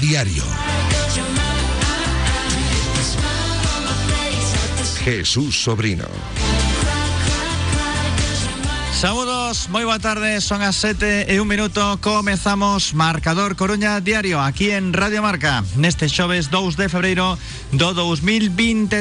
Diario. 0.00 0.44
Jesús 5.04 5.62
Sobrino. 5.62 6.08
Saludos, 9.00 9.72
moi 9.72 9.88
boa 9.88 9.96
tarde, 9.96 10.44
son 10.44 10.60
as 10.60 10.76
7 10.76 11.24
e 11.24 11.40
un 11.40 11.48
minuto 11.48 11.80
Comezamos 12.04 12.92
Marcador 12.92 13.56
Coruña 13.56 13.96
Diario 14.04 14.44
Aquí 14.44 14.76
en 14.76 14.92
Radio 14.92 15.24
Marca 15.24 15.64
Neste 15.80 16.04
xoves 16.04 16.52
2 16.52 16.76
de 16.76 16.92
febreiro 16.92 17.40
do 17.72 17.96
2023 17.96 19.00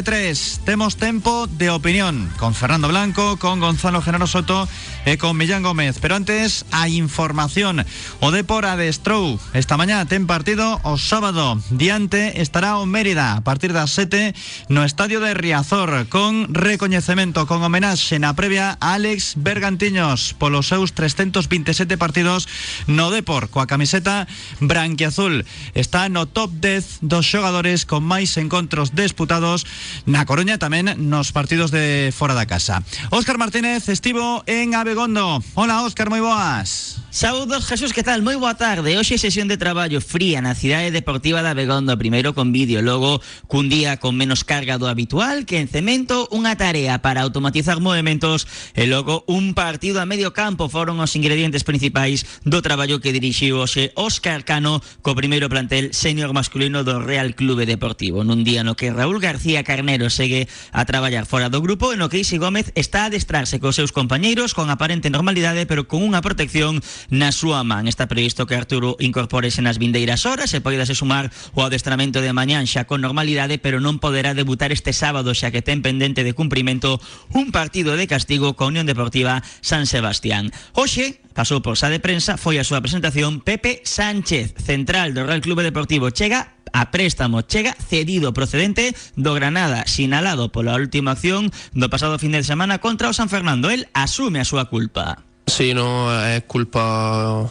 Temos 0.64 0.96
tempo 0.96 1.52
de 1.52 1.68
opinión 1.68 2.32
Con 2.40 2.56
Fernando 2.56 2.88
Blanco, 2.88 3.36
con 3.44 3.60
Gonzalo 3.60 4.00
Genaro 4.00 4.24
Soto 4.24 4.72
E 5.06 5.18
con 5.18 5.38
Millán 5.38 5.64
Gómez. 5.64 5.98
Pero 6.02 6.16
antes, 6.16 6.66
a 6.72 6.90
información. 6.90 7.86
O 8.20 8.32
Depor 8.32 8.66
adestrou 8.66 9.40
Esta 9.54 9.78
mañá 9.78 10.04
ten 10.06 10.28
partido 10.28 10.80
o 10.84 10.98
sábado. 11.00 11.62
Diante 11.70 12.42
estará 12.42 12.78
o 12.78 12.86
Mérida. 12.86 13.38
A 13.38 13.42
partir 13.42 13.72
das 13.72 13.92
7 13.96 14.36
no 14.68 14.84
Estadio 14.84 15.20
de 15.20 15.34
Riazor 15.34 16.10
Con 16.10 16.54
recoñecemento, 16.54 17.48
con 17.48 17.64
homenaxe 17.64 18.20
Na 18.20 18.36
previa 18.36 18.76
a 18.82 19.00
Alex 19.00 19.36
Bergantiño 19.38 20.00
polos 20.38 20.68
seus 20.68 20.94
327 20.94 21.98
partidos 21.98 22.48
no 22.88 23.12
Depor 23.12 23.50
coa 23.50 23.68
camiseta 23.68 24.28
branquiazul. 24.60 25.46
Está 25.76 26.10
no 26.10 26.26
top 26.26 26.52
10 26.58 27.04
dos 27.06 27.26
xogadores 27.28 27.86
con 27.86 28.04
máis 28.04 28.38
encontros 28.40 28.96
disputados 28.96 29.68
na 30.10 30.26
Coruña 30.26 30.58
tamén 30.58 30.90
nos 30.98 31.32
partidos 31.36 31.70
de 31.70 32.10
fora 32.16 32.34
da 32.34 32.50
casa. 32.50 32.82
Óscar 33.12 33.38
Martínez 33.38 33.90
estivo 33.90 34.42
en 34.48 34.74
Abegondo. 34.90 35.44
Hola 35.54 35.86
Óscar, 35.86 36.10
moi 36.10 36.18
boas. 36.18 36.98
Saúdos, 37.12 37.66
Jesús, 37.66 37.92
que 37.92 38.06
tal? 38.06 38.22
Moi 38.22 38.38
boa 38.38 38.54
tarde. 38.54 38.94
Hoxe 38.94 39.18
sesión 39.18 39.50
de 39.50 39.58
traballo 39.58 39.98
fría 39.98 40.46
na 40.46 40.54
cidade 40.54 40.94
deportiva 40.94 41.42
de 41.42 41.50
Abegondo, 41.50 41.98
primeiro 41.98 42.38
con 42.38 42.54
vídeo, 42.54 42.86
logo 42.86 43.18
cun 43.50 43.66
día 43.66 43.98
con 43.98 44.14
menos 44.14 44.46
carga 44.46 44.78
do 44.78 44.86
habitual, 44.86 45.50
que 45.50 45.58
en 45.58 45.66
cemento 45.66 46.30
unha 46.30 46.54
tarea 46.54 47.02
para 47.02 47.26
automatizar 47.26 47.82
movimentos 47.82 48.46
e 48.78 48.86
logo 48.86 49.26
un 49.26 49.58
partido 49.58 49.98
a 49.98 50.06
medio 50.06 50.38
campo 50.38 50.70
foron 50.70 51.02
os 51.02 51.18
ingredientes 51.18 51.66
principais 51.66 52.30
do 52.46 52.62
traballo 52.62 53.02
que 53.02 53.10
dirixiu 53.10 53.58
hoxe 53.58 53.90
Óscar 53.98 54.46
Cano 54.46 54.78
co 55.02 55.18
primeiro 55.18 55.50
plantel 55.50 55.90
senior 55.98 56.30
masculino 56.30 56.86
do 56.86 57.02
Real 57.02 57.34
Clube 57.34 57.66
Deportivo. 57.66 58.22
Nun 58.22 58.46
día 58.46 58.62
no 58.62 58.78
que 58.78 58.94
Raúl 58.94 59.18
García 59.18 59.66
Carnero 59.66 60.14
segue 60.14 60.46
a 60.70 60.86
traballar 60.86 61.26
fora 61.26 61.50
do 61.50 61.58
grupo 61.58 61.90
e 61.90 61.98
no 61.98 62.06
que 62.06 62.22
Isi 62.22 62.38
Gómez 62.38 62.70
está 62.78 63.06
a 63.06 63.10
adestrarse 63.10 63.58
cos 63.58 63.82
seus 63.82 63.90
compañeiros 63.90 64.54
con 64.54 64.70
aparente 64.80 65.12
normalidade, 65.12 65.68
pero 65.68 65.92
con 65.92 66.00
unha 66.00 66.24
protección 66.24 66.80
na 67.12 67.36
súa 67.36 67.68
man. 67.68 67.92
Está 67.92 68.08
previsto 68.08 68.48
que 68.48 68.56
Arturo 68.56 68.96
incorporese 69.04 69.60
nas 69.60 69.76
vindeiras 69.76 70.24
horas 70.24 70.56
e 70.56 70.64
poidase 70.64 70.96
sumar 70.96 71.28
o 71.52 71.68
adestramento 71.68 72.24
de 72.24 72.32
mañán 72.32 72.64
xa 72.64 72.88
con 72.88 73.04
normalidade, 73.04 73.60
pero 73.60 73.84
non 73.84 74.00
poderá 74.00 74.32
debutar 74.32 74.72
este 74.72 74.96
sábado 74.96 75.36
xa 75.36 75.52
que 75.52 75.60
ten 75.60 75.84
pendente 75.84 76.24
de 76.24 76.32
cumprimento 76.32 77.04
un 77.36 77.52
partido 77.52 78.00
de 78.00 78.08
castigo 78.08 78.56
con 78.56 78.72
Unión 78.72 78.88
Deportiva 78.88 79.44
San 79.60 79.84
Sebastián. 79.84 80.56
Hoxe 80.72 81.20
pasou 81.40 81.64
por 81.64 81.80
sa 81.80 81.88
de 81.88 82.04
prensa, 82.04 82.36
foi 82.36 82.60
a 82.60 82.68
súa 82.68 82.84
presentación 82.84 83.40
Pepe 83.40 83.80
Sánchez, 83.88 84.60
central 84.60 85.16
do 85.16 85.24
Real 85.24 85.40
Clube 85.40 85.64
Deportivo. 85.64 86.12
Chega 86.12 86.52
a 86.76 86.92
préstamo 86.92 87.48
chega 87.48 87.80
cedido 87.80 88.36
procedente 88.36 88.92
do 89.16 89.32
Granada, 89.32 89.88
sinalado 89.88 90.52
pola 90.52 90.76
última 90.76 91.16
acción 91.16 91.48
do 91.72 91.88
pasado 91.88 92.20
fin 92.20 92.36
de 92.36 92.44
semana 92.44 92.84
contra 92.84 93.08
o 93.08 93.16
San 93.16 93.32
Fernando. 93.32 93.72
El 93.72 93.88
asume 93.96 94.44
a 94.44 94.46
súa 94.46 94.68
culpa. 94.68 95.24
Sí, 95.48 95.72
no, 95.72 96.12
es 96.12 96.44
culpa, 96.44 97.48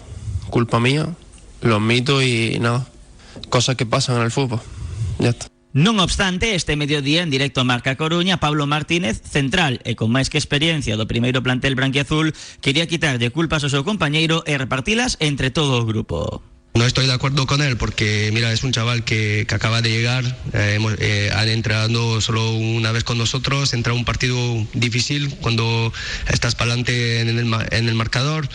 culpa 0.53 0.77
mía, 0.85 1.09
lo 1.65 1.81
admito 1.81 2.21
y 2.21 2.61
nada, 2.61 2.85
cosas 3.49 3.81
que 3.81 3.89
pasan 3.89 4.21
en 4.21 4.29
el 4.29 4.33
fútbol. 4.37 4.61
Ya 5.17 5.33
está. 5.33 5.49
Non 5.77 6.01
obstante, 6.01 6.57
este 6.57 6.81
mediodía 6.81 7.21
en 7.21 7.29
directo 7.29 7.61
Marca 7.61 7.93
Coruña, 8.01 8.41
Pablo 8.41 8.65
Martínez, 8.65 9.21
central 9.21 9.85
e 9.85 10.01
con 10.01 10.09
máis 10.09 10.33
que 10.33 10.41
experiencia 10.41 10.97
do 10.97 11.05
primeiro 11.05 11.45
plantel 11.45 11.77
branquiazul, 11.77 12.33
quería 12.65 12.89
quitarlle 12.89 13.29
culpas 13.29 13.69
ao 13.69 13.73
seu 13.73 13.85
compañeiro 13.85 14.41
e 14.49 14.57
repartilas 14.57 15.21
entre 15.21 15.53
todo 15.53 15.77
o 15.77 15.85
grupo. 15.85 16.41
No 16.75 16.85
estoy 16.85 17.07
de 17.07 17.13
acuerdo 17.13 17.47
con 17.47 17.61
él 17.61 17.77
porque, 17.77 18.31
mira, 18.33 18.53
es 18.53 18.63
un 18.63 18.71
chaval 18.71 19.03
que, 19.03 19.47
que 19.49 19.55
acaba 19.55 19.83
de 19.83 19.91
llegar, 19.91 20.25
eh, 20.53 20.79
eh, 21.01 21.31
han 21.35 21.49
entrenado 21.49 22.21
solo 22.21 22.53
una 22.53 22.93
vez 22.93 23.03
con 23.03 23.19
nosotros, 23.19 23.75
entra 23.75 23.95
un 23.95 24.05
partido 24.05 24.39
difícil 24.75 25.35
cuando 25.41 25.93
estás 26.29 26.55
para 26.55 26.71
adelante 26.71 27.21
en 27.21 27.29
el, 27.31 27.53
en 27.73 27.89
el 27.89 27.95
marcador, 27.97 28.49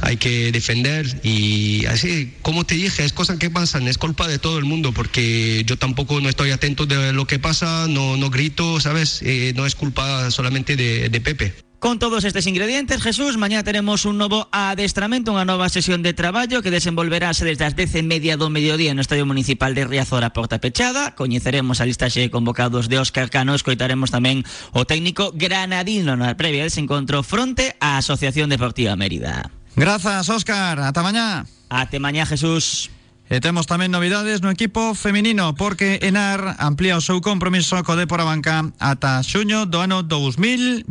hay 0.00 0.16
que 0.16 0.50
defender 0.50 1.20
y 1.22 1.86
así, 1.86 2.34
como 2.42 2.64
te 2.64 2.74
dije, 2.74 3.04
es 3.04 3.12
cosas 3.12 3.38
que 3.38 3.50
pasan, 3.50 3.86
es 3.86 3.96
culpa 3.96 4.26
de 4.26 4.40
todo 4.40 4.58
el 4.58 4.64
mundo 4.64 4.92
porque 4.92 5.62
yo 5.64 5.78
tampoco 5.78 6.20
no 6.20 6.28
estoy 6.28 6.50
atento 6.50 6.84
de 6.86 7.12
lo 7.12 7.26
que 7.26 7.38
pasa, 7.38 7.86
no, 7.88 8.16
no 8.16 8.28
grito, 8.30 8.80
¿sabes? 8.80 9.20
Eh, 9.22 9.52
no 9.54 9.66
es 9.66 9.76
culpa 9.76 10.30
solamente 10.32 10.74
de, 10.74 11.10
de 11.10 11.20
Pepe. 11.20 11.67
Con 11.78 12.00
todos 12.00 12.24
estes 12.24 12.48
ingredientes, 12.48 13.00
Jesús, 13.00 13.36
mañá 13.36 13.62
teremos 13.62 14.04
un 14.04 14.18
novo 14.18 14.48
adestramento, 14.50 15.30
unha 15.30 15.46
nova 15.46 15.70
sesión 15.70 16.02
de 16.02 16.10
traballo 16.10 16.58
que 16.58 16.74
desenvolverase 16.74 17.46
desde 17.46 17.70
as 17.70 17.78
10 17.78 18.02
e 18.02 18.02
media 18.02 18.34
do 18.34 18.50
mediodía 18.50 18.90
no 18.98 19.04
Estadio 19.04 19.22
Municipal 19.30 19.78
de 19.78 19.86
Riazor 19.86 20.26
a 20.26 20.34
porta 20.34 20.58
pechada. 20.58 21.14
Coñeceremos 21.14 21.78
a 21.78 21.86
listaxe 21.86 22.18
de 22.18 22.34
convocados 22.34 22.90
de 22.90 22.98
Óscar 22.98 23.30
Cano, 23.30 23.54
escoitaremos 23.54 24.10
tamén 24.10 24.42
o 24.74 24.90
técnico 24.90 25.30
granadino 25.38 26.18
na 26.18 26.34
previa 26.34 26.66
dese 26.66 26.82
encontro 26.82 27.22
fronte 27.22 27.78
á 27.78 28.02
Asociación 28.02 28.50
Deportiva 28.50 28.98
Mérida. 28.98 29.54
Grazas, 29.78 30.26
Óscar. 30.34 30.82
Ata 30.82 31.06
mañá. 31.06 31.46
Ate 31.70 32.02
mañá, 32.02 32.26
Jesús. 32.26 32.90
E 33.28 33.44
temos 33.44 33.68
tamén 33.68 33.92
novidades 33.92 34.40
no 34.40 34.48
equipo 34.48 34.96
feminino 34.96 35.52
porque 35.52 36.00
Enar 36.00 36.56
amplía 36.56 36.96
o 36.96 37.04
seu 37.04 37.20
compromiso 37.20 37.76
co 37.84 37.92
Débora 37.92 38.24
Banca 38.24 38.64
ata 38.80 39.20
xuño 39.20 39.68
do 39.68 39.84
ano 39.84 40.00
2024. 40.00 40.88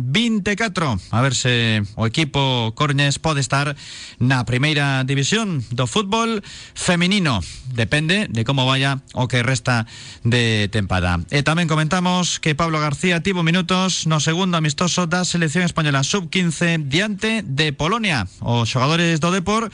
A 1.10 1.20
ver 1.26 1.34
se 1.34 1.82
o 1.98 2.06
equipo 2.06 2.78
Cornes 2.78 3.18
pode 3.18 3.42
estar 3.42 3.74
na 4.22 4.46
primeira 4.46 5.02
división 5.02 5.66
do 5.74 5.90
fútbol 5.90 6.46
feminino. 6.78 7.42
Depende 7.74 8.30
de 8.30 8.46
como 8.46 8.70
vaya 8.70 9.02
o 9.18 9.26
que 9.26 9.42
resta 9.42 9.90
de 10.22 10.70
tempada. 10.70 11.18
E 11.34 11.42
tamén 11.42 11.66
comentamos 11.66 12.38
que 12.38 12.54
Pablo 12.54 12.78
García 12.78 13.26
tivo 13.26 13.42
minutos 13.42 14.06
no 14.06 14.22
segundo 14.22 14.62
amistoso 14.62 15.10
da 15.10 15.26
selección 15.26 15.66
española 15.66 16.06
sub-15 16.06 16.86
diante 16.86 17.42
de 17.42 17.74
Polonia. 17.74 18.30
Os 18.46 18.70
xogadores 18.70 19.18
do 19.18 19.34
Depor 19.34 19.74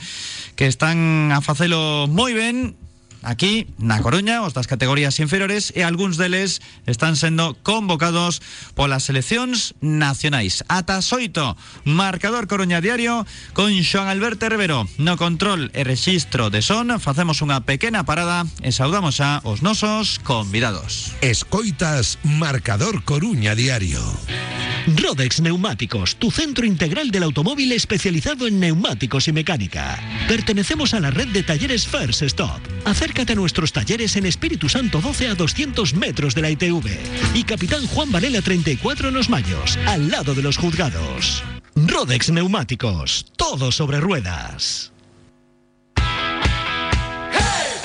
que 0.56 0.64
están 0.64 1.28
a 1.28 1.44
facelo 1.44 2.08
moi 2.08 2.32
ben 2.32 2.53
then 2.54 2.76
aquí 3.24 3.66
na 3.80 3.98
Coruña, 4.04 4.44
os 4.44 4.52
das 4.52 4.68
categorías 4.68 5.18
inferiores 5.18 5.72
e 5.72 5.82
algúns 5.82 6.20
deles 6.20 6.60
están 6.84 7.16
sendo 7.16 7.56
convocados 7.64 8.44
polas 8.76 9.08
seleccións 9.08 9.74
nacionais. 9.80 10.62
Ata 10.68 11.00
xoito, 11.00 11.56
marcador 11.82 12.46
Coruña 12.46 12.84
Diario 12.84 13.26
con 13.56 13.72
Xoan 13.82 14.06
Alberto 14.06 14.46
Rivero. 14.46 14.86
No 15.00 15.16
control 15.16 15.72
e 15.72 15.82
registro 15.82 16.52
de 16.52 16.60
son, 16.60 16.92
facemos 17.00 17.40
unha 17.40 17.64
pequena 17.64 18.04
parada 18.04 18.46
e 18.60 18.70
saudamos 18.70 19.18
a 19.24 19.40
os 19.42 19.64
nosos 19.64 20.20
convidados. 20.22 21.16
Escoitas 21.24 22.20
Marcador 22.22 23.02
Coruña 23.02 23.56
Diario. 23.56 24.04
Rodex 24.86 25.40
Neumáticos, 25.40 26.16
tu 26.16 26.30
centro 26.30 26.66
integral 26.66 27.10
del 27.10 27.22
automóvil 27.22 27.72
especializado 27.72 28.46
en 28.46 28.60
neumáticos 28.60 29.28
y 29.28 29.32
mecánica. 29.32 29.98
Pertenecemos 30.28 30.92
a 30.92 31.00
la 31.00 31.10
red 31.10 31.28
de 31.28 31.42
talleres 31.42 31.86
First 31.86 32.22
Stop. 32.22 32.60
Acércate 33.14 33.34
a 33.34 33.36
nuestros 33.36 33.72
talleres 33.72 34.16
en 34.16 34.26
Espíritu 34.26 34.68
Santo 34.68 35.00
12 35.00 35.28
a 35.28 35.34
200 35.36 35.94
metros 35.94 36.34
de 36.34 36.42
la 36.42 36.50
ITV 36.50 36.98
y 37.34 37.44
Capitán 37.44 37.86
Juan 37.86 38.10
Varela 38.10 38.42
34 38.42 39.06
en 39.06 39.14
Los 39.14 39.30
Mayos, 39.30 39.78
al 39.86 40.10
lado 40.10 40.34
de 40.34 40.42
los 40.42 40.56
juzgados. 40.56 41.44
Rodex 41.76 42.32
Neumáticos, 42.32 43.26
todo 43.36 43.70
sobre 43.70 44.00
ruedas. 44.00 44.90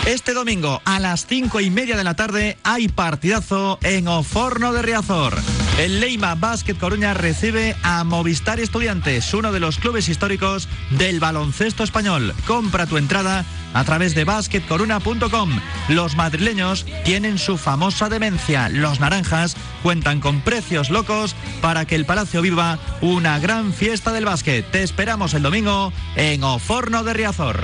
Este 0.08 0.34
domingo 0.34 0.82
a 0.84 1.00
las 1.00 1.28
cinco 1.28 1.60
y 1.60 1.70
media 1.70 1.96
de 1.96 2.04
la 2.04 2.16
tarde 2.16 2.58
hay 2.64 2.88
partidazo 2.88 3.78
en 3.84 4.08
Oforno 4.08 4.74
de 4.74 4.82
Riazor. 4.82 5.36
El 5.80 6.02
Leima 6.02 6.36
Basket 6.36 6.76
Coruña 6.76 7.14
recibe 7.14 7.74
a 7.84 8.04
Movistar 8.04 8.60
Estudiantes, 8.60 9.34
uno 9.34 9.54
de 9.54 9.62
los 9.62 9.78
clubes 9.78 10.10
históricos 10.10 10.68
del 10.90 11.22
baloncesto 11.22 11.86
español. 11.86 12.36
Compra 12.46 12.86
tu 12.86 12.98
entrada 12.98 13.46
a 13.74 13.86
través 13.86 14.14
de 14.14 14.26
basketcoruna.com. 14.26 15.62
Los 15.88 16.18
madrileños 16.18 16.86
tienen 17.06 17.38
su 17.38 17.58
famosa 17.58 18.10
demencia. 18.10 18.68
Los 18.68 19.00
naranjas 19.00 19.56
cuentan 19.82 20.20
con 20.20 20.42
precios 20.42 20.90
locos 20.90 21.34
para 21.62 21.86
que 21.86 21.96
el 21.96 22.06
Palacio 22.06 22.42
viva 22.42 22.78
una 23.00 23.40
gran 23.40 23.72
fiesta 23.72 24.12
del 24.12 24.26
básquet. 24.26 24.70
Te 24.70 24.84
esperamos 24.84 25.34
el 25.34 25.44
domingo 25.44 25.94
en 26.18 26.44
Oforno 26.44 27.06
de 27.06 27.14
Riazor. 27.14 27.64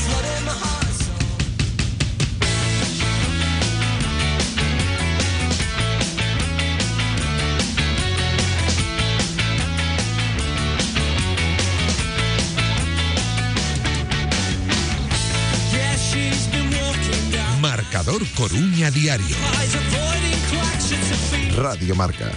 Coruña 18.35 18.91
Diario. 18.91 19.35
Radio 21.57 21.95
Marca. 21.95 22.31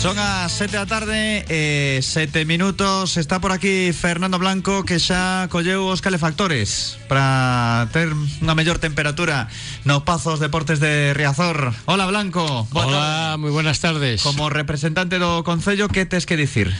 Son 0.00 0.14
as 0.18 0.52
7 0.52 0.76
da 0.78 0.86
tarde 0.86 1.42
e 1.48 1.98
7 2.04 2.44
minutos 2.44 3.16
Está 3.16 3.40
por 3.40 3.50
aquí 3.50 3.90
Fernando 3.90 4.38
Blanco 4.38 4.84
Que 4.84 5.00
xa 5.00 5.48
colleu 5.48 5.88
os 5.88 6.04
calefactores 6.04 7.00
Para 7.08 7.88
ter 7.90 8.12
unha 8.44 8.52
mellor 8.54 8.76
temperatura 8.78 9.48
No 9.88 10.04
Pazos 10.04 10.38
Deportes 10.38 10.76
de 10.78 11.16
Riazor 11.16 11.72
Hola 11.88 12.04
Blanco 12.06 12.68
Hola, 12.70 13.32
tarde. 13.32 13.40
muy 13.40 13.50
buenas 13.50 13.80
tardes. 13.80 14.20
Como 14.22 14.52
representante 14.52 15.16
do 15.16 15.40
Concello 15.42 15.88
Que 15.88 16.04
tes 16.04 16.28
que 16.28 16.36
dicir? 16.36 16.70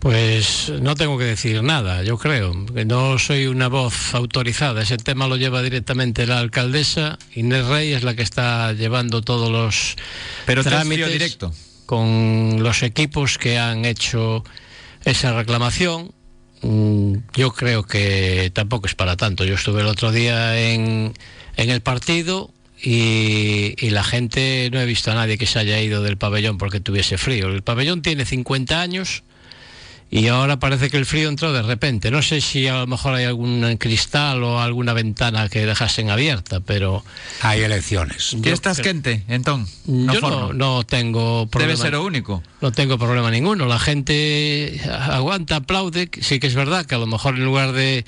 Pues 0.00 0.72
no 0.80 0.94
tengo 0.94 1.18
que 1.18 1.24
decir 1.24 1.62
nada, 1.62 2.02
yo 2.02 2.16
creo. 2.16 2.64
que 2.74 2.86
No 2.86 3.18
soy 3.18 3.46
una 3.46 3.68
voz 3.68 4.14
autorizada. 4.14 4.80
Ese 4.82 4.96
tema 4.96 5.28
lo 5.28 5.36
lleva 5.36 5.62
directamente 5.62 6.26
la 6.26 6.38
alcaldesa. 6.38 7.18
Inés 7.34 7.66
Rey 7.66 7.92
es 7.92 8.02
la 8.02 8.14
que 8.16 8.22
está 8.22 8.72
llevando 8.72 9.20
todos 9.20 9.50
los 9.50 9.96
Pero 10.46 10.62
tes 10.62 10.72
trámites 10.72 11.12
directo. 11.12 11.52
con 11.84 12.62
los 12.62 12.82
equipos 12.82 13.36
que 13.36 13.58
han 13.58 13.84
hecho 13.84 14.42
esa 15.04 15.34
reclamación. 15.34 16.12
Mm, 16.62 17.16
Yo 17.34 17.52
creo 17.52 17.82
que 17.84 18.50
tampoco 18.54 18.86
es 18.86 18.94
para 18.94 19.18
tanto. 19.18 19.44
Yo 19.44 19.54
estuve 19.54 19.82
el 19.82 19.86
otro 19.86 20.12
día 20.12 20.58
en, 20.72 21.12
en 21.56 21.68
el 21.70 21.82
partido 21.82 22.50
y, 22.82 23.74
y 23.76 23.90
la 23.90 24.02
gente, 24.02 24.70
no 24.72 24.80
he 24.80 24.86
visto 24.86 25.10
a 25.10 25.14
nadie 25.14 25.36
que 25.36 25.44
se 25.44 25.58
haya 25.58 25.78
ido 25.78 26.02
del 26.02 26.16
pabellón 26.16 26.56
porque 26.56 26.80
tuviese 26.80 27.18
frío. 27.18 27.48
El 27.48 27.60
pabellón 27.62 28.00
tiene 28.00 28.24
50 28.24 28.80
años 28.80 29.24
y 30.12 30.26
ahora 30.26 30.58
parece 30.58 30.90
que 30.90 30.96
el 30.96 31.06
frío 31.06 31.28
entró 31.28 31.52
de 31.52 31.62
repente. 31.62 32.10
No 32.10 32.20
sé 32.20 32.40
si 32.40 32.66
a 32.66 32.80
lo 32.80 32.86
mejor 32.88 33.14
hay 33.14 33.26
algún 33.26 33.76
cristal 33.78 34.42
o 34.42 34.60
alguna 34.60 34.92
ventana 34.92 35.48
que 35.48 35.64
dejasen 35.64 36.10
abierta, 36.10 36.58
pero 36.58 37.04
Hay 37.42 37.60
elecciones. 37.60 38.36
Que 38.42 38.50
estás 38.50 38.80
quente, 38.80 39.22
entón 39.28 39.68
no 39.86 40.12
yo 40.12 40.20
no, 40.20 40.52
no 40.52 40.84
tengo 40.84 41.46
problema. 41.46 41.74
Debe 41.74 41.82
ser 41.82 41.94
o 41.94 42.04
único 42.04 42.42
No 42.60 42.72
tengo 42.72 42.98
problema 42.98 43.30
ninguno. 43.30 43.66
La 43.66 43.78
gente 43.78 44.80
aguanta, 44.90 45.56
aplaude. 45.56 46.10
Sí 46.20 46.40
que 46.40 46.48
es 46.48 46.56
verdad 46.56 46.86
que 46.86 46.96
a 46.96 46.98
lo 46.98 47.06
mejor 47.06 47.36
en 47.36 47.44
lugar 47.44 47.70
de 47.70 48.04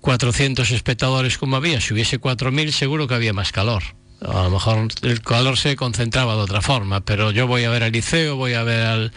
400 0.00 0.70
espectadores 0.70 1.36
como 1.36 1.56
había, 1.56 1.82
si 1.82 1.92
hubiese 1.92 2.18
4.000 2.18 2.70
seguro 2.70 3.06
que 3.08 3.14
había 3.14 3.34
más 3.34 3.52
calor. 3.52 3.82
A 4.22 4.44
lo 4.44 4.50
mejor 4.50 4.88
el 5.02 5.20
calor 5.22 5.56
se 5.58 5.76
concentraba 5.76 6.34
de 6.34 6.40
otra 6.40 6.60
forma, 6.62 7.00
pero 7.00 7.30
yo 7.30 7.46
voy 7.46 7.64
a 7.64 7.70
ver 7.70 7.82
al 7.82 7.92
liceo, 7.92 8.36
voy 8.36 8.52
a 8.52 8.62
ver 8.62 8.86
al, 8.86 9.12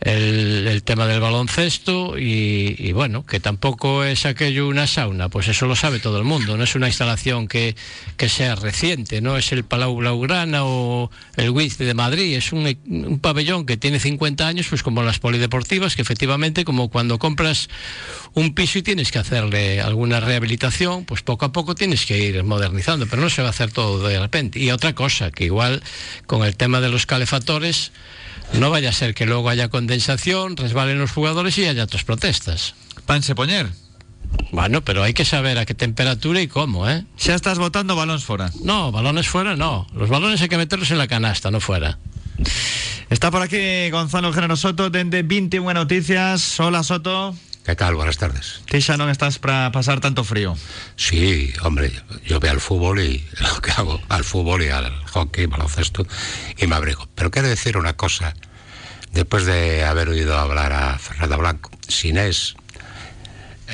el, 0.00 0.82
tema 0.84 1.06
del 1.06 1.20
baloncesto 1.20 2.18
y, 2.18 2.74
y 2.78 2.92
bueno, 2.92 3.24
que 3.26 3.38
tampoco 3.38 4.02
es 4.04 4.24
aquello 4.24 4.66
una 4.66 4.86
sauna, 4.86 5.28
pues 5.28 5.48
eso 5.48 5.66
lo 5.66 5.76
sabe 5.76 5.98
todo 5.98 6.18
el 6.18 6.24
mundo, 6.24 6.56
no 6.56 6.64
es 6.64 6.74
una 6.74 6.88
instalación 6.88 7.48
que, 7.48 7.76
que 8.16 8.28
sea 8.28 8.54
reciente, 8.54 9.20
no 9.20 9.36
es 9.36 9.52
el 9.52 9.64
Palau 9.64 9.96
Blaugrana 9.96 10.64
o 10.64 11.10
el 11.36 11.50
Wiz 11.50 11.76
de 11.76 11.92
Madrid, 11.92 12.36
es 12.36 12.52
un, 12.52 12.66
un 12.86 13.18
pabellón 13.18 13.66
que 13.66 13.76
tiene 13.76 14.00
50 14.00 14.46
años, 14.46 14.66
pues 14.68 14.82
como 14.82 15.02
las 15.02 15.18
polideportivas, 15.18 15.96
que 15.96 16.02
efectivamente 16.02 16.64
como 16.64 16.88
cuando 16.88 17.18
compras 17.18 17.68
un 18.32 18.54
piso 18.54 18.78
y 18.78 18.82
tienes 18.82 19.12
que 19.12 19.18
hacerle 19.18 19.80
alguna 19.80 20.20
rehabilitación, 20.20 21.04
pues 21.04 21.22
poco 21.22 21.44
a 21.44 21.52
poco 21.52 21.74
tienes 21.74 22.06
que 22.06 22.18
ir 22.18 22.42
modernizando, 22.44 23.06
pero 23.06 23.20
no 23.20 23.28
se 23.28 23.42
va 23.42 23.48
a 23.48 23.50
hacer 23.50 23.70
todo 23.70 24.06
de 24.06 24.18
repente. 24.18 24.58
Y 24.60 24.70
otra 24.70 24.94
cosa, 24.94 25.30
que 25.30 25.44
igual 25.44 25.82
con 26.26 26.44
el 26.44 26.56
tema 26.56 26.80
de 26.80 26.88
los 26.88 27.06
calefactores, 27.06 27.92
no 28.54 28.70
vaya 28.70 28.90
a 28.90 28.92
ser 28.92 29.14
que 29.14 29.26
luego 29.26 29.48
haya 29.48 29.68
condensación, 29.68 30.56
resbalen 30.56 30.98
los 30.98 31.12
jugadores 31.12 31.56
y 31.58 31.66
haya 31.66 31.84
otras 31.84 32.04
protestas. 32.04 32.74
Panse 33.06 33.34
poñer 33.34 33.68
Bueno, 34.52 34.82
pero 34.82 35.02
hay 35.02 35.14
que 35.14 35.24
saber 35.24 35.58
a 35.58 35.66
qué 35.66 35.74
temperatura 35.74 36.40
y 36.40 36.48
cómo, 36.48 36.88
¿eh? 36.88 37.04
Xa 37.16 37.34
estás 37.34 37.58
botando 37.58 37.96
balóns 37.96 38.24
fora 38.24 38.50
No, 38.62 38.92
balones 38.92 39.28
fuera 39.28 39.56
no. 39.56 39.86
Los 39.94 40.08
balones 40.08 40.40
hay 40.42 40.48
que 40.48 40.56
meterlos 40.58 40.90
en 40.90 40.98
la 40.98 41.08
canasta, 41.08 41.50
no 41.50 41.60
fuera. 41.60 41.98
Está 43.10 43.30
por 43.30 43.42
aquí 43.42 43.90
Gonzalo 43.90 44.32
Género 44.32 44.56
Soto 44.56 44.88
Dende 44.88 45.22
21 45.22 45.74
Noticias 45.74 46.58
Hola 46.60 46.82
Soto 46.82 47.34
¿Qué 47.64 47.76
tal? 47.76 47.94
Buenas 47.94 48.16
tardes. 48.16 48.62
Ti 48.64 48.80
xa 48.80 48.96
non 48.96 49.12
estás 49.12 49.36
para 49.36 49.68
pasar 49.68 50.00
tanto 50.00 50.24
frío 50.24 50.56
Sí, 50.96 51.52
hombre, 51.60 51.92
yo 52.24 52.40
veo 52.40 52.56
al 52.56 52.60
fútbol 52.60 53.00
y 53.00 53.20
lo 53.40 53.60
que 53.60 53.70
hago 53.72 54.00
al 54.08 54.24
fútbol 54.24 54.64
y 54.64 54.68
al 54.68 54.90
hockey, 55.12 55.46
baloncesto 55.46 56.06
y 56.56 56.66
me 56.66 56.74
abrigo. 56.74 57.08
Pero 57.14 57.30
quiero 57.30 57.48
decir 57.48 57.76
una 57.76 57.94
cosa, 57.94 58.34
después 59.12 59.44
de 59.44 59.84
haber 59.84 60.08
oído 60.08 60.38
hablar 60.38 60.72
a 60.72 60.98
Fernando 60.98 61.36
Blanco, 61.36 61.70
si 61.86 62.08
Inés 62.08 62.56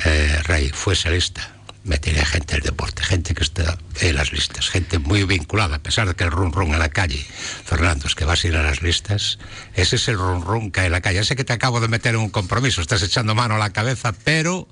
eh, 0.05 0.41
Rey 0.43 0.69
fuese 0.69 1.09
lista, 1.09 1.56
metería 1.87 2.25
gente 2.25 2.55
del 2.55 2.63
deporte, 2.63 3.03
gente 3.03 3.33
que 3.33 3.43
está 3.43 3.77
en 4.01 4.15
las 4.15 4.31
listas, 4.31 4.69
gente 4.69 4.99
muy 4.99 5.23
vinculada, 5.23 5.77
a 5.77 5.79
pesar 5.79 6.07
de 6.07 6.15
que 6.15 6.23
el 6.23 6.31
run 6.31 6.51
run 6.51 6.73
en 6.73 6.79
la 6.79 6.89
calle, 6.89 7.25
Fernando, 7.65 8.07
es 8.07 8.15
que 8.15 8.25
vas 8.25 8.43
a 8.43 8.47
ir 8.47 8.55
a 8.55 8.63
las 8.63 8.81
listas, 8.81 9.39
ese 9.73 9.95
es 9.95 10.07
el 10.07 10.17
run 10.17 10.43
run 10.43 10.71
que 10.71 10.81
hay 10.81 10.85
en 10.87 10.91
la 10.91 11.01
calle. 11.01 11.23
Sé 11.23 11.35
que 11.35 11.43
te 11.43 11.53
acabo 11.53 11.79
de 11.79 11.87
meter 11.87 12.15
en 12.15 12.21
un 12.21 12.29
compromiso, 12.29 12.81
estás 12.81 13.01
echando 13.03 13.33
mano 13.35 13.55
a 13.55 13.57
la 13.57 13.71
cabeza, 13.71 14.13
pero 14.23 14.67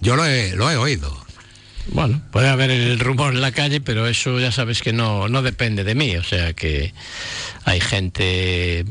yo 0.00 0.16
lo 0.16 0.26
he, 0.26 0.54
lo 0.54 0.70
he 0.70 0.76
oído. 0.76 1.26
Bueno, 1.88 2.20
puede 2.32 2.48
haber 2.48 2.70
el 2.70 2.98
rumor 2.98 3.32
en 3.32 3.40
la 3.40 3.52
calle, 3.52 3.80
pero 3.80 4.06
eso 4.06 4.40
ya 4.40 4.50
sabes 4.50 4.82
que 4.82 4.92
no, 4.92 5.28
no 5.28 5.42
depende 5.42 5.84
de 5.84 5.94
mí. 5.94 6.16
O 6.16 6.24
sea 6.24 6.52
que 6.52 6.92
hay 7.64 7.80
gente 7.80 8.84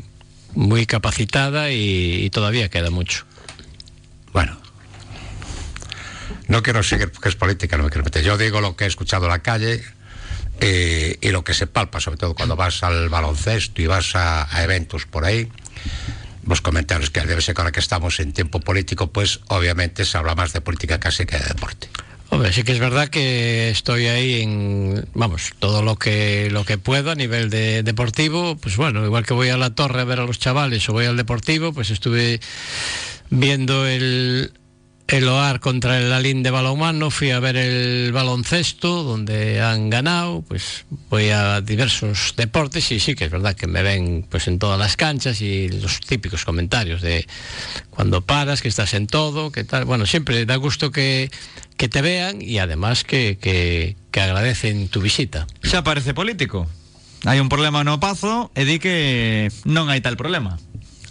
muy 0.54 0.86
capacitada 0.86 1.70
y, 1.70 2.24
y 2.24 2.30
todavía 2.30 2.70
queda 2.70 2.90
mucho. 2.90 3.24
Bueno, 4.32 4.58
no 6.48 6.62
quiero 6.62 6.82
seguir 6.82 7.10
porque 7.10 7.28
es 7.28 7.36
política, 7.36 7.76
no 7.76 7.84
me 7.84 7.90
quiero 7.90 8.04
meter. 8.04 8.22
Yo 8.22 8.38
digo 8.38 8.60
lo 8.60 8.76
que 8.76 8.84
he 8.84 8.86
escuchado 8.86 9.26
en 9.26 9.30
la 9.30 9.42
calle 9.42 9.82
eh, 10.60 11.18
y 11.20 11.30
lo 11.30 11.44
que 11.44 11.54
se 11.54 11.66
palpa, 11.66 12.00
sobre 12.00 12.18
todo 12.18 12.34
cuando 12.34 12.56
vas 12.56 12.82
al 12.82 13.08
baloncesto 13.08 13.82
y 13.82 13.86
vas 13.86 14.14
a, 14.14 14.48
eventos 14.62 15.06
por 15.06 15.24
ahí. 15.24 15.48
Los 16.46 16.60
comentarios 16.60 17.10
que 17.10 17.20
debe 17.20 17.42
ser 17.42 17.54
que 17.54 17.60
ahora 17.60 17.72
que 17.72 17.80
estamos 17.80 18.20
en 18.20 18.32
tiempo 18.32 18.60
político, 18.60 19.08
pues 19.08 19.40
obviamente 19.48 20.04
se 20.04 20.16
habla 20.16 20.34
más 20.34 20.52
de 20.52 20.60
política 20.60 21.00
casi 21.00 21.26
que 21.26 21.36
de 21.38 21.44
deporte. 21.44 21.88
Hombre, 22.28 22.52
sí 22.52 22.62
que 22.64 22.72
es 22.72 22.78
verdad 22.80 23.08
que 23.08 23.70
estoy 23.70 24.06
ahí 24.06 24.42
en, 24.42 25.08
vamos, 25.14 25.52
todo 25.58 25.82
lo 25.82 25.96
que 25.96 26.48
lo 26.50 26.64
que 26.64 26.76
puedo 26.76 27.10
a 27.10 27.14
nivel 27.14 27.50
de 27.50 27.82
deportivo, 27.82 28.56
pues 28.56 28.76
bueno, 28.76 29.04
igual 29.04 29.24
que 29.24 29.34
voy 29.34 29.48
a 29.48 29.56
la 29.56 29.74
torre 29.74 30.00
a 30.00 30.04
ver 30.04 30.20
a 30.20 30.24
los 30.24 30.38
chavales 30.38 30.88
o 30.88 30.92
voy 30.92 31.06
al 31.06 31.16
deportivo, 31.16 31.72
pues 31.72 31.90
estuve 31.90 32.40
viendo 33.30 33.86
el 33.86 34.52
el 35.08 35.28
OAR 35.28 35.60
contra 35.60 35.98
el 35.98 36.12
Alín 36.12 36.42
de 36.42 36.50
balonmano, 36.50 37.10
fui 37.10 37.30
a 37.30 37.38
ver 37.38 37.56
el 37.56 38.10
baloncesto, 38.12 39.04
donde 39.04 39.60
han 39.60 39.88
ganado, 39.88 40.42
pues 40.42 40.84
voy 41.10 41.30
a 41.30 41.60
diversos 41.60 42.34
deportes 42.36 42.90
y 42.90 42.98
sí 42.98 43.14
que 43.14 43.26
es 43.26 43.30
verdad 43.30 43.54
que 43.54 43.68
me 43.68 43.82
ven 43.82 44.26
pues 44.28 44.48
en 44.48 44.58
todas 44.58 44.78
las 44.78 44.96
canchas 44.96 45.40
y 45.40 45.68
los 45.68 46.00
típicos 46.00 46.44
comentarios 46.44 47.02
de 47.02 47.26
cuando 47.90 48.22
paras, 48.22 48.62
que 48.62 48.68
estás 48.68 48.94
en 48.94 49.06
todo, 49.06 49.52
que 49.52 49.62
tal. 49.62 49.84
Bueno, 49.84 50.06
siempre 50.06 50.44
da 50.44 50.56
gusto 50.56 50.90
que, 50.90 51.30
que 51.76 51.88
te 51.88 52.02
vean 52.02 52.42
y 52.42 52.58
además 52.58 53.04
que, 53.04 53.38
que, 53.40 53.96
que 54.10 54.20
agradecen 54.20 54.88
tu 54.88 55.00
visita. 55.00 55.46
Xa 55.62 55.82
parece 55.86 56.14
político. 56.14 56.66
Hai 57.24 57.40
un 57.40 57.48
problema 57.48 57.82
no 57.82 57.98
Pazo 57.98 58.50
e 58.54 58.66
di 58.66 58.78
que 58.78 59.48
non 59.64 59.88
hai 59.88 60.02
tal 60.02 60.18
problema. 60.18 60.58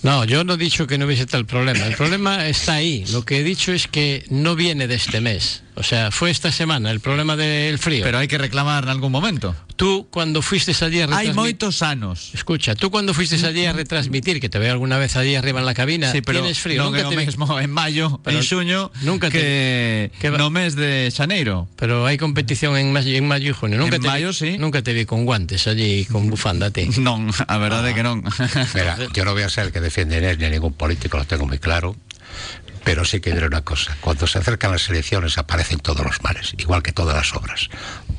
No, 0.05 0.23
yo 0.23 0.43
no 0.43 0.53
he 0.53 0.57
dicho 0.57 0.85
que 0.85 0.99
no 0.99 1.07
hubiese 1.07 1.25
tal 1.25 1.47
problema. 1.47 1.83
El 1.87 1.95
problema 1.95 2.47
está 2.47 2.75
ahí. 2.75 3.05
Lo 3.11 3.25
que 3.25 3.39
he 3.39 3.43
dicho 3.43 3.73
es 3.73 3.87
que 3.87 4.23
no 4.29 4.55
viene 4.55 4.87
de 4.87 4.93
este 4.93 5.19
mes. 5.19 5.63
O 5.77 5.83
sea, 5.83 6.09
fue 6.11 6.31
esta 6.31 6.51
semana 6.51 6.89
el 6.91 6.99
problema 7.01 7.35
del 7.35 7.77
frío. 7.79 8.03
Pero 8.07 8.17
hai 8.17 8.27
que 8.31 8.39
reclamar 8.39 8.87
en 8.87 8.95
algún 8.95 9.11
momento. 9.11 9.51
tú 9.75 10.07
cuando 10.07 10.39
fuiste 10.41 10.71
allí 10.71 11.03
a 11.03 11.07
retransmitir... 11.11 11.35
moitos 11.35 11.83
anos. 11.83 12.31
Escucha, 12.31 12.79
tú 12.79 12.87
cuando 12.89 13.11
fuiste 13.13 13.35
allí 13.45 13.67
a 13.67 13.75
retransmitir, 13.75 14.39
que 14.39 14.47
te 14.47 14.55
veo 14.57 14.71
alguna 14.71 14.95
vez 14.97 15.19
allí 15.19 15.35
arriba 15.35 15.59
en 15.59 15.65
la 15.67 15.73
cabina, 15.75 16.15
Sí, 16.15 16.23
pero 16.23 16.39
tienes 16.39 16.63
frío. 16.63 16.79
non 16.79 16.95
é 16.95 17.03
nunca 17.03 17.11
te 17.11 17.15
vi- 17.19 17.27
mesmo 17.27 17.43
en 17.59 17.67
mayo, 17.75 18.23
Pero 18.23 18.39
en 18.39 18.43
xuño, 18.47 18.87
nunca 19.03 19.27
te- 19.27 19.35
que, 19.35 20.11
que 20.15 20.29
va- 20.31 20.39
no 20.39 20.47
mes 20.47 20.79
de 20.79 21.11
xaneiro. 21.11 21.67
Pero 21.75 22.07
hay 22.07 22.15
competición 22.15 22.79
en 22.79 22.95
mayo, 22.95 23.11
en 23.11 23.27
mayo 23.27 23.51
y 23.51 23.53
junio. 23.53 23.75
Nunca 23.75 23.99
En 23.99 24.01
te 24.01 24.07
vi- 24.07 24.15
mayo, 24.15 24.31
sí. 24.31 24.55
Nunca 24.55 24.79
te 24.79 24.95
vi 24.95 25.03
con 25.03 25.27
guantes 25.27 25.67
allí 25.67 26.07
con 26.07 26.31
bufanda 26.31 26.67
a 26.67 26.71
ti. 26.75 26.87
Non, 27.03 27.27
a 27.35 27.57
verdade 27.59 27.91
é 27.91 27.93
que 27.99 28.03
non. 28.07 28.23
Mira, 28.79 28.95
yo 29.11 29.27
no 29.27 29.35
voy 29.35 29.43
a 29.43 29.51
ser 29.51 29.67
el 29.67 29.71
que 29.75 29.83
defiende 29.83 30.23
ni 30.23 30.45
a 30.47 30.49
ningún 30.49 30.71
político, 30.71 31.19
lo 31.19 31.27
tengo 31.27 31.43
muy 31.43 31.59
claro. 31.59 31.99
Pero 32.85 33.03
sí 33.03 33.19
que 33.19 33.33
diré 33.33 33.47
una 33.47 33.63
cosa, 33.63 33.97
cuando 33.99 34.27
se 34.27 34.37
acercan 34.37 34.71
las 34.71 34.87
elecciones 34.89 35.37
aparecen 35.39 35.79
todos 35.79 36.05
los 36.05 36.21
males, 36.21 36.53
igual 36.59 36.83
que 36.83 36.93
todas 36.93 37.15
las 37.15 37.33
obras. 37.33 37.67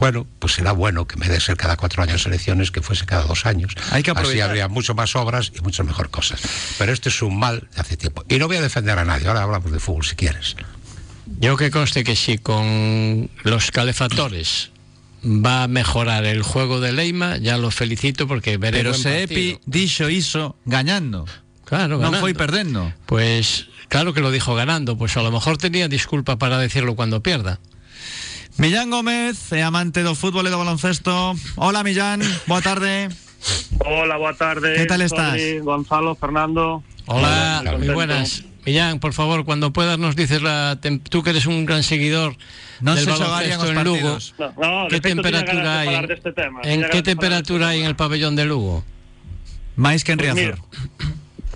Bueno, 0.01 0.27
pues 0.41 0.55
será 0.55 0.73
bueno 0.73 1.07
que 1.07 1.15
en 1.15 1.21
vez 1.21 1.31
de 1.31 1.41
ser 1.41 1.57
cada 1.57 1.77
cuatro 1.77 2.03
años 2.03 2.27
elecciones, 2.27 2.73
que 2.73 2.83
fuese 2.83 3.07
cada 3.07 3.23
dos 3.25 3.47
años. 3.47 3.73
Hay 3.93 4.03
que 4.03 4.11
Así 4.11 4.19
aprovechar. 4.21 4.49
habría 4.51 4.67
mucho 4.69 4.95
más 4.95 5.15
obras 5.15 5.53
y 5.55 5.61
muchas 5.63 5.87
mejor 5.87 6.11
cosas. 6.11 6.41
Pero 6.79 6.93
este 6.93 7.09
es 7.11 7.23
un 7.23 7.39
mal 7.39 7.69
de 7.75 7.81
hace 7.81 7.97
tiempo. 7.97 8.25
Y 8.29 8.39
no 8.39 8.49
voy 8.49 8.57
a 8.57 8.61
defender 8.61 8.99
a 8.99 9.05
nadie, 9.05 9.29
ahora 9.29 9.43
hablamos 9.45 9.71
de 9.71 9.79
fútbol 9.79 10.05
si 10.05 10.17
quieres. 10.17 10.57
Yo 11.39 11.57
que 11.57 11.71
conste 11.71 12.03
que 12.05 12.17
si 12.17 12.39
con 12.39 13.31
los 13.45 13.71
calefactores 13.71 14.71
va 15.25 15.63
a 15.65 15.69
mejorar 15.69 16.25
el 16.25 16.43
juego 16.43 16.81
de 16.81 16.93
Leima, 16.93 17.37
ya 17.39 17.57
lo 17.57 17.71
felicito 17.71 18.27
porque 18.27 18.59
veré 18.59 18.79
Pero 18.79 18.91
buen 18.91 19.03
se 19.03 19.11
partido. 19.21 19.41
Epi 19.41 19.61
dixo 19.67 20.11
iso 20.11 20.57
gañando. 20.67 21.25
Claro, 21.67 21.99
Non 21.99 22.15
ganando. 22.15 22.23
foi 22.23 22.35
perdendo. 22.35 22.95
Pues 23.11 23.67
claro 23.89 24.15
que 24.15 24.21
lo 24.21 24.31
dijo 24.31 24.55
ganando, 24.55 24.97
pues 24.97 25.17
a 25.17 25.23
lo 25.23 25.31
mejor 25.31 25.59
tenía 25.59 25.89
disculpa 25.89 26.37
para 26.37 26.59
decirlo 26.59 26.97
cuando 26.97 27.23
pierda. 27.23 27.61
Millán 28.59 28.89
Gómez, 28.89 29.53
é 29.53 29.61
amante 29.61 30.01
do 30.01 30.17
fútbol 30.17 30.49
e 30.49 30.51
do 30.51 30.57
baloncesto. 30.57 31.37
Hola 31.61 31.85
Millán, 31.85 32.25
boa 32.49 32.65
tarde. 32.65 33.13
Hola, 33.85 34.17
boa 34.17 34.33
tarde. 34.33 34.75
¿Qué 34.77 34.87
tal 34.87 35.03
estás? 35.03 35.37
Gonzalo, 35.61 36.17
Fernando. 36.17 36.83
Hola, 37.05 37.61
Hola, 37.61 37.77
muy 37.77 37.91
buenas. 37.91 38.45
Millán, 38.65 38.99
por 38.99 39.13
favor, 39.13 39.45
cuando 39.45 39.73
puedas 39.73 39.99
nos 39.99 40.17
dices 40.17 40.41
la 40.41 40.81
tú 41.11 41.23
que 41.23 41.31
eres 41.31 41.47
un 41.47 41.67
gran 41.67 41.85
seguidor 41.85 42.35
Non 42.81 42.97
del 42.97 43.09
baloncesto 43.09 43.73
en 43.73 43.85
Lugo. 43.85 44.19
No, 44.37 44.53
no, 44.57 44.89
¿Qué 44.89 45.01
temperatura 45.01 45.81
de 45.81 45.89
hay? 45.89 45.95
En, 45.95 46.05
tema, 46.35 46.61
qué 46.93 47.01
temperatura 47.01 47.69
hay 47.73 47.81
en 47.81 47.87
el 47.87 47.97
pabellón 47.97 48.37
de 48.37 48.45
Lugo? 48.45 48.85
máis 49.77 50.05
que 50.05 50.13
en 50.13 50.19
Pues 50.19 50.33
Riazor. 50.33 50.57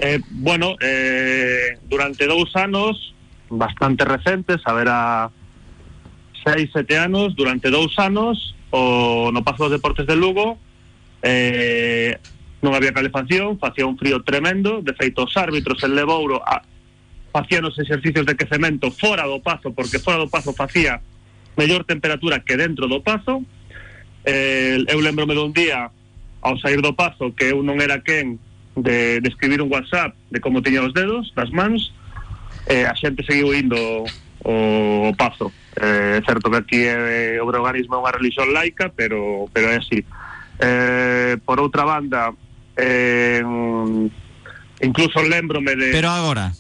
Eh, 0.01 0.19
bueno, 0.31 0.77
eh, 0.81 1.79
durante 1.89 2.27
dous 2.27 2.57
anos, 2.57 3.15
bastante 3.51 4.05
recentes, 4.07 4.61
a 4.65 4.73
ver 4.73 4.89
a 4.89 5.31
seis, 6.43 6.71
sete 6.73 6.97
anos, 6.97 7.37
durante 7.37 7.69
dous 7.69 7.99
anos, 7.99 8.57
o 8.71 9.31
no 9.31 9.45
Pazo 9.45 9.65
dos 9.65 9.77
Deportes 9.77 10.07
de 10.07 10.17
Lugo, 10.17 10.57
eh, 11.21 12.17
non 12.65 12.73
había 12.73 12.97
calefacción, 12.97 13.61
facía 13.61 13.85
un 13.85 14.01
frío 14.01 14.25
tremendo, 14.25 14.81
de 14.81 14.97
feito 14.97 15.29
os 15.29 15.37
árbitros 15.37 15.85
en 15.85 15.93
Levouro 15.93 16.41
a, 16.41 16.65
facían 17.29 17.69
os 17.69 17.77
exercicios 17.77 18.25
de 18.25 18.41
quecemento 18.41 18.89
fora 18.89 19.29
do 19.29 19.45
Pazo, 19.45 19.77
porque 19.77 20.01
fora 20.01 20.17
do 20.17 20.33
Pazo 20.33 20.57
facía 20.57 21.05
mellor 21.61 21.85
temperatura 21.85 22.41
que 22.41 22.57
dentro 22.57 22.89
do 22.89 23.05
Pazo, 23.05 23.45
eh, 24.25 24.81
eu 24.89 25.01
lembrome 25.05 25.37
dun 25.37 25.53
día 25.53 25.93
ao 26.41 26.57
sair 26.57 26.81
do 26.81 26.97
Pazo 26.97 27.37
que 27.37 27.53
eu 27.53 27.61
non 27.61 27.85
era 27.85 28.01
quen 28.01 28.41
de, 28.77 29.21
de 29.21 29.29
escribir 29.29 29.63
un 29.63 29.73
WhatsApp 29.73 30.15
de 30.31 30.41
como 30.41 30.63
tiña 30.63 30.83
os 30.83 30.95
dedos, 30.95 31.33
das 31.35 31.51
mans, 31.51 31.93
eh, 32.67 32.87
a 32.87 32.95
xente 32.95 33.25
seguiu 33.25 33.55
indo 33.55 34.05
o, 34.45 35.13
Pazo. 35.17 35.53
Eh, 35.77 36.21
certo 36.27 36.51
que 36.51 36.57
aquí 36.57 36.81
é, 36.83 37.39
o 37.41 37.47
organismo 37.47 37.97
é 37.97 38.03
unha 38.03 38.15
religión 38.15 38.51
laica, 38.53 38.91
pero, 38.91 39.49
pero 39.53 39.71
é 39.71 39.79
así. 39.79 40.05
Eh, 40.61 41.37
por 41.45 41.61
outra 41.61 41.85
banda, 41.85 42.33
eh, 42.77 43.43
incluso 44.81 45.23
lembrome 45.23 45.77
de... 45.77 45.91
Pero 45.93 46.11
agora, 46.11 46.53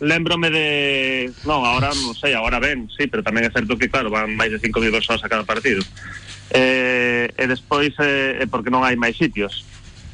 Lembrome 0.00 0.50
de... 0.50 1.32
Non, 1.42 1.66
agora 1.66 1.90
non 1.90 2.14
sei, 2.14 2.30
agora 2.30 2.62
ben, 2.62 2.86
sí, 2.94 3.10
pero 3.10 3.26
tamén 3.26 3.42
é 3.42 3.50
certo 3.50 3.74
que, 3.74 3.90
claro, 3.90 4.14
van 4.14 4.30
máis 4.38 4.54
de 4.54 4.62
5.000 4.62 4.94
persoas 4.94 5.26
a 5.26 5.30
cada 5.30 5.42
partido. 5.42 5.82
Eh, 6.54 7.26
e 7.34 7.44
despois, 7.50 7.90
eh, 7.98 8.46
porque 8.46 8.70
non 8.70 8.86
hai 8.86 8.94
máis 8.94 9.18
sitios. 9.18 9.66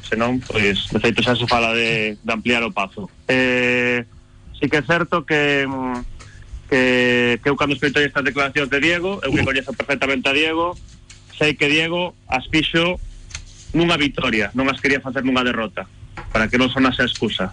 Senón, 0.05 0.39
pois, 0.45 0.85
de 0.93 0.99
feito 1.01 1.25
xa 1.25 1.33
se 1.33 1.49
fala 1.49 1.73
de, 1.73 2.17
de 2.21 2.31
ampliar 2.31 2.61
o 2.61 2.69
pazo. 2.69 3.09
Eh, 3.25 4.05
sí 4.53 4.69
que 4.69 4.77
é 4.77 4.83
certo 4.85 5.25
que, 5.25 5.65
que, 6.69 7.39
que 7.41 7.49
eu 7.49 7.57
cando 7.57 7.73
escoitei 7.73 8.05
estas 8.05 8.23
declaracións 8.23 8.69
de 8.69 8.79
Diego, 8.79 9.17
eu 9.25 9.33
que 9.33 9.41
coñezo 9.41 9.73
perfectamente 9.73 10.29
a 10.29 10.33
Diego, 10.37 10.77
sei 11.33 11.57
que 11.57 11.65
Diego 11.65 12.13
as 12.29 12.45
fixo 12.47 13.01
nunha 13.73 13.97
vitoria, 13.97 14.53
non 14.53 14.69
as 14.69 14.77
quería 14.77 15.01
facer 15.01 15.25
nunha 15.25 15.41
derrota, 15.41 15.89
para 16.29 16.47
que 16.47 16.61
non 16.61 16.69
sonase 16.69 17.01
a 17.01 17.09
excusa. 17.09 17.51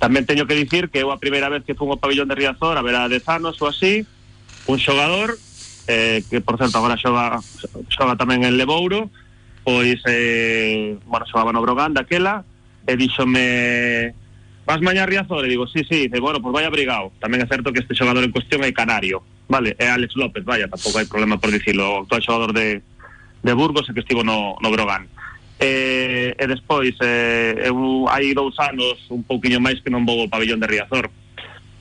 Tamén 0.00 0.24
teño 0.24 0.48
que 0.48 0.58
dicir 0.58 0.88
que 0.88 1.04
eu 1.04 1.12
a 1.12 1.20
primeira 1.20 1.52
vez 1.52 1.62
que 1.62 1.76
fun 1.76 1.92
ao 1.92 2.00
pabellón 2.00 2.26
de 2.32 2.36
Riazor, 2.36 2.80
a 2.80 2.84
ver 2.84 2.96
a 2.96 3.12
10 3.12 3.22
anos 3.28 3.60
ou 3.60 3.68
así, 3.68 4.08
un 4.66 4.80
xogador, 4.80 5.36
eh, 5.86 6.24
que 6.32 6.40
por 6.40 6.56
certo 6.56 6.80
agora 6.80 6.96
xoga, 6.96 7.44
xoga 7.92 8.16
tamén 8.16 8.42
en 8.42 8.56
Levouro, 8.56 9.12
pois, 9.64 9.98
eh, 10.06 10.96
bueno, 11.06 11.26
xogaba 11.26 11.52
no 11.52 11.64
Brogan 11.64 11.96
daquela, 11.96 12.44
e 12.86 12.92
díxome, 13.00 14.12
vas 14.68 14.80
mañá 14.84 15.04
a 15.04 15.10
Riazor? 15.10 15.44
E 15.44 15.48
digo, 15.48 15.66
sí, 15.66 15.80
sí, 15.88 16.06
dice, 16.06 16.20
bueno, 16.20 16.44
pois 16.44 16.52
vai 16.52 16.68
abrigado. 16.68 17.16
Tamén 17.18 17.40
é 17.40 17.48
certo 17.48 17.72
que 17.72 17.80
este 17.80 17.96
xogador 17.96 18.22
en 18.22 18.30
cuestión 18.30 18.60
é 18.60 18.70
canario, 18.76 19.24
vale, 19.48 19.72
é 19.80 19.88
Alex 19.88 20.14
López, 20.20 20.44
vaya, 20.44 20.68
tampouco 20.68 21.00
hai 21.00 21.08
problema 21.08 21.40
por 21.40 21.48
dicilo, 21.48 21.82
o 21.82 22.00
actual 22.04 22.22
xogador 22.22 22.52
de, 22.52 22.84
de 23.40 23.52
Burgos 23.56 23.88
e 23.88 23.96
que 23.96 24.04
estivo 24.04 24.20
no, 24.20 24.60
no 24.60 24.68
Brogan. 24.68 25.08
E, 25.56 26.36
e 26.36 26.44
despois, 26.44 26.92
eh, 27.00 27.64
eu 27.64 28.04
hai 28.12 28.36
dous 28.36 28.52
anos, 28.60 29.00
un 29.08 29.24
pouquiño 29.24 29.64
máis 29.64 29.80
que 29.80 29.88
non 29.88 30.04
vou 30.04 30.20
ao 30.20 30.28
pabellón 30.28 30.60
de 30.60 30.68
Riazor. 30.68 31.08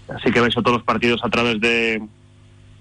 Así 0.08 0.32
que 0.32 0.40
vexo 0.40 0.64
todos 0.64 0.84
os 0.84 0.88
partidos 0.88 1.20
a 1.24 1.30
través 1.32 1.60
de, 1.60 2.00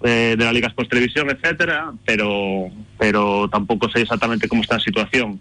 de, 0.02 0.36
de 0.36 0.44
la 0.44 0.52
Liga 0.52 0.68
Sports 0.68 0.90
Televisión, 0.90 1.30
etcétera, 1.30 1.92
pero 2.04 2.70
pero 2.98 3.48
tampouco 3.48 3.88
sei 3.88 4.02
exactamente 4.02 4.48
como 4.48 4.62
está 4.62 4.76
a 4.76 4.80
situación. 4.80 5.40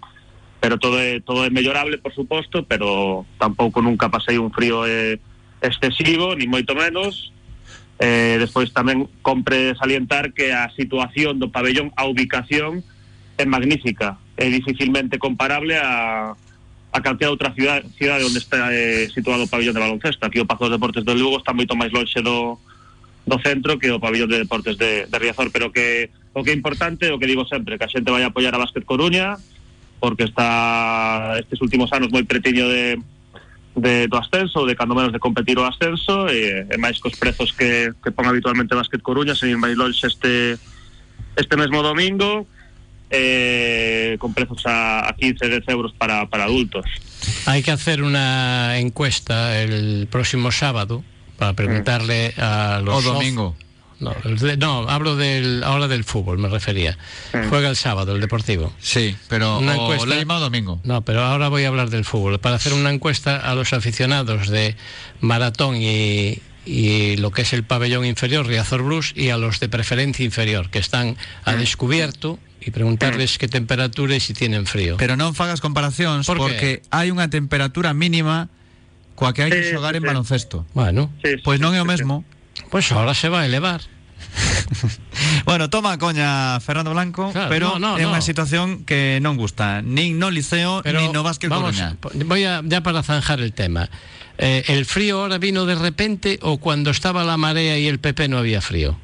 Pero 0.61 0.77
todo 0.77 1.01
é 1.01 1.19
todo 1.19 1.43
é 1.43 1.49
mellorable, 1.49 1.97
por 1.97 2.13
suposto, 2.13 2.63
pero 2.69 3.25
tampouco 3.41 3.81
nunca 3.81 4.13
pasei 4.13 4.37
un 4.37 4.53
frío 4.53 4.85
eh, 4.85 5.17
excesivo, 5.61 6.35
ni 6.37 6.45
moito 6.45 6.77
menos. 6.77 7.33
Eh, 7.97 8.37
despois 8.37 8.69
tamén 8.73 9.09
compre 9.25 9.73
salientar 9.77 10.33
que 10.33 10.53
a 10.53 10.69
situación 10.77 11.41
do 11.41 11.49
pabellón, 11.49 11.89
a 11.97 12.05
ubicación 12.05 12.85
é 13.37 13.45
magnífica, 13.45 14.21
é 14.37 14.49
dificilmente 14.49 15.17
comparable 15.17 15.77
a 15.77 16.37
a 16.91 16.99
calquera 16.99 17.31
outra 17.31 17.55
cidade, 17.55 17.87
cidade 17.95 18.27
onde 18.27 18.37
está 18.37 18.67
eh, 18.75 19.07
situado 19.09 19.47
o 19.47 19.49
pabellón 19.49 19.73
de 19.73 19.79
baloncesto. 19.79 20.27
Aquí 20.27 20.43
o 20.43 20.45
Pazo 20.45 20.67
dos 20.67 20.75
Deportes 20.75 21.07
do 21.07 21.15
Lugo 21.15 21.39
está 21.39 21.55
moito 21.55 21.73
máis 21.73 21.89
lonxe 21.89 22.19
do, 22.19 22.59
do 23.25 23.37
centro 23.39 23.77
que 23.77 23.91
o 23.91 24.01
pabellón 24.01 24.29
de 24.29 24.41
deportes 24.41 24.77
de, 24.77 25.05
de 25.05 25.17
Riazor, 25.19 25.51
pero 25.51 25.71
que 25.71 26.09
o 26.33 26.43
que 26.43 26.51
é 26.51 26.55
importante, 26.55 27.11
o 27.11 27.19
que 27.19 27.27
digo 27.27 27.45
sempre, 27.45 27.77
que 27.77 27.85
a 27.85 27.91
xente 27.91 28.09
vai 28.09 28.23
a 28.23 28.31
apoiar 28.31 28.55
a 28.55 28.61
Básquet 28.61 28.87
Coruña, 28.87 29.37
porque 29.99 30.23
está 30.23 31.37
estes 31.37 31.61
últimos 31.61 31.91
anos 31.93 32.09
moi 32.09 32.23
pretiño 32.25 32.65
de, 32.65 32.97
de 33.77 34.07
do 34.07 34.17
ascenso, 34.17 34.65
de 34.65 34.73
cando 34.73 34.95
menos 34.95 35.13
de 35.13 35.21
competir 35.21 35.59
o 35.59 35.67
ascenso, 35.67 36.31
e, 36.31 36.65
e 36.65 36.75
máis 36.81 36.97
cos 36.97 37.19
prezos 37.19 37.53
que, 37.53 37.93
que 37.99 38.09
pon 38.09 38.25
habitualmente 38.25 38.73
Básquet 38.73 39.03
Coruña, 39.03 39.37
sen 39.37 39.53
ir 39.53 39.59
máis 39.59 39.77
longe 39.77 40.07
este, 40.07 40.57
este 41.37 41.55
mesmo 41.59 41.83
domingo, 41.83 42.47
eh, 43.11 44.15
con 44.17 44.33
prezos 44.33 44.65
a, 44.65 45.05
a 45.05 45.13
15, 45.13 45.51
10 45.61 45.67
euros 45.69 45.91
para, 45.93 46.25
para 46.31 46.47
adultos. 46.47 46.87
Hay 47.45 47.61
que 47.61 47.71
hacer 47.71 48.01
una 48.01 48.79
encuesta 48.79 49.61
el 49.61 50.07
próximo 50.07 50.51
sábado 50.51 51.03
para 51.41 51.53
preguntarle 51.57 52.35
a 52.37 52.79
los 52.85 52.93
o 52.93 53.01
soc- 53.01 53.13
domingo. 53.15 53.55
No, 53.99 54.13
de- 54.23 54.57
no, 54.57 54.87
hablo 54.89 55.15
del 55.15 55.63
ahora 55.63 55.87
del 55.87 56.03
fútbol, 56.03 56.37
me 56.37 56.49
refería. 56.49 56.97
Juega 57.49 57.67
el 57.69 57.75
sábado 57.75 58.13
el 58.13 58.21
Deportivo. 58.21 58.71
Sí, 58.79 59.15
pero 59.27 59.57
Una 59.57 59.73
o 59.75 59.81
encuesta- 59.93 60.05
Leima 60.15 60.37
o 60.37 60.39
domingo. 60.39 60.79
No, 60.83 61.01
pero 61.01 61.23
ahora 61.23 61.49
voy 61.49 61.63
a 61.63 61.69
hablar 61.69 61.89
del 61.89 62.05
fútbol. 62.05 62.37
Para 62.39 62.55
hacer 62.57 62.73
una 62.73 62.91
encuesta 62.91 63.37
a 63.37 63.55
los 63.55 63.73
aficionados 63.73 64.49
de 64.49 64.75
maratón 65.19 65.77
y, 65.81 66.37
y 66.65 67.17
lo 67.17 67.31
que 67.31 67.41
es 67.41 67.53
el 67.53 67.63
pabellón 67.63 68.05
inferior, 68.05 68.45
Riazor 68.45 68.83
Blues, 68.83 69.13
y 69.15 69.29
a 69.29 69.37
los 69.37 69.59
de 69.59 69.67
preferencia 69.69 70.23
inferior, 70.23 70.69
que 70.69 70.77
están 70.77 71.17
a 71.45 71.53
descubierto, 71.55 72.37
y 72.61 72.69
preguntarles 72.69 73.39
qué 73.39 73.47
temperatura 73.47 74.15
y 74.15 74.19
si 74.19 74.33
tienen 74.35 74.67
frío. 74.67 74.97
Pero 74.97 75.17
comparacións 75.61 76.25
Por 76.29 76.37
qué? 76.37 76.41
porque 76.45 76.69
hai 76.93 77.09
unha 77.09 77.25
temperatura 77.33 77.93
mínima 77.97 78.49
coa 79.15 79.33
que 79.33 79.43
hai 79.45 79.51
que 79.51 79.69
xogar 79.71 79.95
en 79.95 80.03
baloncesto. 80.03 80.65
Bueno, 80.73 81.11
Pois 81.43 81.59
non 81.61 81.73
é 81.75 81.81
o 81.81 81.87
mesmo. 81.87 82.23
pues 82.73 82.89
ahora 82.91 83.13
se 83.13 83.29
va 83.29 83.41
a 83.41 83.45
elevar. 83.45 83.81
Bueno, 85.45 85.69
toma 85.69 85.97
coña 85.97 86.59
Fernando 86.61 86.91
Blanco, 86.91 87.31
Claro, 87.31 87.49
pero 87.49 87.67
no, 87.79 87.97
no, 87.97 87.97
é 87.99 88.05
no. 88.05 88.13
unha 88.15 88.21
situación 88.23 88.85
que 88.87 89.19
non 89.19 89.35
gusta 89.35 89.81
nin 89.83 90.15
no 90.21 90.29
Liceo 90.31 90.79
Pero 90.85 91.01
nin 91.01 91.11
no 91.11 91.21
Básquet 91.25 91.49
vamos, 91.51 91.75
Coruña. 91.75 91.97
voy 92.25 92.43
a, 92.45 92.61
ya 92.63 92.79
para 92.85 93.03
zanjar 93.03 93.41
el 93.41 93.51
tema. 93.51 93.89
Eh, 94.37 94.63
¿El 94.71 94.85
frío 94.85 95.21
ahora 95.21 95.37
vino 95.37 95.65
de 95.65 95.75
repente 95.75 96.39
o 96.41 96.57
cuando 96.57 96.89
estaba 96.93 97.23
la 97.25 97.35
marea 97.37 97.77
y 97.77 97.85
el 97.87 97.99
PP 97.99 98.29
no 98.29 98.37
había 98.39 98.61
frío? 98.61 98.95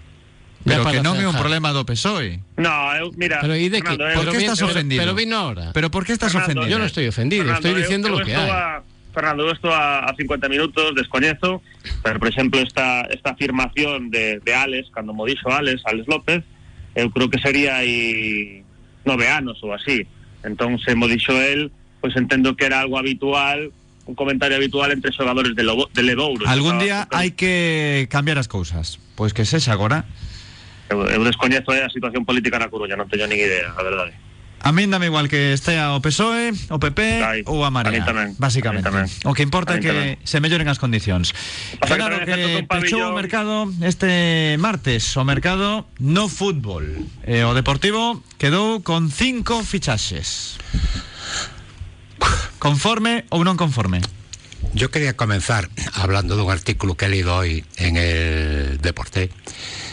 Pero 0.63 0.83
que 0.89 0.99
non 1.03 1.15
é 1.19 1.25
un 1.27 1.35
problema 1.37 1.71
do 1.75 1.83
PSOE. 1.87 2.43
No, 2.59 2.73
eu, 2.95 3.11
mira, 3.15 3.39
Pero 3.43 3.55
¿y 3.55 3.67
de 3.69 3.79
qué? 3.83 3.93
Fernando, 3.95 4.07
eu- 4.13 4.17
¿Por 4.23 4.27
vin- 4.35 4.41
estás 4.47 4.59
pero- 4.63 4.71
ofendido? 4.71 4.99
Pero 5.03 5.13
vino 5.15 5.35
ahora. 5.37 5.65
Pero 5.73 5.87
por 5.91 6.03
qué 6.05 6.13
estás 6.13 6.31
Fernando, 6.31 6.61
ofendido? 6.63 6.71
Yo 6.71 6.77
no 6.79 6.85
estoy 6.87 7.07
ofendido, 7.07 7.43
Fernando, 7.43 7.67
estoy 7.67 7.81
diciendo 7.83 8.07
eu 8.09 8.19
lo 8.19 8.25
que 8.25 8.35
hay. 8.35 8.49
A, 8.49 8.83
Fernando, 9.17 9.49
eu 9.49 9.51
estou 9.51 9.73
a, 9.73 10.05
a 10.05 10.13
50 10.13 10.47
minutos, 10.47 10.93
descoñezo, 10.93 11.63
pero, 12.03 12.19
por 12.19 12.29
exemplo, 12.29 12.61
esta, 12.61 13.01
esta 13.09 13.31
afirmación 13.31 14.11
de, 14.11 14.37
de 14.45 14.53
Alex, 14.53 14.93
cando 14.93 15.09
mo 15.09 15.25
dixo 15.25 15.49
Alex, 15.49 15.81
Alex 15.89 16.05
López, 16.05 16.45
eu 16.93 17.09
creo 17.09 17.25
que 17.25 17.41
sería 17.41 17.81
aí 17.81 18.61
nove 19.09 19.25
anos 19.25 19.57
ou 19.65 19.73
así. 19.73 20.05
Entón, 20.45 20.77
se 20.77 20.93
mo 20.93 21.09
dixo 21.09 21.33
el, 21.33 21.73
pois 21.97 22.13
entendo 22.13 22.53
que 22.53 22.69
era 22.69 22.85
algo 22.85 23.01
habitual, 23.01 23.73
un 24.05 24.13
comentario 24.13 24.53
habitual 24.53 24.93
entre 24.93 25.09
xogadores 25.09 25.57
de, 25.57 25.65
Lobo, 25.65 25.89
de 25.89 26.05
Ledouro. 26.05 26.45
Algún 26.45 26.77
día 26.77 27.09
hai 27.09 27.33
que 27.33 28.05
cambiar 28.13 28.37
as 28.37 28.45
cousas. 28.45 29.01
Pois 29.17 29.33
que 29.33 29.49
sexa 29.49 29.73
agora. 29.73 30.05
Eu, 30.93 31.01
eu 31.09 31.25
descoñezo 31.25 31.73
eh, 31.73 31.81
a 31.81 31.89
situación 31.89 32.21
política 32.21 32.61
na 32.61 32.69
Coruña, 32.69 32.93
non 32.93 33.09
teño 33.09 33.25
nin 33.25 33.41
idea, 33.41 33.73
a 33.73 33.81
verdade. 33.81 34.26
A 34.61 34.73
min 34.73 34.89
dame 34.89 35.07
igual 35.07 35.29
que 35.29 35.53
estea 35.53 35.93
o 35.93 36.01
PSOE, 36.01 36.51
o 36.73 36.77
PP 36.81 37.45
ou 37.45 37.61
a 37.63 37.69
a 37.69 37.71
Marea, 37.71 37.93
min 37.93 38.03
tamén, 38.03 38.27
basicamente. 38.41 38.89
a. 38.89 39.05
O 39.29 39.37
que 39.37 39.45
importa 39.45 39.75
A 39.75 39.77
é 39.77 39.79
que 39.79 39.93
se 40.25 40.41
melloren 40.41 40.67
as 40.67 40.81
condicións. 40.81 41.31
Claro 41.79 42.25
que 42.25 42.33
que 42.33 42.65
pechou 42.65 43.13
o 43.13 43.15
mercado 43.15 43.69
este 43.85 44.57
martes, 44.57 45.13
o 45.15 45.23
mercado 45.23 45.85
no 46.01 46.25
fútbol. 46.27 46.83
E 47.23 47.45
o 47.45 47.53
Deportivo 47.53 48.25
quedou 48.41 48.81
con 48.81 49.13
cinco 49.13 49.61
fichaxes. 49.61 50.57
Conforme 52.57 53.29
ou 53.29 53.45
non 53.45 53.55
conforme? 53.55 54.01
Yo 54.73 54.89
quería 54.89 55.15
comenzar 55.15 55.69
hablando 55.93 56.35
de 56.35 56.41
un 56.41 56.51
artículo 56.51 56.97
que 56.97 57.05
he 57.05 57.09
leído 57.09 57.35
hoy 57.35 57.63
en 57.77 57.97
el 57.97 58.81
Deporte, 58.81 59.29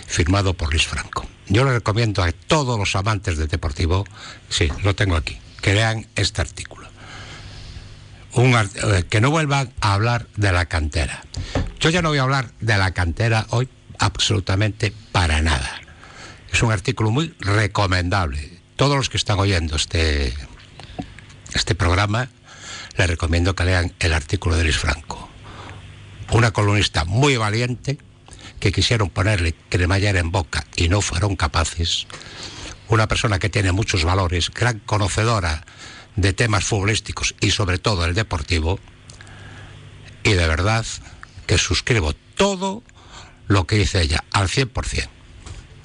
firmado 0.06 0.54
por 0.54 0.72
Luis 0.72 0.86
Franco. 0.86 1.28
Yo 1.48 1.64
le 1.64 1.72
recomiendo 1.72 2.22
a 2.22 2.32
todos 2.32 2.78
los 2.78 2.96
amantes 2.96 3.36
del 3.36 3.48
Deportivo, 3.48 4.04
sí, 4.48 4.68
lo 4.82 4.94
tengo 4.94 5.16
aquí, 5.16 5.38
que 5.60 5.74
lean 5.74 6.06
este 6.16 6.40
artículo. 6.40 6.88
Un 8.32 8.54
eh, 8.54 9.04
que 9.08 9.20
no 9.20 9.30
vuelvan 9.30 9.72
a 9.80 9.94
hablar 9.94 10.26
de 10.36 10.52
la 10.52 10.66
cantera. 10.66 11.22
Yo 11.78 11.90
ya 11.90 12.02
no 12.02 12.08
voy 12.08 12.18
a 12.18 12.22
hablar 12.22 12.50
de 12.60 12.76
la 12.76 12.92
cantera 12.92 13.46
hoy 13.50 13.68
absolutamente 13.98 14.92
para 15.12 15.42
nada. 15.42 15.80
Es 16.52 16.62
un 16.62 16.72
artículo 16.72 17.10
muy 17.10 17.34
recomendable. 17.40 18.60
Todos 18.76 18.96
los 18.96 19.08
que 19.08 19.16
están 19.16 19.38
oyendo 19.38 19.76
este, 19.76 20.34
este 21.52 21.74
programa, 21.74 22.30
les 22.96 23.08
recomiendo 23.08 23.54
que 23.54 23.64
lean 23.64 23.92
el 24.00 24.12
artículo 24.12 24.56
de 24.56 24.64
Luis 24.64 24.78
Franco. 24.78 25.28
Una 26.32 26.52
columnista 26.52 27.04
muy 27.04 27.36
valiente 27.36 27.98
que 28.64 28.72
quisieron 28.72 29.10
ponerle 29.10 29.54
cremallera 29.68 30.20
en 30.20 30.30
boca 30.30 30.66
y 30.74 30.88
no 30.88 31.02
fueron 31.02 31.36
capaces. 31.36 32.06
Una 32.88 33.06
persona 33.08 33.38
que 33.38 33.50
tiene 33.50 33.72
muchos 33.72 34.04
valores, 34.04 34.50
gran 34.50 34.78
conocedora 34.78 35.66
de 36.16 36.32
temas 36.32 36.64
futbolísticos 36.64 37.34
y 37.40 37.50
sobre 37.50 37.76
todo 37.76 38.06
el 38.06 38.14
deportivo. 38.14 38.80
Y 40.22 40.32
de 40.32 40.48
verdad 40.48 40.86
que 41.46 41.58
suscribo 41.58 42.14
todo 42.14 42.82
lo 43.48 43.66
que 43.66 43.76
dice 43.76 44.00
ella 44.00 44.24
al 44.30 44.48
100%. 44.48 45.10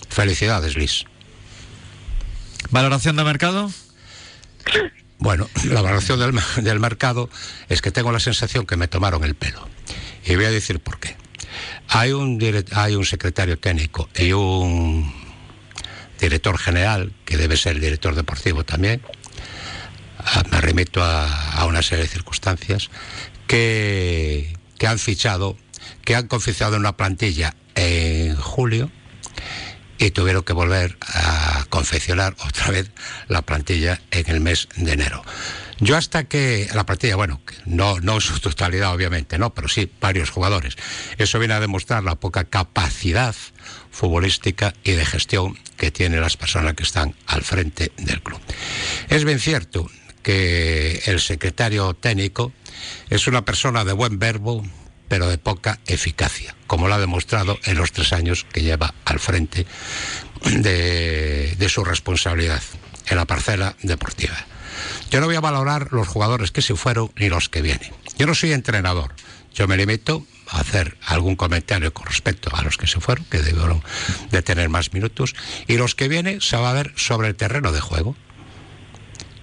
Felicidades, 0.09 0.77
Liz. 0.77 1.03
Valoración 2.71 3.17
do 3.17 3.25
mercado? 3.25 3.69
Bueno, 5.17 5.49
la 5.65 5.81
valoración 5.81 6.17
del, 6.17 6.39
del 6.63 6.79
mercado 6.79 7.29
es 7.67 7.81
que 7.81 7.91
tengo 7.91 8.13
la 8.13 8.21
sensación 8.21 8.65
que 8.65 8.77
me 8.77 8.87
tomaron 8.87 9.25
el 9.25 9.35
pelo. 9.35 9.67
Y 10.23 10.37
voy 10.37 10.45
a 10.45 10.51
decir 10.51 10.79
por 10.79 11.01
qué. 11.01 11.18
Hay 11.89 12.11
un, 12.11 12.39
hay 12.73 12.95
un 12.95 13.05
secretario 13.05 13.57
técnico 13.57 14.09
y 14.15 14.31
un 14.31 15.13
director 16.19 16.57
general, 16.57 17.13
que 17.25 17.37
debe 17.37 17.57
ser 17.57 17.75
el 17.75 17.81
director 17.81 18.15
deportivo 18.15 18.63
también, 18.63 19.01
Ah, 20.25 20.43
me 20.51 20.59
remito 20.59 21.01
a, 21.01 21.65
una 21.65 21.81
serie 21.81 22.03
de 22.03 22.09
circunstancias, 22.09 22.89
que, 23.47 24.53
que 24.77 24.87
han 24.87 24.99
fichado, 24.99 25.57
que 26.03 26.15
han 26.15 26.27
confeccionado 26.27 26.77
una 26.77 26.97
plantilla 26.97 27.55
en 27.75 28.35
julio 28.35 28.91
y 29.97 30.11
tuvieron 30.11 30.43
que 30.43 30.53
volver 30.53 30.97
a 31.01 31.65
confeccionar 31.69 32.35
otra 32.45 32.69
vez 32.69 32.91
la 33.27 33.41
plantilla 33.41 34.01
en 34.11 34.29
el 34.29 34.41
mes 34.41 34.67
de 34.75 34.91
enero. 34.91 35.23
Yo 35.79 35.95
hasta 35.95 36.25
que 36.25 36.67
la 36.73 36.85
plantilla, 36.85 37.15
bueno, 37.15 37.41
no, 37.65 37.97
en 37.97 38.21
su 38.21 38.39
totalidad 38.39 38.93
obviamente, 38.93 39.37
no, 39.37 39.53
pero 39.53 39.69
sí 39.69 39.89
varios 40.01 40.29
jugadores. 40.29 40.75
Eso 41.17 41.39
viene 41.39 41.53
a 41.53 41.59
demostrar 41.59 42.03
la 42.03 42.15
poca 42.15 42.43
capacidad 42.43 43.35
futbolística 43.91 44.73
y 44.83 44.91
de 44.91 45.05
gestión 45.05 45.57
que 45.77 45.91
tienen 45.91 46.21
las 46.21 46.35
personas 46.35 46.73
que 46.73 46.83
están 46.83 47.15
al 47.27 47.43
frente 47.43 47.91
del 47.97 48.21
club. 48.21 48.39
Es 49.07 49.23
bien 49.23 49.39
cierto 49.39 49.89
que 50.21 51.01
el 51.05 51.21
secretario 51.21 51.93
técnico 51.93 52.51
es 53.09 53.27
una 53.27 53.45
persona 53.45 53.85
de 53.85 53.93
buen 53.93 54.19
verbo, 54.19 54.65
pero 55.07 55.29
de 55.29 55.37
poca 55.37 55.79
eficacia, 55.87 56.55
como 56.67 56.89
lo 56.89 56.95
ha 56.95 56.99
demostrado 56.99 57.57
en 57.63 57.77
los 57.77 57.93
tres 57.93 58.11
años 58.11 58.45
que 58.51 58.61
lleva 58.61 58.93
al 59.05 59.19
frente 59.19 59.65
de 60.43 61.69
su 61.69 61.85
responsabilidad 61.85 62.61
en 63.07 63.17
la 63.17 63.25
parcela 63.25 63.75
deportiva. 63.81 64.45
Yo 65.09 65.19
no 65.19 65.27
voy 65.27 65.35
a 65.35 65.41
valorar 65.41 65.89
los 65.91 66.07
jugadores 66.07 66.51
que 66.51 66.61
se 66.61 66.75
fueron 66.75 67.11
ni 67.15 67.29
los 67.29 67.49
que 67.49 67.61
vienen. 67.61 67.91
Yo 68.17 68.27
no 68.27 68.35
soy 68.35 68.53
entrenador. 68.53 69.13
Yo 69.53 69.67
me 69.67 69.77
limito 69.77 70.25
a 70.47 70.59
hacer 70.59 70.97
algún 71.05 71.35
comentario 71.35 71.93
con 71.93 72.05
respecto 72.05 72.55
a 72.55 72.63
los 72.63 72.77
que 72.77 72.87
se 72.87 72.99
fueron, 72.99 73.25
que 73.25 73.41
debieron 73.41 73.83
de 74.31 74.41
tener 74.41 74.69
más 74.69 74.93
minutos, 74.93 75.35
y 75.67 75.77
los 75.77 75.95
que 75.95 76.07
vienen 76.07 76.41
se 76.41 76.57
va 76.57 76.69
a 76.69 76.73
ver 76.73 76.93
sobre 76.95 77.27
el 77.27 77.35
terreno 77.35 77.71
de 77.71 77.81
juego. 77.81 78.15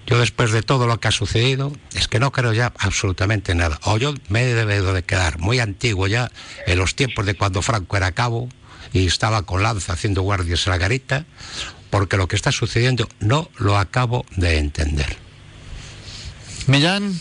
Yo 0.05 0.17
después 0.17 0.51
de 0.51 0.61
todo 0.61 0.87
lo 0.87 1.01
que 1.01 1.09
ha 1.09 1.11
sucedido, 1.11 1.73
es 1.93 2.07
que 2.07 2.19
no 2.19 2.31
creo 2.31 2.53
ya 2.53 2.71
absolutamente 2.79 3.53
nada. 3.55 3.77
O 3.83 3.97
yo 3.97 4.13
me 4.29 4.43
he 4.43 4.53
debido 4.53 4.93
de 4.93 5.03
quedar 5.03 5.37
muy 5.37 5.59
antiguo 5.59 6.07
ya, 6.07 6.31
en 6.65 6.79
los 6.79 6.95
tiempos 6.95 7.25
de 7.25 7.35
cuando 7.35 7.61
Franco 7.61 7.97
era 7.97 8.13
cabo 8.13 8.47
y 8.93 9.05
estaba 9.05 9.41
con 9.43 9.63
lanza 9.63 9.93
haciendo 9.93 10.21
guardias 10.21 10.65
en 10.65 10.71
la 10.71 10.77
garita, 10.77 11.25
porque 11.89 12.15
lo 12.15 12.27
que 12.29 12.37
está 12.37 12.53
sucediendo 12.53 13.09
no 13.19 13.49
lo 13.57 13.77
acabo 13.77 14.25
de 14.35 14.57
entender. 14.57 15.26
Millán, 16.67 17.17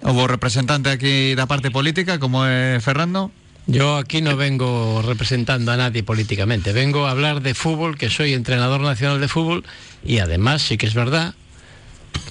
hubo 0.00 0.26
representante 0.26 0.88
aquí 0.88 1.34
da 1.36 1.44
parte 1.44 1.70
política, 1.70 2.16
como 2.16 2.48
é 2.48 2.80
Fernando. 2.80 3.28
Yo 3.68 4.00
aquí 4.00 4.24
no 4.24 4.32
vengo 4.32 5.04
representando 5.04 5.68
a 5.72 5.76
nadie 5.76 6.00
políticamente, 6.02 6.72
vengo 6.72 7.04
a 7.04 7.12
hablar 7.12 7.44
de 7.44 7.52
fútbol, 7.52 8.00
que 8.00 8.08
soy 8.08 8.32
entrenador 8.32 8.80
nacional 8.80 9.20
de 9.20 9.28
fútbol 9.28 9.64
y 10.02 10.24
además 10.24 10.62
sí 10.62 10.78
que 10.78 10.86
es 10.86 10.94
verdad 10.94 11.34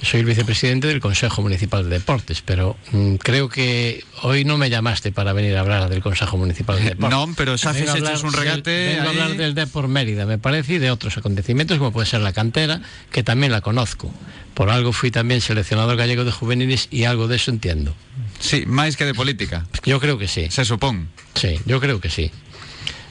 soy 0.02 0.22
el 0.22 0.26
vicepresidente 0.26 0.88
del 0.88 1.02
Consejo 1.02 1.42
Municipal 1.42 1.84
de 1.84 2.00
Deportes, 2.00 2.42
pero 2.42 2.78
mm, 2.92 3.16
creo 3.16 3.50
que 3.50 4.04
hoy 4.24 4.46
no 4.46 4.58
me 4.58 4.70
llamaste 4.70 5.12
para 5.12 5.34
venir 5.34 5.58
a 5.58 5.60
hablar 5.60 5.90
del 5.90 6.02
Consejo 6.02 6.38
Municipal 6.38 6.78
de 6.78 6.96
Deportes. 6.96 7.12
Non, 7.18 7.36
pero 7.36 7.54
a 7.54 7.58
fixeches 7.58 7.90
hablar 7.96 8.18
un 8.24 8.32
regate 8.34 8.72
del- 8.72 8.96
vengo 8.96 9.08
a 9.08 9.12
hablar 9.12 9.36
del 9.36 9.54
Depor 9.56 9.88
Mérida, 9.88 10.26
me 10.26 10.38
parece, 10.38 10.76
y 10.76 10.78
de 10.80 10.90
otros 10.92 11.18
acontecimientos, 11.18 11.78
como 11.78 11.92
puede 11.92 12.08
ser 12.08 12.22
la 12.22 12.32
cantera, 12.32 12.82
que 13.12 13.24
también 13.24 13.52
la 13.52 13.60
conozco. 13.62 14.12
Por 14.54 14.70
algo 14.70 14.92
fui 14.94 15.12
también 15.12 15.42
seleccionador 15.42 15.96
gallego 15.98 16.24
de 16.24 16.32
juveniles 16.32 16.88
y 16.92 17.04
algo 17.04 17.28
de 17.28 17.36
eso 17.36 17.52
entiendo. 17.52 17.94
Sí, 18.40 18.64
máis 18.66 18.96
que 18.96 19.04
de 19.04 19.14
política. 19.14 19.68
Yo 19.84 20.00
creo 20.00 20.18
que 20.18 20.28
sí. 20.32 20.48
Se 20.50 20.64
supón. 20.64 21.10
Sí, 21.36 21.60
yo 21.68 21.80
creo 21.84 22.00
que 22.00 22.10
sí. 22.10 22.32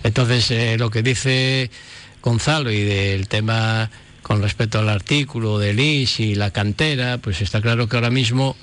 Entonces, 0.04 0.50
eh, 0.50 0.76
lo 0.78 0.88
que 0.90 1.02
dice 1.02 1.70
Gonzalo 2.22 2.70
y 2.70 2.83
del 2.83 3.28
tema 3.28 3.90
con 4.28 4.42
respecto 4.42 4.78
al 4.78 4.90
artículo 4.90 5.58
de 5.58 5.72
Lis 5.72 6.20
y 6.20 6.34
la 6.34 6.50
cantera, 6.50 7.16
pues 7.16 7.40
está 7.40 7.62
claro 7.62 7.88
que 7.88 7.96
ahora 7.96 8.10
mismo 8.10 8.56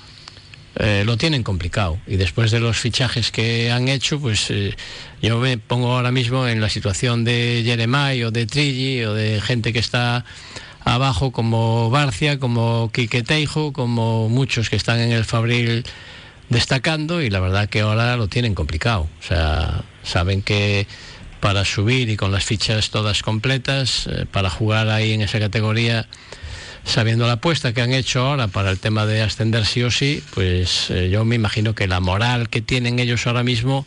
eh, 0.76 1.02
lo 1.04 1.16
tienen 1.16 1.42
complicado. 1.42 1.98
Y 2.06 2.14
después 2.16 2.52
de 2.52 2.60
los 2.60 2.78
fichajes 2.78 3.32
que 3.32 3.72
han 3.72 3.88
hecho, 3.88 4.20
pues 4.20 4.48
eh, 4.50 4.76
yo 5.20 5.38
me 5.38 5.58
pongo 5.58 5.92
ahora 5.92 6.12
mismo 6.12 6.46
en 6.46 6.60
la 6.60 6.68
situación 6.68 7.24
de 7.24 7.62
Jeremai 7.64 8.22
o 8.22 8.30
de 8.30 8.46
Trilli 8.46 9.02
o 9.02 9.12
de 9.12 9.40
gente 9.40 9.72
que 9.72 9.80
está 9.80 10.24
abajo 10.84 11.32
como 11.32 11.90
Barcia, 11.90 12.38
como 12.38 12.92
Quique 12.94 13.24
Teijo, 13.24 13.72
como 13.72 14.28
muchos 14.28 14.70
que 14.70 14.76
están 14.76 15.00
en 15.00 15.10
el 15.10 15.24
Fabril 15.24 15.84
destacando 16.48 17.20
y 17.20 17.28
la 17.28 17.40
verdad 17.40 17.68
que 17.68 17.80
ahora 17.80 18.16
lo 18.16 18.28
tienen 18.28 18.54
complicado. 18.54 19.08
O 19.18 19.22
sea, 19.26 19.82
Saben 20.06 20.40
que 20.40 20.86
para 21.40 21.64
subir 21.64 22.08
y 22.08 22.16
con 22.16 22.32
las 22.32 22.44
fichas 22.44 22.90
todas 22.90 23.22
completas, 23.22 24.06
eh, 24.06 24.26
para 24.30 24.50
jugar 24.50 24.88
ahí 24.88 25.12
en 25.12 25.20
esa 25.20 25.38
categoría, 25.38 26.06
sabiendo 26.84 27.26
la 27.26 27.34
apuesta 27.34 27.72
que 27.72 27.82
han 27.82 27.92
hecho 27.92 28.20
ahora 28.26 28.48
para 28.48 28.70
el 28.70 28.78
tema 28.78 29.06
de 29.06 29.22
ascender 29.22 29.66
sí 29.66 29.82
o 29.82 29.90
sí, 29.90 30.22
pues 30.34 30.90
eh, 30.90 31.10
yo 31.10 31.24
me 31.24 31.34
imagino 31.34 31.74
que 31.74 31.88
la 31.88 32.00
moral 32.00 32.48
que 32.48 32.60
tienen 32.60 32.98
ellos 32.98 33.26
ahora 33.26 33.42
mismo 33.42 33.86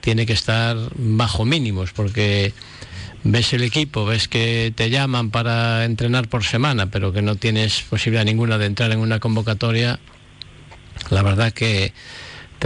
tiene 0.00 0.26
que 0.26 0.32
estar 0.32 0.76
bajo 0.94 1.44
mínimos, 1.44 1.92
porque 1.92 2.52
ves 3.24 3.52
el 3.52 3.62
equipo, 3.62 4.04
ves 4.04 4.28
que 4.28 4.72
te 4.74 4.88
llaman 4.90 5.30
para 5.30 5.84
entrenar 5.84 6.28
por 6.28 6.44
semana, 6.44 6.90
pero 6.90 7.12
que 7.12 7.22
no 7.22 7.34
tienes 7.34 7.82
posibilidad 7.82 8.24
ninguna 8.24 8.58
de 8.58 8.66
entrar 8.66 8.92
en 8.92 9.00
una 9.00 9.18
convocatoria, 9.18 9.98
la 11.10 11.22
verdad 11.22 11.52
que 11.52 11.92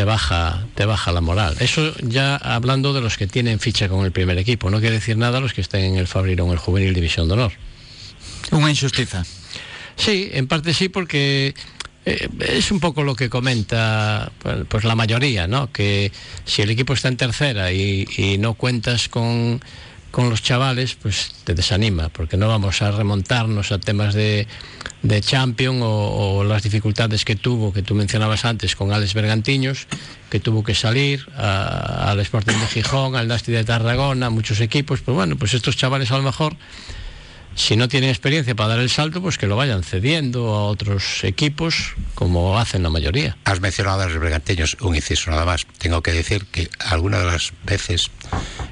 te 0.01 0.07
baja, 0.07 0.65
te 0.77 0.87
baja 0.87 1.13
la 1.13 1.21
moral. 1.21 1.57
Eso 1.61 1.95
ya 2.01 2.35
hablando 2.37 2.95
de 2.95 3.03
los 3.03 3.19
que 3.19 3.27
tienen 3.27 3.61
ficha 3.61 3.87
con 3.91 4.07
el 4.07 4.13
primer 4.13 4.39
equipo, 4.39 4.71
no 4.71 4.81
quiere 4.81 4.95
decir 4.95 5.19
nada 5.19 5.41
los 5.41 5.53
que 5.53 5.61
estén 5.61 5.85
en 5.85 5.97
el 5.97 6.07
Fabril 6.07 6.41
o 6.41 6.47
en 6.47 6.53
el 6.53 6.57
Juvenil 6.57 6.95
División 6.95 7.29
de 7.29 7.35
Honor. 7.35 7.53
Una 8.51 8.71
injusticia. 8.71 9.27
Sí, 9.97 10.31
en 10.33 10.47
parte 10.47 10.73
sí, 10.73 10.89
porque 10.89 11.55
eh, 12.07 12.29
es 12.39 12.71
un 12.71 12.81
poco 12.81 13.03
lo 13.03 13.15
que 13.15 13.29
comenta 13.29 14.33
pues, 14.39 14.65
pues, 14.71 14.85
la 14.85 14.95
mayoría, 14.95 15.47
¿no? 15.47 15.71
Que 15.71 16.11
si 16.47 16.63
el 16.63 16.71
equipo 16.71 16.95
está 16.95 17.09
en 17.09 17.19
tercera 17.19 17.71
y, 17.71 18.09
y 18.17 18.39
no 18.39 18.55
cuentas 18.55 19.11
con 19.11 19.61
con 20.11 20.29
los 20.29 20.42
chavales, 20.42 20.94
pues 20.94 21.35
te 21.44 21.55
desanima, 21.55 22.09
porque 22.09 22.37
no 22.37 22.49
vamos 22.49 22.83
a 22.83 22.90
remontarnos 22.90 23.73
a 23.73 23.79
temas 23.79 24.14
de, 24.14 24.46
de 25.03 25.20
Champion 25.20 25.81
o, 25.83 26.44
las 26.44 26.62
dificultades 26.62 27.25
que 27.25 27.37
tuvo, 27.37 27.73
que 27.73 27.83
tú 27.83 27.94
mencionabas 27.94 28.44
antes, 28.44 28.77
con 28.77 28.92
Alex 28.92 29.14
Bergantiños, 29.14 29.87
que 30.29 30.40
tuvo 30.40 30.64
que 30.64 30.75
salir 30.75 31.27
al 31.37 32.18
Sporting 32.20 32.59
de 32.59 32.66
Gijón, 32.66 33.16
al 33.16 33.29
Nasti 33.29 33.53
de 33.53 33.64
Tarragona, 33.64 34.31
muchos 34.31 34.61
equipos, 34.61 35.01
pues 35.01 35.14
bueno, 35.14 35.37
pues 35.37 35.55
estos 35.55 35.77
chavales 35.77 36.11
a 36.11 36.16
lo 36.16 36.23
mejor 36.23 36.57
si 37.55 37.77
no 37.77 37.89
tienen 37.89 38.11
experiencia 38.11 38.55
para 38.55 38.71
dar 38.71 38.79
el 38.81 38.91
salto, 38.91 39.21
pues 39.21 39.39
que 39.39 39.47
lo 39.47 39.57
vayan 39.57 39.83
cediendo 39.83 40.55
a 40.55 40.65
otros 40.65 41.25
equipos, 41.25 41.95
como 42.15 42.59
hacen 42.59 42.83
la 42.83 42.91
mayoría. 42.91 43.37
Has 43.45 43.61
mencionado 43.61 44.03
a 44.03 44.07
los 44.07 44.19
berganteños, 44.19 44.77
un 44.81 44.95
inciso 44.95 45.31
nada 45.31 45.45
más. 45.45 45.67
Tengo 45.79 46.03
que 46.03 46.13
decir 46.13 46.47
que 46.47 46.71
algunas 46.79 47.21
de 47.21 47.27
las 47.27 47.53
veces, 47.65 48.11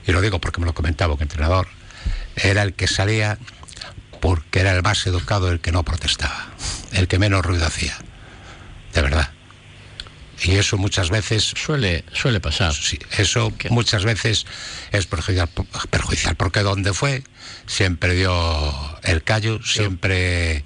y 0.06 0.12
lo 0.12 0.20
digo 0.20 0.40
porque 0.40 0.60
me 0.60 0.66
lo 0.66 0.74
comentaba 0.74 1.14
un 1.14 1.22
entrenador, 1.22 1.68
era 2.36 2.62
el 2.62 2.74
que 2.74 2.86
salía 2.86 3.38
porque 4.20 4.60
era 4.60 4.74
el 4.74 4.82
más 4.82 5.06
educado, 5.06 5.50
el 5.50 5.60
que 5.60 5.72
no 5.72 5.84
protestaba, 5.84 6.48
el 6.92 7.08
que 7.08 7.18
menos 7.18 7.44
ruido 7.44 7.66
hacía. 7.66 7.96
De 8.94 9.02
verdad. 9.02 9.30
Y 10.42 10.56
eso 10.56 10.76
muchas 10.76 11.10
veces... 11.10 11.52
Suele, 11.56 12.04
suele 12.12 12.40
pasar. 12.40 12.72
Sí, 12.74 12.98
eso 13.18 13.52
¿Qué? 13.58 13.70
muchas 13.70 14.04
veces 14.04 14.46
es 14.92 15.06
perjudicial, 15.06 15.48
perjudicial, 15.90 16.36
porque 16.36 16.60
donde 16.60 16.92
fue 16.92 17.24
siempre 17.66 18.14
dio 18.14 18.74
el 19.02 19.22
callo, 19.22 19.62
siempre 19.62 20.64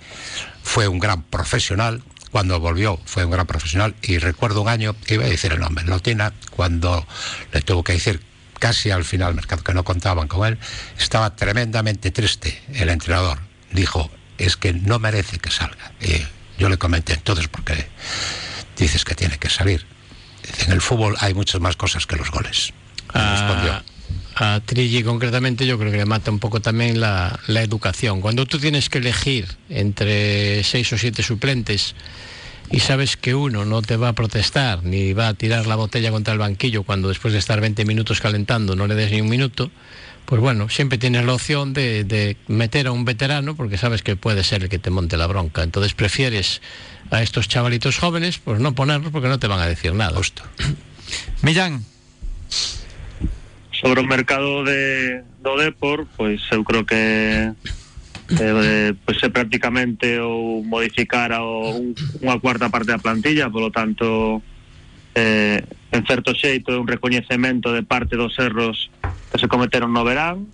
fue 0.63 0.89
un 0.89 0.99
gran 0.99 1.23
profesional. 1.23 2.03
Cuando 2.31 2.61
volvió 2.61 2.99
fue 3.05 3.25
un 3.25 3.31
gran 3.31 3.47
profesional 3.47 3.95
y 4.03 4.19
recuerdo 4.19 4.63
un 4.63 4.69
año, 4.69 4.97
iba 5.09 5.25
a 5.25 5.29
decir 5.29 5.53
el 5.53 5.61
nombre, 5.61 5.85
Lotina, 5.85 6.33
cuando 6.51 7.07
le 7.53 7.61
tuvo 7.61 7.85
que 7.85 7.93
decir 7.93 8.23
casi 8.59 8.91
al 8.91 9.05
final 9.05 9.35
mercado 9.35 9.63
que 9.63 9.75
no 9.75 9.85
contaban 9.85 10.29
con 10.29 10.47
él, 10.47 10.59
estaba 10.99 11.35
tremendamente 11.35 12.11
triste 12.11 12.63
el 12.75 12.89
entrenador. 12.89 13.39
Dijo, 13.73 14.11
es 14.39 14.57
que 14.57 14.73
no 14.73 14.99
merece 14.99 15.39
que 15.39 15.51
salga. 15.51 15.93
Y 16.01 16.25
yo 16.59 16.69
le 16.69 16.79
comenté 16.79 17.15
entonces 17.15 17.49
porque 17.49 17.89
dices 18.77 19.05
que 19.05 19.15
tiene 19.15 19.39
que 19.39 19.51
salir. 19.51 19.87
En 20.67 20.73
el 20.73 20.81
fútbol 20.81 21.17
hay 21.21 21.35
muchas 21.35 21.61
más 21.61 21.77
cosas 21.77 22.07
que 22.07 22.17
los 22.17 22.31
goles. 22.31 22.73
Ah, 23.13 23.37
respondió. 23.39 23.93
A 24.35 24.61
Trilli 24.65 25.03
concretamente 25.03 25.67
yo 25.67 25.79
creo 25.79 25.93
que 25.93 25.99
le 25.99 26.07
mata 26.07 26.31
un 26.31 26.39
poco 26.39 26.61
también 26.61 27.01
la, 27.01 27.39
la, 27.47 27.63
educación. 27.63 28.21
Cuando 28.21 28.47
tú 28.47 28.59
tienes 28.59 28.89
que 28.89 28.99
elegir 28.99 29.47
entre 29.69 30.65
seis 30.65 30.93
o 30.93 30.99
siete 30.99 31.23
suplentes 31.23 31.95
y 32.71 32.81
sabes 32.81 33.17
que 33.19 33.35
uno 33.35 33.67
no 33.67 33.83
te 33.83 33.97
va 33.97 34.09
a 34.09 34.13
protestar 34.15 34.83
ni 34.83 35.13
va 35.13 35.29
a 35.29 35.35
tirar 35.35 35.67
la 35.67 35.77
botella 35.77 36.11
contra 36.11 36.33
el 36.33 36.39
banquillo 36.39 36.83
cuando 36.83 37.09
después 37.09 37.33
de 37.33 37.39
estar 37.39 37.61
20 37.61 37.85
minutos 37.85 38.21
calentando 38.21 38.75
no 38.75 38.87
le 38.87 38.95
des 38.95 39.11
ni 39.11 39.21
un 39.21 39.29
minuto, 39.29 39.71
pues 40.25 40.41
bueno, 40.41 40.69
siempre 40.69 40.99
tienes 40.99 41.25
la 41.25 41.35
opción 41.35 41.73
de, 41.73 42.05
de 42.05 42.37
meter 42.49 42.87
a 42.87 42.93
un 42.93 43.05
veterano 43.05 43.55
porque 43.55 43.77
sabes 43.77 44.03
que 44.03 44.17
puede 44.17 44.45
ser 44.45 44.65
el 44.65 44.69
que 44.69 44.79
te 44.79 44.91
monte 44.91 45.17
la 45.17 45.27
bronca. 45.27 45.63
Entonces 45.63 45.95
prefieres 45.95 46.63
a 47.11 47.23
estos 47.23 47.49
chavalitos 47.49 47.99
jóvenes, 47.99 48.39
pues 48.39 48.61
no 48.61 48.75
ponerlos 48.75 49.13
porque 49.13 49.29
no 49.29 49.39
te 49.39 49.47
van 49.47 49.61
a 49.61 49.67
decir 49.67 49.93
nada. 49.95 50.17
Justo. 50.17 50.43
Millán. 51.43 51.85
Sobre 53.73 54.01
o 54.01 54.05
mercado 54.05 54.65
de, 54.65 55.23
do 55.43 55.59
Depor, 55.59 56.07
pois 56.17 56.41
eu 56.55 56.63
creo 56.63 56.87
que 56.87 57.51
eh, 58.39 58.95
pois 59.05 59.19
é 59.21 59.29
prácticamente 59.29 60.23
ou 60.23 60.63
modificar 60.63 61.35
o, 61.35 61.75
un, 61.77 61.91
unha 62.23 62.39
cuarta 62.39 62.71
parte 62.71 62.95
da 62.95 63.03
plantilla, 63.03 63.51
polo 63.51 63.75
tanto 63.75 64.39
eh, 65.15 65.65
en 65.93 66.07
certo 66.07 66.33
xeito 66.33 66.73
é 66.73 66.81
un 66.81 66.89
recoñecemento 66.89 67.73
de 67.73 67.85
parte 67.85 68.17
dos 68.17 68.33
erros 68.41 68.89
que 69.31 69.39
se 69.39 69.49
cometeron 69.49 69.93
no 69.93 70.05
verán. 70.05 70.49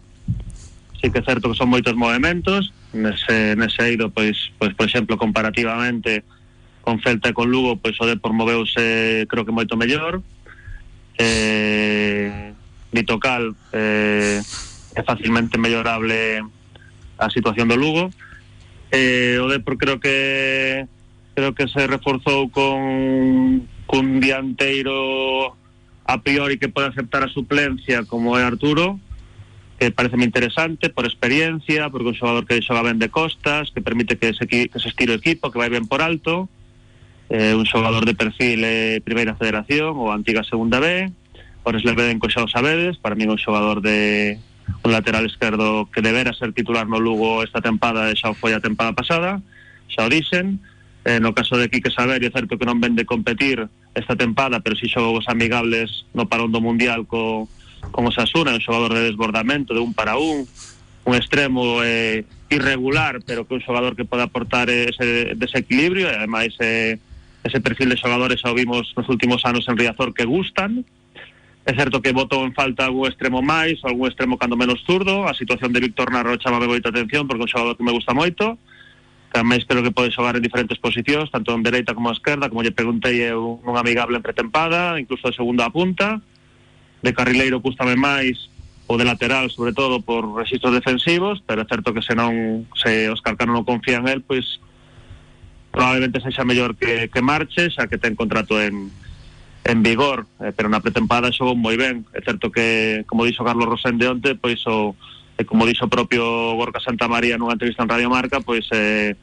Sí 0.99 1.15
que 1.15 1.23
é 1.23 1.27
certo 1.27 1.47
que 1.47 1.59
son 1.59 1.71
moitos 1.71 1.95
movimentos 1.95 2.75
nese, 2.91 3.55
nese 3.55 3.87
eido, 3.87 4.11
pois, 4.11 4.51
pois 4.59 4.75
por 4.75 4.91
exemplo 4.91 5.15
comparativamente 5.15 6.27
con 6.83 6.99
Celta 6.99 7.31
e 7.31 7.37
con 7.37 7.53
Lugo 7.53 7.79
pois 7.79 7.95
o 8.03 8.09
Depor 8.09 8.35
moveuse 8.35 9.27
creo 9.31 9.47
que 9.47 9.55
moito 9.55 9.79
mellor. 9.79 10.19
Eh, 11.19 12.51
dito 12.91 13.19
cal 13.23 13.55
eh, 13.75 14.43
é 14.95 15.03
facilmente 15.07 15.55
mellorable 15.55 16.43
a 17.19 17.31
situación 17.31 17.71
do 17.71 17.79
Lugo. 17.79 18.11
Eh, 18.91 19.39
o 19.39 19.47
Depor 19.47 19.79
creo 19.79 20.03
que 20.03 20.87
creo 21.39 21.55
que 21.55 21.71
se 21.71 21.87
reforzou 21.87 22.51
con 22.51 23.63
cun 23.89 24.21
dianteiro 24.21 25.57
a 26.05 26.21
priori 26.21 26.61
que 26.61 26.69
pode 26.69 26.93
aceptar 26.93 27.25
a 27.25 27.33
suplencia 27.33 28.05
como 28.05 28.37
é 28.37 28.45
Arturo 28.45 29.01
que 29.79 29.95
parece 29.95 30.19
moi 30.19 30.27
interesante 30.27 30.91
por 30.91 31.07
experiencia, 31.07 31.87
porque 31.89 32.11
un 32.11 32.19
xogador 32.19 32.43
que 32.45 32.59
xoga 32.67 32.83
ben 32.83 32.99
de 32.99 33.15
costas, 33.15 33.71
que 33.71 33.79
permite 33.79 34.19
que 34.19 34.35
se, 34.35 34.51
que 34.51 34.67
se 34.75 34.89
estire 34.91 35.15
o 35.15 35.21
equipo, 35.23 35.55
que 35.55 35.61
vai 35.63 35.71
ben 35.71 35.87
por 35.87 36.03
alto. 36.03 36.51
Eh, 37.31 37.55
un 37.55 37.63
xogador 37.63 38.03
de 38.03 38.19
perfil 38.19 38.67
eh, 38.67 38.99
primeira 39.05 39.39
federación 39.39 39.95
ou 39.95 40.11
antiga 40.11 40.43
segunda 40.43 40.81
B 40.81 41.13
por 41.61 41.77
Sleveden 41.77 42.19
co 42.19 42.33
xa 42.33 42.41
o 42.41 42.49
sabedes 42.49 42.97
para 42.97 43.13
mí 43.13 43.29
un 43.29 43.37
xogador 43.37 43.85
de 43.85 44.41
un 44.81 44.91
lateral 44.91 45.29
esquerdo 45.29 45.93
que 45.93 46.01
debera 46.01 46.33
ser 46.33 46.57
titular 46.57 46.89
no 46.89 46.97
Lugo 46.97 47.45
esta 47.45 47.61
tempada 47.61 48.09
e 48.09 48.17
xa 48.17 48.33
foi 48.33 48.57
a 48.57 48.65
tempada 48.65 48.97
pasada 48.97 49.45
xa 49.93 50.09
o 50.09 50.13
eh, 51.09 51.21
no 51.21 51.33
caso 51.33 51.57
de 51.57 51.73
Quique 51.73 51.89
Saber 51.89 52.21
é 52.21 52.29
certo 52.29 52.61
que 52.61 52.69
non 52.69 52.85
vende 52.85 53.09
competir 53.09 53.65
esta 53.97 54.13
tempada 54.13 54.61
pero 54.61 54.77
si 54.77 54.93
xogos 54.93 55.25
amigables 55.33 56.05
no 56.13 56.29
parón 56.29 56.53
do 56.53 56.61
Mundial 56.61 57.09
co, 57.09 57.49
con 57.89 58.05
o 58.05 58.13
Sasuna 58.13 58.53
un 58.53 58.61
xogador 58.61 58.93
de 58.93 59.09
desbordamento 59.09 59.73
de 59.73 59.81
un 59.81 59.97
para 59.97 60.21
un 60.21 60.45
un 61.09 61.15
extremo 61.17 61.81
eh, 61.81 62.29
irregular 62.53 63.25
pero 63.25 63.49
que 63.49 63.57
un 63.57 63.65
xogador 63.65 63.97
que 63.97 64.05
pode 64.05 64.29
aportar 64.29 64.69
ese 64.69 65.33
desequilibrio 65.33 66.13
e 66.13 66.21
ademais 66.21 66.53
eh, 66.61 67.01
ese 67.41 67.65
perfil 67.65 67.89
de 67.89 67.97
xogadores 67.97 68.45
xa 68.45 68.53
o 68.53 68.59
vimos 68.59 68.93
nos 68.93 69.09
últimos 69.09 69.41
anos 69.49 69.65
en 69.69 69.81
Riazor 69.81 70.13
que 70.13 70.29
gustan. 70.29 70.85
É 71.69 71.73
certo 71.77 72.01
que 72.01 72.17
votou 72.17 72.45
en 72.45 72.53
falta 72.57 72.89
algún 72.89 73.09
extremo 73.09 73.41
máis, 73.45 73.81
algún 73.85 74.09
extremo 74.09 74.41
cando 74.41 74.57
menos 74.57 74.81
zurdo, 74.85 75.29
a 75.29 75.37
situación 75.37 75.73
de 75.73 75.81
Víctor 75.81 76.13
Narro 76.13 76.37
chama 76.41 76.61
moita 76.61 76.89
atención 76.89 77.29
porque 77.29 77.45
é 77.45 77.47
un 77.49 77.53
xogador 77.53 77.75
que 77.77 77.85
me 77.85 77.93
gusta 77.93 78.13
moito, 78.13 78.57
Tamén 79.29 79.61
espero 79.61 79.85
que 79.85 79.93
pode 79.93 80.09
xogar 80.09 80.41
en 80.41 80.45
diferentes 80.45 80.81
posicións, 80.81 81.29
tanto 81.29 81.53
en 81.53 81.61
dereita 81.61 81.93
como 81.93 82.09
a 82.09 82.17
esquerda, 82.17 82.49
como 82.49 82.65
lle 82.65 82.73
preguntei 82.73 83.21
eu 83.21 83.61
un 83.61 83.77
amigable 83.77 84.17
en 84.17 84.25
pretempada, 84.25 84.97
incluso 84.97 85.29
de 85.29 85.37
segunda 85.37 85.69
a 85.69 85.75
punta. 85.75 86.25
De 87.05 87.13
carrileiro 87.13 87.61
custame 87.61 87.93
máis 87.95 88.49
o 88.89 88.97
de 88.97 89.05
lateral, 89.05 89.53
sobre 89.53 89.77
todo 89.77 90.01
por 90.01 90.25
registros 90.33 90.73
defensivos, 90.73 91.45
pero 91.45 91.61
é 91.61 91.69
certo 91.69 91.93
que 91.93 92.01
se 92.01 92.17
non 92.17 92.65
se 92.73 93.13
Oscar 93.13 93.37
Cano 93.37 93.53
non 93.53 93.69
confía 93.69 94.01
en 94.01 94.09
el, 94.09 94.25
pois 94.25 94.65
probablemente 95.69 96.25
sexa 96.25 96.49
mellor 96.49 96.73
que, 96.81 97.13
que 97.13 97.21
marche, 97.21 97.69
xa 97.69 97.85
que 97.85 98.01
ten 98.01 98.17
contrato 98.17 98.57
en, 98.57 98.89
en 99.69 99.79
vigor, 99.85 100.25
eh, 100.41 100.57
pero 100.57 100.73
na 100.73 100.81
pretempada 100.81 101.29
xogou 101.29 101.53
moi 101.53 101.77
ben. 101.77 102.09
É 102.17 102.25
certo 102.25 102.49
que, 102.49 103.05
como 103.05 103.29
dixo 103.29 103.45
Carlos 103.45 103.69
Rosende 103.69 104.09
onte, 104.09 104.33
pois 104.41 104.65
o, 104.65 104.97
como 105.47 105.67
dixo 105.67 105.87
propio 105.87 106.55
Gorka 106.57 106.81
Santa 106.81 107.07
María 107.07 107.39
nunha 107.39 107.55
entrevista 107.55 107.85
en 107.85 107.91
Radio 107.93 108.11
Marca, 108.11 108.43
pois 108.43 108.67
eh, 108.75 109.15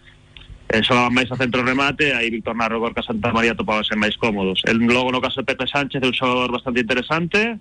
eh, 0.70 1.10
máis 1.12 1.28
a 1.32 1.36
centro 1.36 1.66
remate, 1.66 2.16
aí 2.16 2.32
Víctor 2.32 2.56
Narro 2.56 2.80
Gorka 2.80 3.04
Santa 3.04 3.34
María 3.36 3.58
topábase 3.58 4.00
máis 4.00 4.16
cómodos. 4.16 4.64
El 4.64 4.80
logo 4.88 5.12
no 5.12 5.20
caso 5.20 5.44
de 5.44 5.50
Pepe 5.50 5.68
Sánchez 5.68 6.00
é 6.00 6.08
un 6.08 6.16
xogador 6.16 6.52
bastante 6.52 6.80
interesante, 6.80 7.60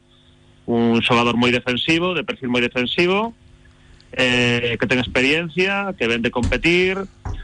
un 0.66 1.02
xogador 1.02 1.36
moi 1.36 1.50
defensivo, 1.50 2.14
de 2.14 2.22
perfil 2.22 2.48
moi 2.48 2.62
defensivo, 2.62 3.34
eh, 4.14 4.78
que 4.78 4.86
ten 4.86 5.02
experiencia, 5.02 5.92
que 5.98 6.06
ven 6.06 6.22
de 6.22 6.30
competir, 6.30 6.96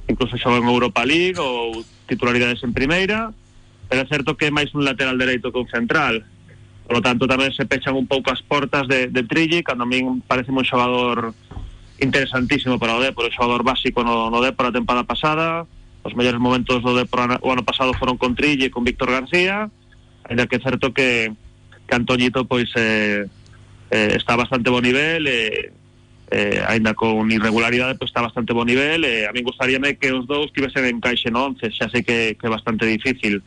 incluso 0.07 0.38
xoga 0.38 0.62
en 0.62 0.70
Europa 0.70 1.03
League 1.05 1.38
ou 1.38 1.83
titularidades 2.07 2.62
en 2.62 2.73
primeira, 2.73 3.35
pero 3.90 4.03
é 4.03 4.07
certo 4.07 4.38
que 4.38 4.49
é 4.49 4.55
máis 4.55 4.70
un 4.73 4.87
lateral 4.87 5.18
dereito 5.18 5.51
que 5.51 5.59
un 5.59 5.70
central. 5.70 6.23
Por 6.90 6.98
lo 6.98 7.07
tanto, 7.07 7.31
tamén 7.31 7.55
se 7.55 7.70
pechan 7.70 7.94
un 7.94 8.11
pouco 8.11 8.35
as 8.35 8.42
portas 8.42 8.90
de, 8.90 9.07
de 9.14 9.22
Trilli, 9.22 9.62
a 9.62 9.79
min 9.87 10.26
parece 10.26 10.50
un 10.50 10.66
xogador 10.66 11.38
interesantísimo 12.03 12.83
para 12.83 12.98
o 12.98 13.00
Depor, 13.00 13.31
o 13.31 13.31
xogador 13.31 13.62
básico 13.62 14.03
no, 14.03 14.26
no 14.26 14.42
Depor 14.42 14.66
a 14.66 14.74
tempada 14.74 15.07
pasada, 15.07 15.70
os 16.03 16.18
mellores 16.18 16.42
momentos 16.42 16.83
do 16.83 16.98
Depor 16.98 17.38
o 17.46 17.48
ano 17.55 17.62
pasado 17.62 17.94
foron 17.94 18.18
con 18.18 18.35
Trilli 18.35 18.66
e 18.66 18.74
con 18.74 18.83
Víctor 18.83 19.14
García, 19.14 19.70
ainda 20.26 20.50
que 20.50 20.59
é 20.59 20.66
certo 20.66 20.90
que, 20.90 21.31
que 21.87 21.94
Antoñito 21.94 22.42
pois 22.50 22.66
eh, 22.74 23.22
eh, 23.94 24.11
está 24.18 24.35
bastante 24.35 24.66
bo 24.66 24.83
nivel 24.83 25.31
e 25.31 25.70
eh, 26.35 26.59
ainda 26.66 26.98
con 26.98 27.22
irregularidade 27.31 28.03
pois 28.03 28.11
está 28.11 28.18
bastante 28.18 28.50
bo 28.50 28.66
nivel 28.66 29.07
e 29.07 29.31
a 29.31 29.31
min 29.31 29.46
gustaríame 29.46 29.94
que 29.94 30.11
os 30.11 30.26
dous 30.26 30.50
tivesen 30.50 30.90
encaixe 30.90 31.31
no 31.31 31.55
11 31.55 31.70
xa 31.70 31.87
sei 31.87 32.03
que, 32.03 32.35
que 32.35 32.46
é 32.46 32.50
bastante 32.50 32.83
difícil 32.83 33.46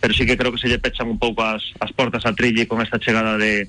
pero 0.00 0.14
sí 0.14 0.24
que 0.24 0.36
creo 0.36 0.52
que 0.52 0.58
se 0.58 0.68
lle 0.68 0.80
pechan 0.80 1.08
un 1.08 1.20
pouco 1.20 1.44
as, 1.44 1.62
as 1.78 1.92
portas 1.92 2.24
a 2.24 2.32
Trilli 2.32 2.66
con 2.66 2.80
esta 2.80 2.98
chegada 2.98 3.36
de, 3.36 3.68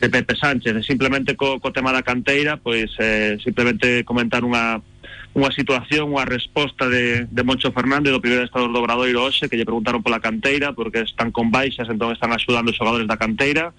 de 0.00 0.08
Pepe 0.10 0.34
Sánchez. 0.34 0.74
E 0.76 0.82
simplemente 0.82 1.38
co, 1.38 1.62
co 1.62 1.72
tema 1.72 1.94
da 1.94 2.02
canteira 2.02 2.58
pois 2.58 2.90
eh, 2.98 3.38
simplemente 3.38 4.02
comentar 4.02 4.42
unha 4.42 4.82
unha 5.38 5.54
situación, 5.54 6.10
unha 6.10 6.26
resposta 6.26 6.90
de, 6.90 7.28
de 7.30 7.42
Moncho 7.46 7.70
Fernández 7.70 8.10
do 8.10 8.22
primeiro 8.22 8.42
estado 8.42 8.66
do 8.66 8.80
Obradoiro 8.82 9.22
hoxe 9.22 9.46
que 9.46 9.54
lle 9.54 9.68
preguntaron 9.68 10.02
pola 10.02 10.18
canteira 10.18 10.74
porque 10.74 11.06
están 11.06 11.30
con 11.30 11.54
baixas 11.54 11.86
entón 11.86 12.10
están 12.10 12.34
axudando 12.34 12.74
os 12.74 12.78
xogadores 12.78 13.06
da 13.06 13.20
canteira. 13.20 13.70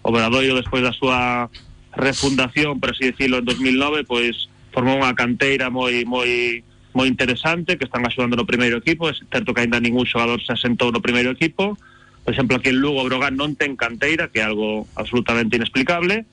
O 0.00 0.08
Obradoiro 0.08 0.56
despois 0.56 0.80
da 0.80 0.96
súa 0.96 1.52
refundación, 1.94 2.80
por 2.80 2.90
así 2.90 3.12
decirlo, 3.12 3.38
en 3.38 3.46
2009, 3.46 4.04
pois 4.08 4.48
formou 4.72 4.98
unha 4.98 5.12
canteira 5.12 5.68
moi 5.68 6.08
moi 6.08 6.64
moi 6.94 7.10
interesante 7.10 7.76
que 7.76 7.84
están 7.84 8.06
axudando 8.06 8.38
no 8.38 8.46
primeiro 8.46 8.78
equipo, 8.78 9.10
é 9.10 9.14
certo 9.14 9.50
que 9.50 9.66
aínda 9.66 9.82
ningún 9.82 10.06
xogador 10.06 10.38
se 10.40 10.54
asentou 10.54 10.94
no 10.94 11.02
primeiro 11.02 11.34
equipo. 11.34 11.74
Por 12.22 12.32
exemplo, 12.32 12.56
aquí 12.56 12.70
en 12.70 12.78
Lugo 12.78 13.02
o 13.02 13.06
Brogan 13.06 13.34
non 13.34 13.58
ten 13.58 13.74
canteira, 13.74 14.30
que 14.30 14.40
é 14.40 14.46
algo 14.46 14.86
absolutamente 14.94 15.58
inexplicable. 15.58 16.24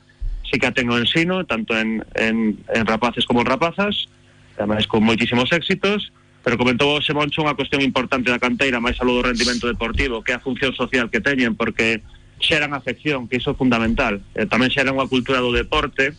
Sí 0.46 0.62
que 0.62 0.70
a 0.70 0.76
ten 0.76 0.88
o 0.88 1.02
ensino, 1.02 1.44
tanto 1.50 1.74
en, 1.74 2.06
en, 2.14 2.62
en 2.70 2.84
rapaces 2.86 3.26
como 3.26 3.42
en 3.42 3.50
rapazas, 3.50 4.08
ademais 4.56 4.86
con 4.86 5.02
moitísimos 5.02 5.50
éxitos, 5.52 6.14
pero 6.46 6.58
comentou 6.58 6.94
hoxe 6.94 7.14
Moncho 7.14 7.42
unha 7.42 7.58
cuestión 7.58 7.82
importante 7.82 8.30
da 8.30 8.42
canteira, 8.42 8.78
máis 8.78 8.98
algo 9.02 9.18
do 9.18 9.26
rendimento 9.26 9.66
deportivo, 9.66 10.22
que 10.22 10.34
é 10.34 10.38
a 10.38 10.44
función 10.46 10.74
social 10.78 11.10
que 11.10 11.22
teñen, 11.22 11.58
porque 11.58 12.06
xeran 12.42 12.74
afección, 12.74 13.30
que 13.30 13.38
iso 13.38 13.54
é 13.54 13.58
fundamental. 13.58 14.22
Eh, 14.34 14.50
tamén 14.50 14.74
xeran 14.74 14.98
unha 14.98 15.10
cultura 15.10 15.42
do 15.42 15.54
deporte, 15.54 16.18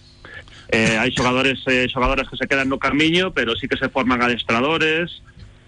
eh, 0.72 0.96
hai 0.96 1.12
xogadores 1.12 1.60
eh, 1.68 1.86
que 1.86 2.36
se 2.40 2.48
quedan 2.48 2.72
no 2.72 2.80
camiño, 2.80 3.36
pero 3.36 3.52
sí 3.54 3.68
que 3.68 3.76
se 3.76 3.92
forman 3.92 4.24
adestradores 4.24 5.20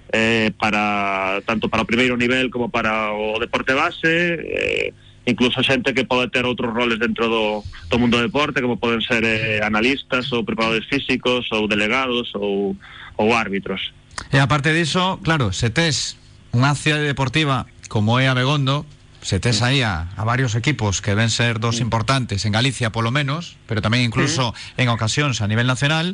eh, 0.09 0.51
para 0.59 1.45
tanto 1.45 1.69
para 1.69 1.85
o 1.85 1.87
primeiro 1.87 2.17
nivel 2.17 2.49
como 2.49 2.73
para 2.73 3.13
o 3.13 3.37
deporte 3.37 3.77
base, 3.77 4.09
eh, 4.41 4.97
incluso 5.29 5.61
xente 5.61 5.93
que 5.93 6.09
pode 6.09 6.33
ter 6.33 6.49
outros 6.49 6.73
roles 6.73 6.97
dentro 6.97 7.29
do, 7.29 7.61
do 7.93 7.97
mundo 8.01 8.17
do 8.17 8.25
deporte, 8.25 8.65
como 8.65 8.81
poden 8.81 9.05
ser 9.05 9.29
eh, 9.29 9.61
analistas 9.61 10.33
ou 10.33 10.41
preparadores 10.41 10.89
físicos 10.89 11.53
ou 11.53 11.69
delegados 11.69 12.33
ou, 12.33 12.73
ou 13.21 13.29
árbitros. 13.37 13.93
E 14.33 14.41
aparte 14.41 14.73
diso, 14.73 15.21
claro, 15.21 15.53
se 15.53 15.69
tes 15.69 16.17
unha 16.57 16.73
cidade 16.73 17.05
deportiva 17.05 17.69
como 17.93 18.17
é 18.17 18.25
a 18.25 18.33
Begondo, 18.33 18.89
se 19.25 19.41
tes 19.41 19.65
aí 19.65 19.81
a, 19.81 20.05
varios 20.21 20.53
equipos 20.55 21.01
que 21.01 21.17
ven 21.17 21.33
ser 21.33 21.57
dos 21.57 21.81
importantes 21.81 22.45
en 22.45 22.53
Galicia 22.53 22.93
polo 22.93 23.09
menos, 23.09 23.57
pero 23.65 23.81
tamén 23.81 24.05
incluso 24.05 24.53
en 24.77 24.93
ocasións 24.93 25.41
a 25.41 25.49
nivel 25.49 25.65
nacional, 25.65 26.13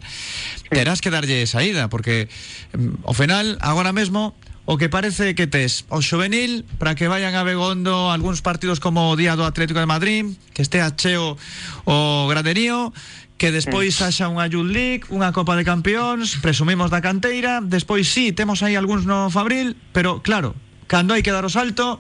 terás 0.71 1.03
que 1.03 1.11
darlle 1.11 1.43
saída, 1.51 1.91
porque 1.91 2.31
mm, 2.71 3.03
ao 3.03 3.15
final, 3.19 3.59
agora 3.67 3.91
mesmo, 3.91 4.39
o 4.63 4.79
que 4.79 4.87
parece 4.87 5.35
que 5.35 5.51
tes 5.51 5.91
o 5.91 5.99
juvenil 5.99 6.63
para 6.79 6.95
que 6.95 7.11
vayan 7.11 7.35
a 7.35 7.43
Begondo 7.43 8.15
algúns 8.15 8.47
partidos 8.47 8.79
como 8.79 9.11
o 9.11 9.19
día 9.19 9.35
do 9.35 9.43
Atlético 9.43 9.83
de 9.83 9.91
Madrid, 9.91 10.31
que 10.55 10.63
estea 10.63 10.95
cheo 10.95 11.35
o 11.91 12.31
graderío, 12.31 12.95
que 13.43 13.51
despois 13.51 13.99
haxa 13.99 14.31
unha 14.31 14.47
Youth 14.47 14.71
League, 14.71 15.05
unha 15.11 15.35
Copa 15.35 15.59
de 15.59 15.67
Campións, 15.67 16.39
presumimos 16.39 16.95
da 16.95 17.03
canteira, 17.03 17.59
despois 17.59 18.07
sí, 18.07 18.31
temos 18.31 18.63
aí 18.63 18.79
algúns 18.79 19.03
no 19.03 19.35
Fabril, 19.35 19.75
pero 19.91 20.23
claro, 20.23 20.55
cando 20.87 21.19
hai 21.19 21.27
que 21.27 21.35
dar 21.35 21.43
o 21.43 21.51
salto, 21.51 21.99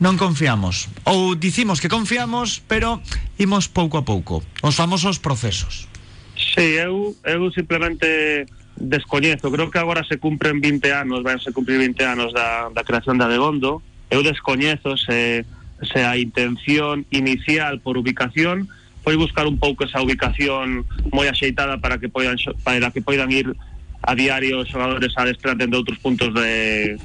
non 0.00 0.16
confiamos. 0.16 0.88
Ou 1.04 1.36
dicimos 1.36 1.78
que 1.78 1.92
confiamos, 1.92 2.64
pero 2.64 3.04
imos 3.36 3.68
pouco 3.68 4.00
a 4.00 4.04
pouco. 4.04 4.40
Os 4.64 4.74
famosos 4.74 5.20
procesos. 5.20 5.86
Sí, 6.34 6.80
eu, 6.80 7.12
eu 7.22 7.52
simplemente 7.52 8.48
descoñezo, 8.80 9.52
creo 9.52 9.70
que 9.70 9.78
agora 9.78 10.02
se 10.08 10.16
cumpren 10.16 10.60
20 10.64 10.92
anos, 10.92 11.22
van 11.22 11.36
se 11.38 11.52
cumprir 11.52 11.76
20 11.78 12.00
anos 12.00 12.32
da, 12.32 12.72
da 12.72 12.82
creación 12.82 13.20
da 13.20 13.28
Begondo, 13.28 13.84
eu 14.08 14.24
descoñezo 14.24 14.96
se, 14.96 15.44
se 15.84 16.00
a 16.00 16.16
intención 16.16 17.04
inicial 17.12 17.84
por 17.84 18.00
ubicación 18.00 18.72
foi 19.04 19.16
buscar 19.16 19.44
un 19.44 19.60
pouco 19.60 19.84
esa 19.84 20.00
ubicación 20.00 20.84
moi 21.12 21.28
axeitada 21.28 21.76
para 21.80 22.00
que 22.00 22.08
poidan 22.08 22.36
para 22.64 22.88
que 22.92 23.00
poidan 23.00 23.32
ir 23.32 23.52
a 24.00 24.12
diario 24.16 24.64
os 24.64 24.68
xogadores 24.68 25.12
a 25.16 25.28
adestrar 25.28 25.56
dende 25.56 25.76
outros 25.76 26.00
puntos 26.00 26.32
de, 26.32 26.96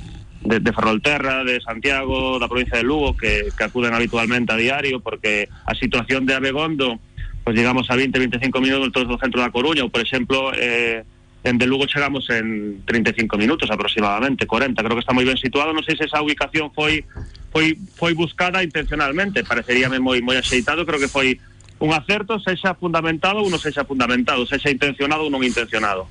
de, 0.46 0.60
de 0.60 0.74
Ferrolterra, 0.74 1.44
de 1.44 1.60
Santiago, 1.62 2.40
da 2.40 2.48
provincia 2.48 2.78
de 2.78 2.86
Lugo, 2.86 3.18
que, 3.18 3.50
acuden 3.60 3.94
habitualmente 3.94 4.54
a 4.54 4.58
diario, 4.58 5.02
porque 5.02 5.50
a 5.66 5.74
situación 5.74 6.26
de 6.26 6.36
Abegondo, 6.36 7.00
pues 7.44 7.56
llegamos 7.58 7.90
a 7.90 7.98
20-25 7.98 8.62
minutos 8.62 9.08
do 9.08 9.18
centro 9.18 9.42
da 9.42 9.50
Coruña, 9.50 9.84
ou 9.84 9.90
por 9.90 10.06
exemplo, 10.06 10.54
eh, 10.54 11.02
en 11.46 11.58
de 11.58 11.66
Lugo 11.66 11.86
chegamos 11.86 12.30
en 12.30 12.82
35 12.86 13.38
minutos 13.38 13.70
aproximadamente, 13.70 14.48
40, 14.48 14.82
creo 14.82 14.96
que 14.98 15.04
está 15.06 15.14
moi 15.14 15.26
ben 15.26 15.38
situado, 15.38 15.74
non 15.74 15.86
sei 15.86 15.98
se 15.98 16.06
esa 16.10 16.22
ubicación 16.22 16.74
foi 16.74 17.06
foi 17.50 17.78
foi 17.98 18.14
buscada 18.18 18.66
intencionalmente, 18.66 19.46
pareceríame 19.46 20.02
moi 20.02 20.22
moi 20.26 20.38
axeitado, 20.38 20.86
creo 20.86 21.02
que 21.02 21.10
foi 21.10 21.38
un 21.82 21.94
acerto, 21.94 22.42
sexa 22.42 22.74
fundamentado 22.74 23.42
ou 23.42 23.50
non 23.50 23.62
sexa 23.62 23.86
fundamentado, 23.86 24.46
sexa 24.50 24.74
intencionado 24.74 25.26
ou 25.26 25.34
non 25.34 25.46
intencionado. 25.46 26.10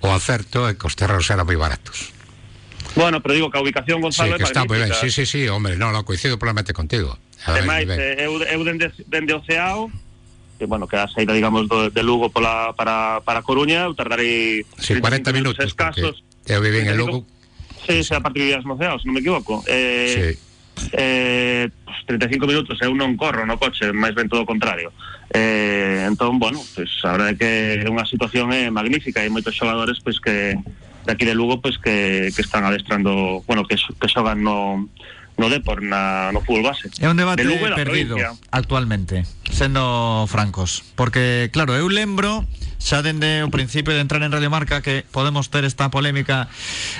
O 0.00 0.08
acerto 0.08 0.64
é 0.68 0.72
que 0.72 0.88
os 0.88 0.96
terrenos 0.96 1.28
eran 1.28 1.44
baratos. 1.44 2.21
Bueno, 2.94 3.20
pero 3.22 3.34
digo 3.34 3.50
que 3.50 3.58
a 3.58 3.62
ubicación 3.62 3.98
Sí, 3.98 4.02
Gonzalo 4.02 4.36
que 4.36 4.42
é 4.42 4.46
está 4.46 4.62
ben. 4.64 4.70
magnífica. 4.80 5.00
Sí, 5.00 5.10
sí, 5.10 5.26
sí, 5.26 5.48
hombre, 5.48 5.76
no, 5.76 5.92
no, 5.92 6.04
coincido 6.04 6.38
plenamente 6.38 6.72
contigo. 6.72 7.16
Ademais, 7.46 7.88
eh, 7.88 8.24
eu, 8.28 8.38
eu 8.42 8.60
dende, 8.64 8.92
dende 9.08 9.34
o 9.34 9.40
CEAO, 9.42 9.90
que, 10.58 10.66
bueno, 10.66 10.86
que 10.86 10.96
a 10.96 11.08
saída, 11.08 11.32
digamos, 11.34 11.66
do, 11.68 11.90
de 11.90 12.02
Lugo 12.02 12.30
pola, 12.30 12.72
para, 12.76 13.20
para 13.24 13.42
Coruña, 13.42 13.84
eu 13.90 13.94
tardarei 13.94 14.62
Sí, 14.78 14.94
40 15.00 15.32
minutos, 15.32 15.64
escasos. 15.66 16.22
eu 16.46 16.60
viví 16.62 16.78
en 16.86 16.94
35 16.94 16.98
Lugo. 17.00 17.26
Sí, 17.88 18.04
se 18.04 18.14
a 18.14 18.20
partir 18.20 18.46
de 18.46 18.60
no 18.62 18.78
CEAO, 18.78 18.98
se 19.00 19.06
non 19.10 19.14
me 19.18 19.20
equivoco. 19.24 19.64
Eh, 19.66 20.38
Sí. 20.76 20.88
eh, 20.94 21.68
pues, 21.84 21.96
35 22.06 22.46
minutos, 22.46 22.78
eu 22.80 22.94
non 22.94 23.16
corro 23.18 23.42
no 23.42 23.58
coche, 23.58 23.90
máis 23.90 24.14
ben 24.14 24.28
todo 24.30 24.44
o 24.44 24.48
contrario. 24.48 24.92
Eh, 25.34 26.04
entón, 26.06 26.38
bueno, 26.38 26.62
pues, 26.76 26.88
a 27.02 27.16
verdade 27.18 27.34
que 27.34 27.82
é 27.82 27.88
unha 27.90 28.06
situación 28.06 28.52
é 28.54 28.70
magnífica, 28.70 29.18
hai 29.24 29.32
moitos 29.32 29.56
xogadores 29.58 29.98
pois 29.98 30.20
que 30.22 30.54
de 31.06 31.12
aquí 31.12 31.24
de 31.24 31.34
Lugo 31.34 31.60
pois 31.60 31.78
que, 31.78 32.30
que 32.34 32.42
están 32.42 32.64
adestrando, 32.64 33.42
bueno, 33.46 33.66
que, 33.66 33.76
que 33.76 34.08
xogan 34.08 34.42
no 34.42 34.88
no 35.32 35.48
Depor, 35.48 35.80
na, 35.80 36.28
no 36.30 36.44
fútbol 36.44 36.62
base. 36.68 36.92
É 37.00 37.08
un 37.08 37.16
debate 37.16 37.40
De 37.40 37.48
Lugo 37.48 37.64
e 37.64 37.72
perdido 37.72 38.20
provincia. 38.20 38.36
actualmente, 38.52 39.24
sendo 39.48 40.28
francos, 40.28 40.84
porque 40.92 41.48
claro, 41.56 41.72
eu 41.72 41.88
lembro 41.88 42.44
xa 42.76 43.00
dende 43.00 43.40
o 43.40 43.48
principio 43.48 43.96
de 43.96 44.04
entrar 44.04 44.20
en 44.20 44.28
Radio 44.30 44.52
Marca 44.52 44.84
que 44.84 45.08
podemos 45.08 45.48
ter 45.48 45.64
esta 45.64 45.88
polémica 45.88 46.52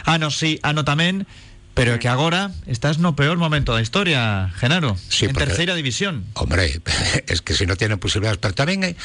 ano 0.08 0.32
sí, 0.32 0.56
ano 0.64 0.80
tamén, 0.88 1.28
pero 1.76 1.96
é 1.96 2.00
que 2.00 2.08
agora 2.08 2.48
estás 2.64 2.96
no 2.96 3.12
peor 3.12 3.36
momento 3.36 3.76
da 3.76 3.84
historia, 3.84 4.48
Genaro, 4.56 4.96
Sí, 4.96 5.28
en 5.28 5.36
porque- 5.36 5.52
terceira 5.52 5.76
división. 5.76 6.24
Hombre, 6.32 6.80
es 7.28 7.44
que 7.44 7.52
si 7.52 7.68
no 7.68 7.76
tienen 7.76 8.00
posibilidades, 8.00 8.40
pero 8.40 8.56
también 8.56 8.80
hay, 8.84 8.96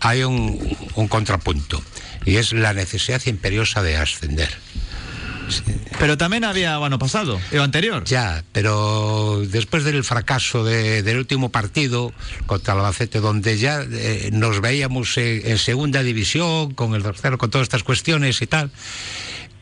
hay 0.00 0.24
un, 0.24 0.56
un 0.96 1.06
contrapunto 1.08 1.84
y 2.24 2.36
es 2.36 2.52
la 2.52 2.72
necesidad 2.74 3.20
imperiosa 3.26 3.82
de 3.82 3.96
ascender. 3.96 4.50
Pero 5.98 6.14
tamén 6.14 6.46
había 6.46 6.78
o 6.78 6.86
ano 6.86 6.96
pasado, 7.02 7.42
o 7.42 7.58
anterior. 7.58 8.06
Ya, 8.06 8.46
pero 8.54 9.42
después 9.50 9.82
del 9.82 10.06
fracaso 10.06 10.62
de- 10.62 11.02
del 11.02 11.18
último 11.18 11.50
partido 11.50 12.14
contra 12.46 12.74
Albacete, 12.78 13.18
donde 13.18 13.58
ya 13.58 13.82
eh, 13.82 14.30
nos 14.32 14.62
veíamos 14.62 15.18
en, 15.18 15.42
en 15.44 15.58
segunda 15.58 16.06
división, 16.06 16.70
con 16.78 16.94
el 16.94 17.02
tercero, 17.02 17.34
con 17.36 17.50
todas 17.50 17.66
estas 17.66 17.82
cuestiones 17.82 18.40
y 18.42 18.46
tal. 18.46 18.70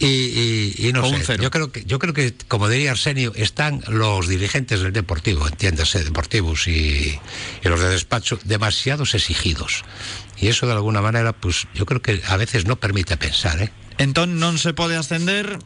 Y, 0.01 0.07
y- 0.07 0.75
y 0.89 0.93
no 0.93 1.03
Con 1.03 1.23
sé, 1.25 1.39
yo 1.39 1.51
creo 1.51 1.73
que, 1.73 1.85
yo 1.85 1.99
creo 1.99 2.15
que, 2.15 2.33
como 2.47 2.69
diría 2.69 2.93
Arsenio, 2.93 3.33
están 3.35 3.83
los 3.89 4.29
dirigentes 4.29 4.79
del 4.81 4.93
deportivo, 4.93 5.49
entiéndase, 5.49 6.05
deportivos 6.05 6.69
y, 6.69 7.19
y 7.65 7.69
los 7.69 7.81
de 7.81 7.89
despacho, 7.89 8.39
demasiados 8.45 9.15
exigidos. 9.17 9.83
Y 10.39 10.47
eso 10.49 10.67
de 10.67 10.73
alguna 10.75 11.01
manera, 11.03 11.33
pues 11.33 11.67
yo 11.75 11.85
creo 11.85 12.01
que 12.01 12.23
a 12.29 12.37
veces 12.37 12.65
no 12.65 12.77
permite 12.77 13.17
pensar, 13.17 13.59
¿eh? 13.61 13.73
Entón 13.99 14.39
non 14.39 14.55
se 14.63 14.71
pode 14.71 14.95
ascender 14.95 15.59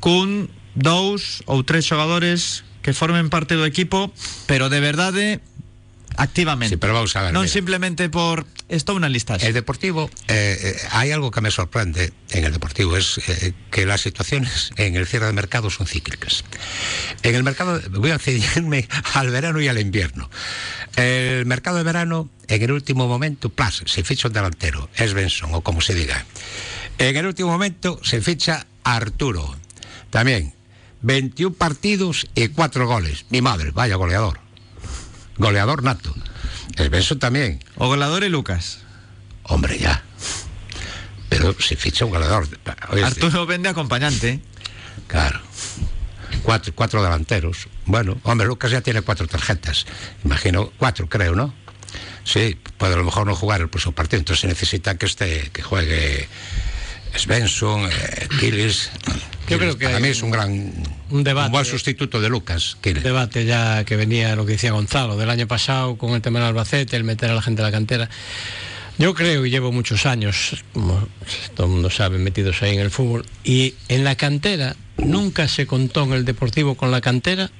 cun 0.00 0.48
dous 0.72 1.44
ou 1.44 1.60
tres 1.68 1.84
xogadores 1.84 2.64
que 2.80 2.96
formen 2.96 3.28
parte 3.28 3.54
do 3.60 3.68
equipo, 3.68 4.08
pero 4.48 4.72
de 4.72 4.80
verdade 4.80 5.44
activamente. 6.16 6.74
Sí, 6.74 6.76
pero 6.76 6.94
vamos 6.94 7.14
a 7.16 7.22
ver, 7.22 7.32
mira. 7.32 7.48
simplemente 7.48 8.08
por 8.08 8.46
esto 8.68 8.94
una 8.94 9.08
lista. 9.08 9.36
El 9.36 9.52
Deportivo, 9.52 10.10
eh, 10.28 10.58
eh, 10.62 10.76
hay 10.90 11.10
algo 11.10 11.30
que 11.30 11.40
me 11.40 11.50
sorprende 11.50 12.12
en 12.30 12.44
el 12.44 12.52
Deportivo, 12.52 12.96
es 12.96 13.18
eh, 13.28 13.52
que 13.70 13.86
las 13.86 14.00
situaciones 14.00 14.72
en 14.76 14.96
el 14.96 15.06
cierre 15.06 15.26
de 15.26 15.32
mercado 15.32 15.70
son 15.70 15.86
cíclicas. 15.86 16.44
En 17.22 17.34
el 17.34 17.42
mercado, 17.42 17.80
voy 17.90 18.10
a 18.10 18.18
ceñirme 18.18 18.88
al 19.14 19.30
verano 19.30 19.60
y 19.60 19.68
al 19.68 19.78
invierno. 19.78 20.30
El 20.96 21.46
mercado 21.46 21.76
de 21.76 21.82
verano, 21.82 22.28
en 22.48 22.62
el 22.62 22.72
último 22.72 23.08
momento, 23.08 23.48
plas, 23.48 23.82
se 23.86 24.04
ficha 24.04 24.28
un 24.28 24.34
delantero, 24.34 24.88
es 24.96 25.14
Benson, 25.14 25.54
o 25.54 25.62
como 25.62 25.80
se 25.80 25.94
diga. 25.94 26.24
En 26.98 27.16
el 27.16 27.26
último 27.26 27.50
momento 27.50 28.00
se 28.02 28.20
ficha 28.20 28.66
Arturo. 28.84 29.56
También, 30.10 30.54
21 31.02 31.54
partidos 31.54 32.26
y 32.34 32.48
4 32.48 32.86
goles. 32.86 33.26
Mi 33.30 33.42
madre, 33.42 33.70
vaya 33.72 33.96
goleador. 33.96 34.41
Goleador 35.38 35.82
nato. 35.82 36.14
El 36.76 36.90
Benson 36.90 37.18
también. 37.18 37.62
O 37.76 37.88
goleador 37.88 38.24
y 38.24 38.28
Lucas. 38.28 38.80
Hombre, 39.44 39.78
ya. 39.78 40.02
Pero 41.28 41.54
se 41.58 41.76
ficha 41.76 42.04
un 42.04 42.10
goleador. 42.10 42.46
Oye, 42.90 43.04
Arturo 43.04 43.46
vende 43.46 43.68
acompañante. 43.68 44.28
¿eh? 44.28 44.40
Claro. 45.06 45.40
Cuatro, 46.42 46.72
cuatro 46.74 47.02
delanteros. 47.02 47.68
Bueno, 47.86 48.18
hombre, 48.24 48.46
Lucas 48.46 48.70
ya 48.70 48.80
tiene 48.80 49.02
cuatro 49.02 49.26
tarjetas. 49.26 49.86
Imagino, 50.24 50.72
cuatro 50.78 51.08
creo, 51.08 51.34
¿no? 51.34 51.54
Sí, 52.24 52.58
puede 52.78 52.94
a 52.94 52.96
lo 52.96 53.04
mejor 53.04 53.26
no 53.26 53.34
jugar 53.34 53.60
el 53.60 53.68
próximo 53.68 53.94
partido. 53.94 54.20
Entonces 54.20 54.40
se 54.40 54.46
necesita 54.46 54.96
que 54.96 55.06
este, 55.06 55.50
que 55.52 55.62
juegue 55.62 56.28
Svensson, 57.14 57.88
eh. 57.90 58.70
Yo 59.48 59.58
creo 59.58 59.76
que 59.76 59.86
para 59.86 60.00
mí 60.00 60.08
es 60.08 60.22
un 60.22 60.30
gran 60.30 60.72
un 61.10 61.24
debate. 61.24 61.50
buen 61.50 61.64
sustituto 61.64 62.20
de 62.20 62.28
Lucas. 62.28 62.76
Kilis. 62.80 63.02
debate 63.02 63.44
ya 63.44 63.84
que 63.84 63.96
venía 63.96 64.34
lo 64.34 64.46
que 64.46 64.52
decía 64.52 64.72
Gonzalo 64.72 65.16
del 65.16 65.28
año 65.28 65.46
pasado 65.46 65.96
con 65.98 66.12
el 66.12 66.22
tema 66.22 66.38
del 66.38 66.48
Albacete, 66.48 66.96
el 66.96 67.04
meter 67.04 67.30
a 67.30 67.34
la 67.34 67.42
gente 67.42 67.62
a 67.62 67.66
la 67.66 67.72
cantera. 67.72 68.08
Yo 68.98 69.14
creo 69.14 69.44
y 69.44 69.50
llevo 69.50 69.72
muchos 69.72 70.06
años, 70.06 70.62
como 70.72 71.08
todo 71.54 71.66
el 71.66 71.72
mundo 71.72 71.90
sabe, 71.90 72.18
metidos 72.18 72.62
ahí 72.62 72.74
en 72.74 72.80
el 72.80 72.90
fútbol, 72.90 73.24
y 73.42 73.74
en 73.88 74.04
la 74.04 74.16
cantera 74.16 74.76
nunca 74.96 75.48
se 75.48 75.66
contó 75.66 76.04
en 76.04 76.12
el 76.12 76.24
Deportivo 76.24 76.74
con 76.74 76.90
la 76.90 77.00
cantera, 77.00 77.50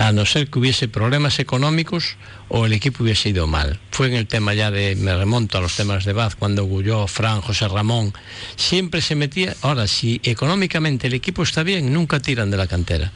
a 0.00 0.12
no 0.12 0.24
ser 0.24 0.48
que 0.48 0.58
hubiese 0.58 0.88
problemas 0.88 1.38
económicos 1.40 2.16
o 2.48 2.64
el 2.64 2.72
equipo 2.72 3.02
hubiese 3.04 3.28
ido 3.28 3.46
mal. 3.46 3.78
Fue 3.90 4.06
en 4.06 4.14
el 4.14 4.26
tema 4.26 4.54
ya 4.54 4.70
de, 4.70 4.96
me 4.96 5.14
remonto 5.14 5.58
a 5.58 5.60
los 5.60 5.76
temas 5.76 6.06
de 6.06 6.14
Baz, 6.14 6.36
cuando 6.36 6.64
Gulló, 6.64 7.06
Fran, 7.06 7.42
José 7.42 7.68
Ramón, 7.68 8.14
siempre 8.56 9.02
se 9.02 9.14
metía, 9.14 9.54
ahora 9.60 9.86
si 9.86 10.18
económicamente 10.24 11.08
el 11.08 11.12
equipo 11.12 11.42
está 11.42 11.62
bien, 11.64 11.92
nunca 11.92 12.18
tiran 12.18 12.50
de 12.50 12.56
la 12.56 12.66
cantera. 12.66 13.12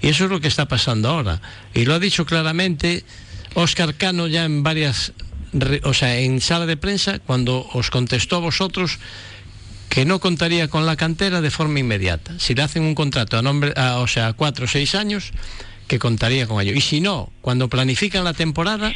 Y 0.00 0.08
eso 0.08 0.24
es 0.24 0.30
lo 0.30 0.40
que 0.40 0.48
está 0.48 0.66
pasando 0.66 1.10
ahora. 1.10 1.42
Y 1.74 1.84
lo 1.84 1.92
ha 1.92 1.98
dicho 1.98 2.24
claramente 2.24 3.04
Óscar 3.52 3.94
Cano 3.94 4.26
ya 4.26 4.46
en 4.46 4.62
varias, 4.62 5.12
o 5.84 5.92
sea, 5.92 6.16
en 6.18 6.40
sala 6.40 6.64
de 6.64 6.78
prensa, 6.78 7.18
cuando 7.18 7.68
os 7.74 7.90
contestó 7.90 8.36
a 8.36 8.40
vosotros 8.40 8.98
que 9.90 10.06
no 10.06 10.18
contaría 10.18 10.68
con 10.68 10.86
la 10.86 10.96
cantera 10.96 11.42
de 11.42 11.50
forma 11.50 11.78
inmediata. 11.78 12.32
Si 12.38 12.54
le 12.54 12.62
hacen 12.62 12.84
un 12.84 12.94
contrato 12.94 13.36
a 13.36 13.42
nombre, 13.42 13.74
a- 13.76 13.98
o 13.98 14.06
sea, 14.08 14.28
a 14.28 14.32
cuatro 14.32 14.64
o 14.64 14.68
seis 14.68 14.94
años, 14.94 15.30
que 15.92 15.98
contaría 16.00 16.46
con 16.48 16.56
ello. 16.56 16.72
Y 16.72 16.80
si 16.80 17.02
no, 17.04 17.28
cuando 17.44 17.68
planifican 17.68 18.24
la 18.24 18.32
temporada, 18.32 18.94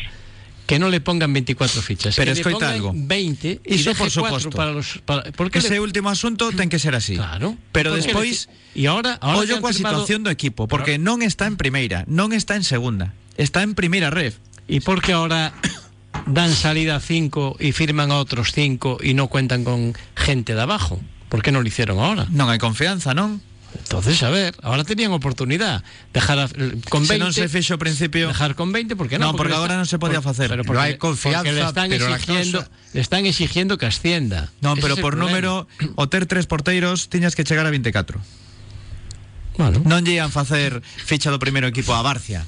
que 0.65 0.79
no 0.81 0.89
le 0.89 1.03
pongan 1.05 1.29
24 1.31 1.83
fichas. 1.83 2.17
Pero 2.17 2.33
que 2.33 2.41
escoita 2.41 2.71
algo. 2.73 2.93
20 2.97 3.61
y 3.65 3.75
Iso 3.75 3.93
por 3.95 4.09
suposto. 4.11 4.49
para 4.57 4.73
los 4.73 4.97
para, 5.05 5.31
porque 5.37 5.59
Ese 5.61 5.77
le- 5.77 5.81
último 5.81 6.09
asunto 6.09 6.49
ten 6.57 6.71
que 6.73 6.79
ser 6.81 6.95
así. 6.97 7.17
Claro. 7.21 7.55
Pero 7.71 7.91
Porque 7.93 8.03
despois 8.09 8.49
le- 8.75 8.81
y 8.81 8.87
ahora, 8.89 9.19
ahora 9.21 9.39
ollo 9.45 9.61
coa 9.61 9.77
firmado- 9.77 10.01
situación 10.09 10.25
do 10.25 10.33
equipo, 10.33 10.65
porque 10.67 10.97
non 10.97 11.21
está 11.21 11.45
en 11.45 11.61
primeira, 11.61 12.09
non 12.09 12.33
está 12.33 12.57
en 12.57 12.65
segunda, 12.65 13.13
está 13.37 13.61
en 13.61 13.77
primeira 13.77 14.09
ref. 14.09 14.41
¿Y 14.67 14.81
por 14.81 15.05
qué 15.05 15.13
ahora 15.13 15.53
dan 16.27 16.51
salida 16.57 16.97
a 16.97 17.01
cinco 17.05 17.61
y 17.61 17.77
firman 17.77 18.09
a 18.09 18.17
otros 18.17 18.57
cinco 18.57 18.97
y 19.05 19.13
no 19.13 19.29
cuentan 19.29 19.69
con 19.69 19.93
gente 20.17 20.57
de 20.57 20.63
abajo? 20.65 20.97
¿Por 21.29 21.45
qué 21.45 21.53
no 21.53 21.61
lo 21.61 21.69
hicieron 21.69 22.01
ahora? 22.01 22.25
Non 22.33 22.49
hai 22.49 22.57
confianza, 22.57 23.13
non? 23.13 23.45
Entonces, 23.77 24.23
a 24.23 24.31
ver, 24.31 24.55
ahora 24.63 24.85
tenían 24.85 25.13
oportunidad. 25.13 25.85
Dejar 26.13 26.39
a- 26.39 26.49
con 26.89 27.07
20. 27.07 27.07
Se 27.07 27.19
non 27.19 27.33
se 27.33 27.47
fixo 27.49 27.79
principio. 27.79 28.29
Dejar 28.29 28.55
con 28.57 28.73
20, 28.73 28.97
porque 28.97 29.19
no? 29.19 29.37
Porque 29.37 29.51
le 29.53 29.57
agora 29.61 29.77
non 29.77 29.87
se 29.87 29.99
podía 30.01 30.23
facer. 30.23 30.49
pero 30.49 30.63
No 30.65 30.67
porque- 30.67 30.83
hai 30.83 30.99
confianza, 30.99 31.45
porque 31.45 31.53
le 31.55 31.63
están 31.67 31.89
pero 31.93 32.09
la 32.09 32.17
exigiendo, 32.17 32.59
causa- 32.65 32.73
le 32.95 33.01
están 33.05 33.23
exigiendo 33.27 33.73
que 33.79 33.87
ascienda. 33.87 34.51
Non, 34.65 34.81
pero 34.81 34.97
por 34.97 35.15
problema. 35.15 35.29
número, 35.29 35.53
o 35.95 36.05
ter 36.09 36.25
tres 36.27 36.47
porteiros, 36.51 37.09
tiñas 37.13 37.37
que 37.37 37.45
chegar 37.45 37.67
a 37.67 37.71
24. 37.71 38.19
Bueno. 39.57 39.81
Non 39.89 40.05
lle 40.05 40.21
ian 40.21 40.29
facer 40.33 40.81
ficha 40.85 41.33
do 41.33 41.39
primeiro 41.41 41.65
equipo 41.69 41.95
a 41.97 42.03
Barcia. 42.05 42.45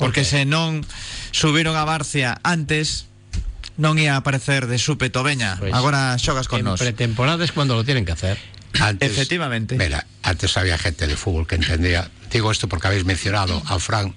Porque 0.00 0.24
se 0.24 0.44
non 0.48 0.82
subiron 1.30 1.76
a 1.76 1.84
Barcia 1.84 2.40
antes, 2.42 3.06
non 3.76 3.98
ia 3.98 4.14
aparecer 4.16 4.66
de 4.70 4.78
súpeto, 4.78 5.22
veña, 5.26 5.56
Pues, 5.58 5.74
agora 5.74 6.14
xogas 6.18 6.46
con 6.48 6.62
en 6.62 6.72
nós. 6.72 6.80
pretemporada 6.80 7.42
es 7.44 7.52
cuando 7.52 7.74
lo 7.76 7.84
tienen 7.84 8.04
que 8.06 8.12
hacer. 8.14 8.38
Antes, 8.80 9.10
Efectivamente. 9.12 9.76
Mira, 9.76 10.06
antes 10.22 10.56
había 10.56 10.78
gente 10.78 11.06
de 11.06 11.16
fútbol 11.16 11.46
que 11.46 11.54
entendía. 11.56 12.10
Digo 12.30 12.50
esto 12.50 12.68
porque 12.68 12.88
habéis 12.88 13.04
mencionado 13.04 13.62
a 13.66 13.78
Fran 13.78 14.14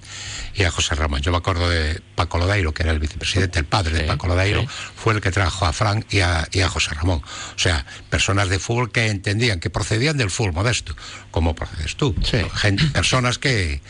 y 0.55 0.63
a 0.63 0.71
José 0.71 0.95
Ramón. 0.95 1.21
Yo 1.21 1.31
me 1.31 1.37
acuerdo 1.37 1.69
de 1.69 2.01
Paco 2.15 2.39
Lodeiro, 2.39 2.73
que 2.73 2.81
era 2.81 2.91
el 2.91 2.99
vicepresidente, 2.99 3.59
el 3.59 3.65
padre 3.65 3.93
de 3.95 4.03
Paco 4.05 4.27
Lodeiro, 4.27 4.61
sí. 4.61 4.67
fue 4.95 5.13
el 5.13 5.21
que 5.21 5.29
trajo 5.31 5.67
a 5.67 5.73
Fran 5.73 6.03
y 6.09 6.21
a, 6.21 6.47
y 6.51 6.61
a 6.61 6.69
José 6.69 6.95
Ramón. 6.95 7.21
O 7.55 7.59
sea, 7.59 7.85
personas 8.09 8.49
de 8.49 8.57
fútbol 8.57 8.91
que 8.91 9.07
entendían, 9.07 9.59
que 9.59 9.69
procedían 9.69 10.17
del 10.17 10.31
fútbol 10.31 10.53
modesto, 10.53 10.95
como 11.29 11.53
procedes 11.53 11.95
tú. 11.95 12.15
Sí. 12.23 12.39
Gente- 12.55 12.85
personas 12.87 13.37
que 13.37 13.81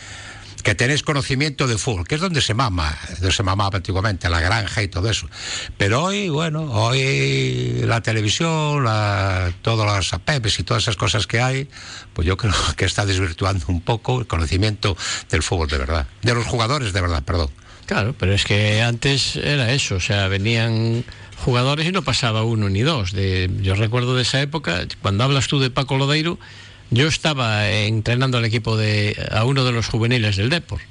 que 0.67 0.75
tenéis 0.75 1.01
conocimiento 1.01 1.65
de 1.65 1.77
fútbol, 1.77 2.06
que 2.06 2.15
es 2.15 2.19
donde 2.19 2.41
se 2.41 2.53
mama, 2.53 2.93
donde 3.21 3.32
se 3.32 3.41
mamaba 3.41 3.77
antiguamente, 3.77 4.27
la 4.27 4.41
granja 4.41 4.84
y 4.84 4.89
todo 4.89 5.10
eso. 5.10 5.30
Pero 5.77 6.03
hoy, 6.03 6.27
bueno, 6.27 6.63
hoy 6.73 7.84
la 7.86 8.01
televisión, 8.01 8.84
todas 9.62 9.88
las 9.88 10.13
APPs 10.13 10.60
y 10.60 10.63
todas 10.63 10.84
esas 10.84 10.97
cosas 10.97 11.25
que 11.25 11.39
hay, 11.39 11.69
pues 12.12 12.27
yo 12.27 12.36
creo 12.36 12.51
que 12.75 12.84
está 12.84 13.06
desvirtuando 13.06 13.63
un 13.69 13.80
poco 13.80 14.19
el 14.19 14.27
conocimiento 14.27 14.97
del 15.30 15.41
fútbol 15.41 15.69
de 15.69 15.77
verdad, 15.77 16.06
de 16.21 16.34
los 16.34 16.45
jugadores 16.45 16.91
de 16.91 16.99
verdad, 16.99 17.23
perdón. 17.23 17.49
Claro, 17.86 18.13
pero 18.19 18.34
es 18.34 18.43
que 18.43 18.82
antes 18.82 19.38
era 19.38 19.71
eso, 19.71 19.95
o 19.95 20.01
sea, 20.01 20.27
venían 20.27 21.06
jugadores 21.45 21.88
y 21.88 21.93
no 21.93 22.01
pasaba 22.01 22.43
uno 22.43 22.67
ni 22.67 22.82
dos. 22.82 23.13
Yo 23.13 23.75
recuerdo 23.75 24.17
de 24.17 24.23
esa 24.23 24.41
época, 24.41 24.86
cuando 25.01 25.23
hablas 25.23 25.47
tú 25.47 25.62
de 25.62 25.69
Paco 25.69 25.95
Lodeiro, 25.95 26.38
yo 26.89 27.08
estaba 27.08 27.69
entrenando 27.69 28.38
al 28.38 28.45
equipo 28.45 28.78
de 28.78 29.15
a 29.32 29.43
uno 29.45 29.63
de 29.65 29.71
los 29.71 29.88
juveniles 29.88 30.38
del 30.38 30.50
Depor. 30.50 30.82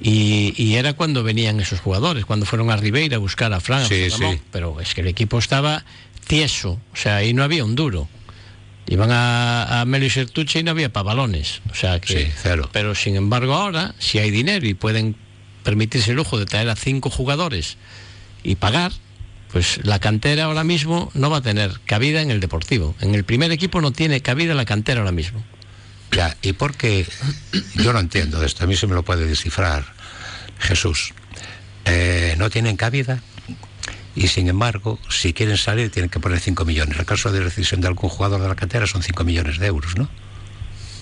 Y, 0.00 0.52
y 0.56 0.74
era 0.74 0.94
cuando 0.94 1.22
venían 1.22 1.60
esos 1.60 1.80
jugadores, 1.80 2.24
cuando 2.24 2.44
fueron 2.44 2.70
a 2.70 2.76
Ribeira 2.76 3.16
a 3.16 3.20
buscar 3.20 3.52
a 3.52 3.60
Fran, 3.60 3.86
Sí, 3.86 4.08
pero 4.50 4.80
es 4.80 4.94
que 4.94 5.00
el 5.00 5.06
equipo 5.06 5.38
estaba 5.38 5.84
tieso, 6.26 6.80
o 6.92 6.96
sea, 6.96 7.16
ahí 7.16 7.34
no 7.34 7.44
había 7.44 7.64
un 7.64 7.76
duro. 7.76 8.08
Iban 8.88 9.12
a, 9.12 9.80
a 9.80 9.84
Melo 9.84 10.06
y 10.06 10.10
Sertuche 10.10 10.58
y 10.58 10.62
no 10.64 10.72
había 10.72 10.92
pavalones, 10.92 11.62
o 11.70 11.74
sea 11.74 12.00
que... 12.00 12.24
Sí, 12.24 12.32
cero. 12.42 12.68
Pero 12.72 12.96
sin 12.96 13.14
embargo 13.14 13.54
ahora, 13.54 13.94
si 14.00 14.18
hay 14.18 14.32
dinero 14.32 14.66
y 14.66 14.74
pueden 14.74 15.14
permitirse 15.62 16.10
el 16.10 16.16
lujo 16.16 16.36
de 16.36 16.46
traer 16.46 16.68
a 16.68 16.74
cinco 16.74 17.08
jugadores 17.08 17.76
y 18.42 18.56
pagar, 18.56 18.90
pues 19.52 19.84
la 19.84 19.98
cantera 19.98 20.44
ahora 20.44 20.64
mismo 20.64 21.10
no 21.14 21.30
va 21.30 21.38
a 21.38 21.42
tener 21.42 21.80
cabida 21.84 22.22
en 22.22 22.30
el 22.30 22.40
deportivo. 22.40 22.94
En 23.00 23.14
el 23.14 23.24
primer 23.24 23.52
equipo 23.52 23.80
no 23.80 23.92
tiene 23.92 24.22
cabida 24.22 24.54
la 24.54 24.64
cantera 24.64 25.00
ahora 25.00 25.12
mismo. 25.12 25.44
Ya, 26.10 26.36
y 26.42 26.52
porque 26.52 27.06
yo 27.74 27.92
no 27.92 28.00
entiendo 28.00 28.42
esto, 28.42 28.64
a 28.64 28.66
mí 28.66 28.76
se 28.76 28.86
me 28.86 28.94
lo 28.94 29.02
puede 29.02 29.26
descifrar 29.26 29.84
Jesús. 30.58 31.12
Eh, 31.84 32.34
no 32.38 32.48
tienen 32.50 32.76
cabida 32.76 33.22
y 34.14 34.28
sin 34.28 34.48
embargo, 34.48 34.98
si 35.08 35.32
quieren 35.32 35.56
salir 35.56 35.90
tienen 35.90 36.10
que 36.10 36.20
poner 36.20 36.40
5 36.40 36.64
millones. 36.64 36.98
El 36.98 37.06
caso 37.06 37.32
de 37.32 37.40
decisión 37.40 37.80
de 37.80 37.88
algún 37.88 38.10
jugador 38.10 38.40
de 38.40 38.48
la 38.48 38.54
cantera 38.54 38.86
son 38.86 39.02
5 39.02 39.24
millones 39.24 39.58
de 39.58 39.66
euros, 39.66 39.96
¿no? 39.96 40.08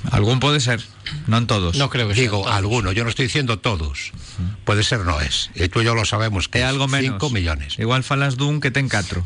Algún 0.09 0.41
pode 0.41 0.61
ser, 0.65 0.81
non 1.29 1.45
todos. 1.45 1.77
No 1.77 1.93
creo 1.93 2.09
que 2.09 2.17
Digo, 2.17 2.49
alguno, 2.49 2.93
yo 2.93 3.05
no 3.05 3.11
estoy 3.13 3.29
diciendo 3.29 3.61
todos. 3.61 4.17
Puede 4.65 4.83
ser, 4.83 5.05
no 5.05 5.21
es. 5.21 5.51
Y 5.55 5.69
tú 5.69 5.83
y 5.83 5.85
yo 5.85 5.95
lo 5.95 6.09
sabemos 6.09 6.49
que 6.49 6.61
É 6.61 6.65
algo 6.65 6.89
menos. 6.89 7.21
5 7.21 7.31
millones. 7.31 7.77
Igual 7.77 8.03
falas 8.03 8.41
dun 8.41 8.61
que 8.65 8.73
ten 8.73 8.89
4. 8.89 9.21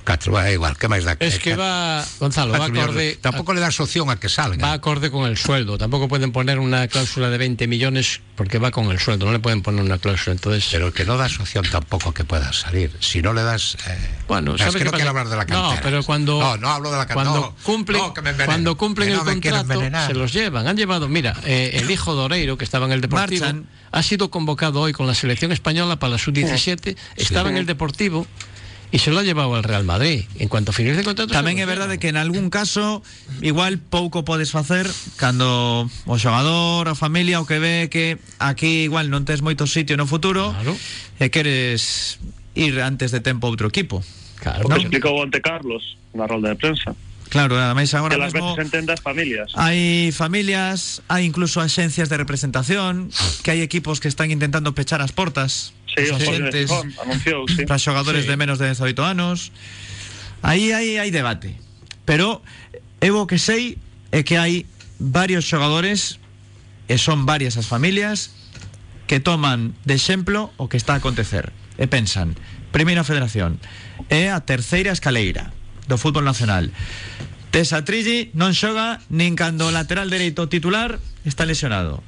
Por 0.00 0.04
catro, 0.04 0.32
va 0.32 0.50
igual, 0.50 0.78
¿qué 0.78 0.88
más 0.88 1.04
da? 1.04 1.14
Es 1.20 1.38
que 1.38 1.54
va, 1.54 2.02
Gonzalo, 2.18 2.52
va 2.52 2.68
millones. 2.68 2.82
acorde, 2.84 3.18
Tampoco 3.20 3.52
le 3.52 3.60
das 3.60 3.78
opción 3.80 4.08
a 4.08 4.16
que 4.16 4.30
salga. 4.30 4.66
va 4.66 4.72
acorde 4.72 5.10
con 5.10 5.26
el 5.28 5.36
sueldo. 5.36 5.76
Tampoco 5.76 6.08
pueden 6.08 6.32
poner 6.32 6.58
una 6.58 6.88
cláusula 6.88 7.28
de 7.28 7.36
20 7.36 7.66
millones 7.66 8.20
porque 8.34 8.58
va 8.58 8.70
con 8.70 8.90
el 8.90 8.98
sueldo. 8.98 9.26
No 9.26 9.32
le 9.32 9.40
pueden 9.40 9.60
poner 9.60 9.82
una 9.84 9.98
cláusula. 9.98 10.32
Entonces, 10.32 10.66
Pero 10.72 10.90
que 10.94 11.04
no 11.04 11.18
das 11.18 11.38
opción 11.38 11.66
tampoco 11.70 12.10
a 12.10 12.14
que 12.14 12.24
pueda 12.24 12.50
salir. 12.54 12.90
Si 13.00 13.20
no 13.20 13.34
le 13.34 13.42
das. 13.42 13.76
eh, 13.88 13.98
Bueno, 14.26 14.54
es 14.54 14.60
¿sabes 14.60 14.74
que 14.76 14.78
qué 14.80 14.84
no 14.86 14.92
quiero 14.92 15.10
hablar 15.10 15.28
de 15.28 15.36
la 15.36 15.44
cantera. 15.44 15.74
No, 15.74 15.80
pero 15.82 16.02
cuando 16.02 16.40
No, 16.40 16.56
no 16.56 16.68
hablo 16.70 16.90
de 16.90 16.96
la 16.96 17.06
cantera. 17.06 17.30
cuando 17.30 17.54
cumplen, 17.62 18.00
no, 18.00 18.14
que 18.14 18.22
cuando 18.46 18.76
cumplen 18.78 19.08
que 19.40 19.48
el 19.48 19.56
contrato 19.56 20.06
se 20.06 20.14
los 20.14 20.32
llevan. 20.32 20.66
Han 20.66 20.78
llevado, 20.78 21.08
mira, 21.08 21.36
eh, 21.44 21.72
el 21.74 21.90
hijo 21.90 22.14
de 22.16 22.22
Oreiro 22.22 22.56
que 22.56 22.64
estaba 22.64 22.86
en 22.86 22.92
el 22.92 23.02
Deportivo 23.02 23.44
Marchan. 23.44 23.66
ha 23.92 24.02
sido 24.02 24.30
convocado 24.30 24.80
hoy 24.80 24.94
con 24.94 25.06
la 25.06 25.14
selección 25.14 25.52
española 25.52 25.96
para 25.98 26.12
la 26.12 26.18
sub-17. 26.18 26.96
Estaba 27.16 27.50
en 27.50 27.58
el 27.58 27.66
Deportivo 27.66 28.26
Y 28.92 28.98
se 28.98 29.10
lo 29.12 29.20
ha 29.20 29.22
llevado 29.22 29.54
al 29.54 29.62
Real 29.62 29.84
Madrid. 29.84 30.24
En 30.38 30.48
cuanto 30.48 30.72
finalice 30.72 31.00
el 31.00 31.06
contrato... 31.06 31.30
Tamén 31.30 31.62
é 31.62 31.66
verdade 31.66 32.02
que 32.02 32.10
en 32.10 32.18
algún 32.18 32.50
caso 32.50 33.06
igual 33.38 33.78
pouco 33.78 34.26
podes 34.26 34.50
facer 34.50 34.90
cando 35.14 35.86
o 36.10 36.16
xogador, 36.18 36.90
a 36.90 36.98
familia 36.98 37.38
o 37.38 37.46
que 37.46 37.62
ve 37.62 37.86
que 37.86 38.18
aquí 38.42 38.90
igual 38.90 39.06
non 39.06 39.22
tes 39.22 39.46
moito 39.46 39.70
sitio 39.70 39.94
no 39.94 40.10
futuro 40.10 40.50
Claro. 40.50 40.74
e 41.22 41.30
queres 41.30 42.18
ir 42.58 42.82
antes 42.82 43.14
de 43.14 43.22
tempo 43.22 43.46
a 43.46 43.50
outro 43.54 43.70
equipo. 43.70 44.02
Claro, 44.42 44.66
O 44.66 44.68
no. 44.68 44.74
que 44.74 44.90
explicou 44.90 45.22
Carlos 45.38 45.94
na 46.10 46.26
rolda 46.26 46.50
de 46.50 46.58
prensa. 46.58 46.90
Claro, 47.30 47.54
ademais 47.54 47.94
agora 47.94 48.18
que 48.18 48.22
las 48.26 48.34
mesmo 48.34 48.58
veces 48.58 48.66
entende 48.66 48.90
as 48.90 48.98
familias. 48.98 49.54
hai 49.54 50.10
familias, 50.10 50.98
hai 51.06 51.22
incluso 51.22 51.62
axencias 51.62 52.10
de 52.10 52.18
representación, 52.18 53.06
que 53.46 53.54
hai 53.54 53.62
equipos 53.62 54.02
que 54.02 54.10
están 54.10 54.34
intentando 54.34 54.74
pechar 54.74 54.98
as 54.98 55.14
portas 55.14 55.70
Sí, 55.96 56.06
anunciou, 57.00 57.48
sí. 57.54 57.66
para 57.66 57.78
xogadores 57.78 58.24
Sí. 58.24 58.30
de 58.30 58.36
menos 58.36 58.58
de 58.58 58.68
18 58.68 59.04
anos. 59.04 59.52
Aí 60.42 60.72
hai 60.72 60.96
hai 60.96 61.10
debate. 61.10 61.56
Pero 62.06 62.42
eu 63.00 63.18
o 63.18 63.26
que 63.26 63.38
sei 63.38 63.76
é 64.10 64.22
que 64.22 64.36
hai 64.38 64.66
varios 64.98 65.46
xogadores 65.48 66.20
e 66.90 66.98
son 66.98 67.24
varias 67.24 67.56
as 67.56 67.70
familias 67.70 68.34
que 69.06 69.18
toman 69.22 69.74
de 69.86 69.94
exemplo 69.94 70.52
o 70.58 70.68
que 70.68 70.76
está 70.76 70.94
a 70.94 71.00
acontecer 71.02 71.54
e 71.80 71.86
pensan, 71.88 72.36
Primeira 72.70 73.02
Federación 73.06 73.58
é 74.12 74.30
a 74.30 74.42
terceira 74.44 74.92
escaleira 74.92 75.50
do 75.88 75.96
fútbol 75.96 76.26
nacional 76.26 76.68
Tesa 77.50 77.82
Trilli 77.82 78.30
non 78.36 78.54
xoga 78.54 79.02
nin 79.10 79.34
cando 79.34 79.66
o 79.66 79.74
lateral 79.74 80.10
dereito 80.10 80.46
titular 80.46 80.98
está 81.26 81.46
lesionado 81.48 82.02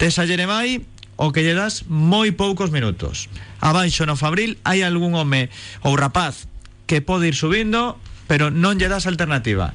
Tesa 0.00 0.26
Jeremai 0.26 0.82
o 1.16 1.30
que 1.30 1.42
lle 1.46 1.54
das 1.54 1.86
moi 1.86 2.32
poucos 2.34 2.70
minutos 2.74 3.30
abaixo 3.62 4.06
no 4.06 4.18
Fabril 4.18 4.58
hai 4.66 4.82
algún 4.82 5.14
home 5.14 5.50
ou 5.86 5.94
rapaz 5.94 6.46
que 6.90 7.00
pode 7.00 7.30
ir 7.30 7.36
subindo 7.36 7.98
pero 8.26 8.50
non 8.50 8.76
lle 8.78 8.90
das 8.90 9.06
alternativa 9.06 9.72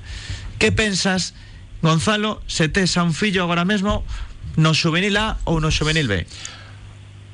que 0.59 0.71
pensas 0.75 1.33
Gonzalo 1.79 2.43
se 2.47 2.67
tes 2.67 2.99
a 2.99 3.07
un 3.07 3.15
fillo 3.15 3.43
agora 3.47 3.63
mesmo 3.63 4.03
no 4.59 4.75
juvenil 4.75 5.15
A 5.15 5.39
ou 5.47 5.63
no 5.63 5.71
juvenil 5.71 6.11
B 6.11 6.27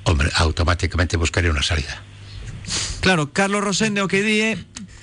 Hombre, 0.06 0.30
automáticamente 0.36 1.18
buscaré 1.18 1.50
una 1.50 1.64
salida. 1.64 2.02
Claro, 3.02 3.34
Carlos 3.34 3.64
Rosende 3.64 4.02
o 4.02 4.08
que 4.08 4.22
di 4.22 4.38
é 4.42 4.54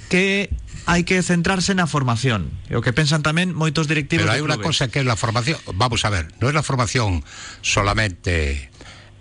que 0.07 0.47
hai 0.87 1.03
que 1.03 1.23
centrarse 1.23 1.75
na 1.75 1.87
formación. 1.87 2.51
E 2.71 2.79
o 2.79 2.83
que 2.83 2.95
pensan 2.95 3.23
tamén 3.23 3.55
moitos 3.55 3.87
directivos 3.87 4.31
Pero 4.31 4.47
una 4.47 4.59
clubes. 4.59 4.79
cosa 4.79 4.91
que 4.91 5.03
es 5.03 5.07
la 5.07 5.19
formación. 5.19 5.59
Vamos 5.75 6.07
a 6.07 6.11
ver, 6.11 6.31
no 6.39 6.51
es 6.51 6.55
la 6.55 6.63
formación 6.63 7.27
solamente 7.63 8.71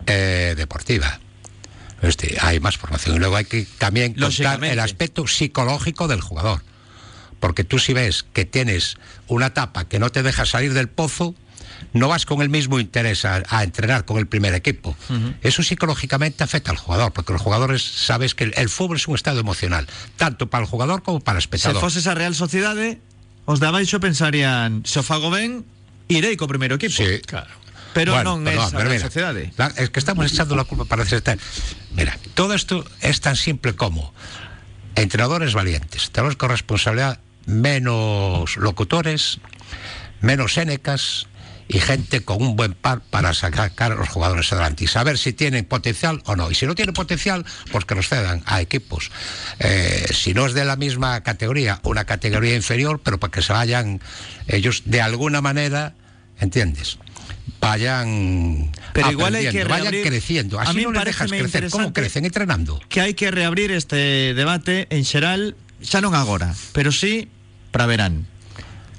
eh, 0.07 0.53
deportiva. 0.57 1.19
Este, 2.01 2.37
hay 2.41 2.59
más 2.59 2.77
formación. 2.77 3.15
Y 3.15 3.19
luego 3.19 3.35
hay 3.35 3.45
que 3.45 3.67
también 3.77 4.13
contar 4.13 4.63
el 4.63 4.79
aspecto 4.79 5.27
psicológico 5.27 6.07
del 6.07 6.21
jugador. 6.21 6.63
Porque 7.39 7.63
tú 7.63 7.79
si 7.79 7.93
ves 7.93 8.25
que 8.33 8.45
tienes 8.45 8.97
una 9.27 9.47
etapa 9.47 9.85
que 9.85 9.99
no 9.99 10.11
te 10.11 10.23
deja 10.23 10.45
salir 10.45 10.73
del 10.73 10.89
pozo, 10.89 11.35
no 11.93 12.07
vas 12.07 12.25
con 12.25 12.41
el 12.41 12.49
mismo 12.49 12.79
interés 12.79 13.25
a, 13.25 13.43
a 13.47 13.63
entrenar 13.63 14.05
con 14.05 14.17
el 14.17 14.27
primer 14.27 14.53
equipo. 14.53 14.95
Eso 15.41 15.63
psicológicamente 15.63 16.43
afecta 16.43 16.71
al 16.71 16.77
jugador, 16.77 17.11
porque 17.13 17.33
los 17.33 17.41
jugadores 17.41 17.81
sabes 17.83 18.35
que 18.35 18.45
el, 18.45 18.53
el 18.57 18.69
fútbol 18.69 18.97
es 18.97 19.07
un 19.07 19.15
estado 19.15 19.39
emocional, 19.39 19.87
tanto 20.17 20.49
para 20.49 20.63
el 20.63 20.69
jugador 20.69 21.03
como 21.03 21.19
para 21.19 21.37
el 21.37 21.41
espectador. 21.41 21.81
foses 21.81 22.07
a 22.07 22.13
Real 22.13 22.35
Sociedade, 22.35 23.01
os 23.45 23.59
de 23.59 23.67
abaixo 23.67 23.99
pensarían, 23.99 24.83
se 24.85 24.99
o 24.99 25.03
fago 25.03 25.29
ben, 25.33 25.65
irei 26.07 26.37
co 26.37 26.47
primeiro 26.47 26.77
equipo. 26.77 26.93
Sí. 26.93 27.19
Claro. 27.25 27.49
Pero 27.93 28.13
Bueno, 28.13 28.37
non 28.39 28.45
perdón, 28.47 28.63
é 28.63 28.67
a 28.67 28.69
pero 28.71 28.87
Real 28.87 28.95
mira, 28.95 29.05
Sociedade. 29.07 29.43
la- 29.59 29.73
es 29.75 29.89
que 29.91 29.99
estamos 29.99 30.23
echando 30.31 30.55
la 30.55 30.63
culpa 30.63 30.85
para 30.85 31.03
hacer 31.03 31.19
tal. 31.21 31.39
Mira, 31.91 32.15
todo 32.35 32.53
esto 32.55 32.85
es 33.01 33.19
tan 33.19 33.35
simple 33.35 33.75
como 33.75 34.13
entrenadores 34.95 35.53
valientes, 35.53 36.11
tenemos 36.11 36.35
con 36.35 36.49
responsabilidad 36.49 37.19
menos 37.45 38.55
locutores, 38.57 39.39
menos 40.21 40.53
sénecas 40.53 41.27
y 41.67 41.79
gente 41.79 42.21
con 42.23 42.41
un 42.43 42.55
buen 42.57 42.73
par 42.73 42.99
para 43.09 43.33
sacar 43.33 43.91
a 43.91 43.95
los 43.95 44.09
jugadores 44.09 44.51
adelante 44.51 44.83
y 44.83 44.87
saber 44.87 45.17
si 45.17 45.31
tienen 45.31 45.63
potencial 45.63 46.21
o 46.25 46.35
no. 46.35 46.51
Y 46.51 46.55
si 46.55 46.65
no 46.67 46.75
tienen 46.75 46.93
potencial, 46.93 47.45
pues 47.71 47.85
que 47.85 47.95
los 47.95 48.09
cedan 48.09 48.43
a 48.45 48.59
equipos. 48.61 49.09
Eh, 49.59 50.05
si 50.13 50.33
no 50.33 50.45
es 50.45 50.53
de 50.53 50.65
la 50.65 50.75
misma 50.75 51.23
categoría, 51.23 51.79
una 51.83 52.03
categoría 52.05 52.55
inferior, 52.55 52.99
pero 53.03 53.19
para 53.19 53.31
que 53.31 53.41
se 53.41 53.53
vayan 53.53 54.01
ellos 54.47 54.83
de 54.85 55.01
alguna 55.01 55.39
manera, 55.39 55.93
¿entiendes? 56.39 56.97
Vayan 57.61 58.71
Pero 58.93 59.11
igual 59.11 59.35
hay 59.35 59.49
que 59.49 59.63
vayan 59.63 59.93
creciendo. 60.03 60.59
A 60.59 60.63
Así 60.63 60.77
mí 60.77 60.83
no 60.83 60.91
les 60.91 61.05
dejas 61.05 61.29
crecer. 61.29 61.69
¿Cómo 61.69 61.93
crecen? 61.93 62.25
Entrenando. 62.25 62.81
Que 62.89 63.01
hai 63.05 63.13
que 63.13 63.29
reabrir 63.29 63.69
este 63.69 64.33
debate 64.33 64.89
en 64.89 65.05
xeral, 65.05 65.53
xa 65.81 66.01
non 66.01 66.17
agora, 66.17 66.51
pero 66.73 66.89
sí 66.89 67.29
para 67.69 67.85
verán. 67.85 68.25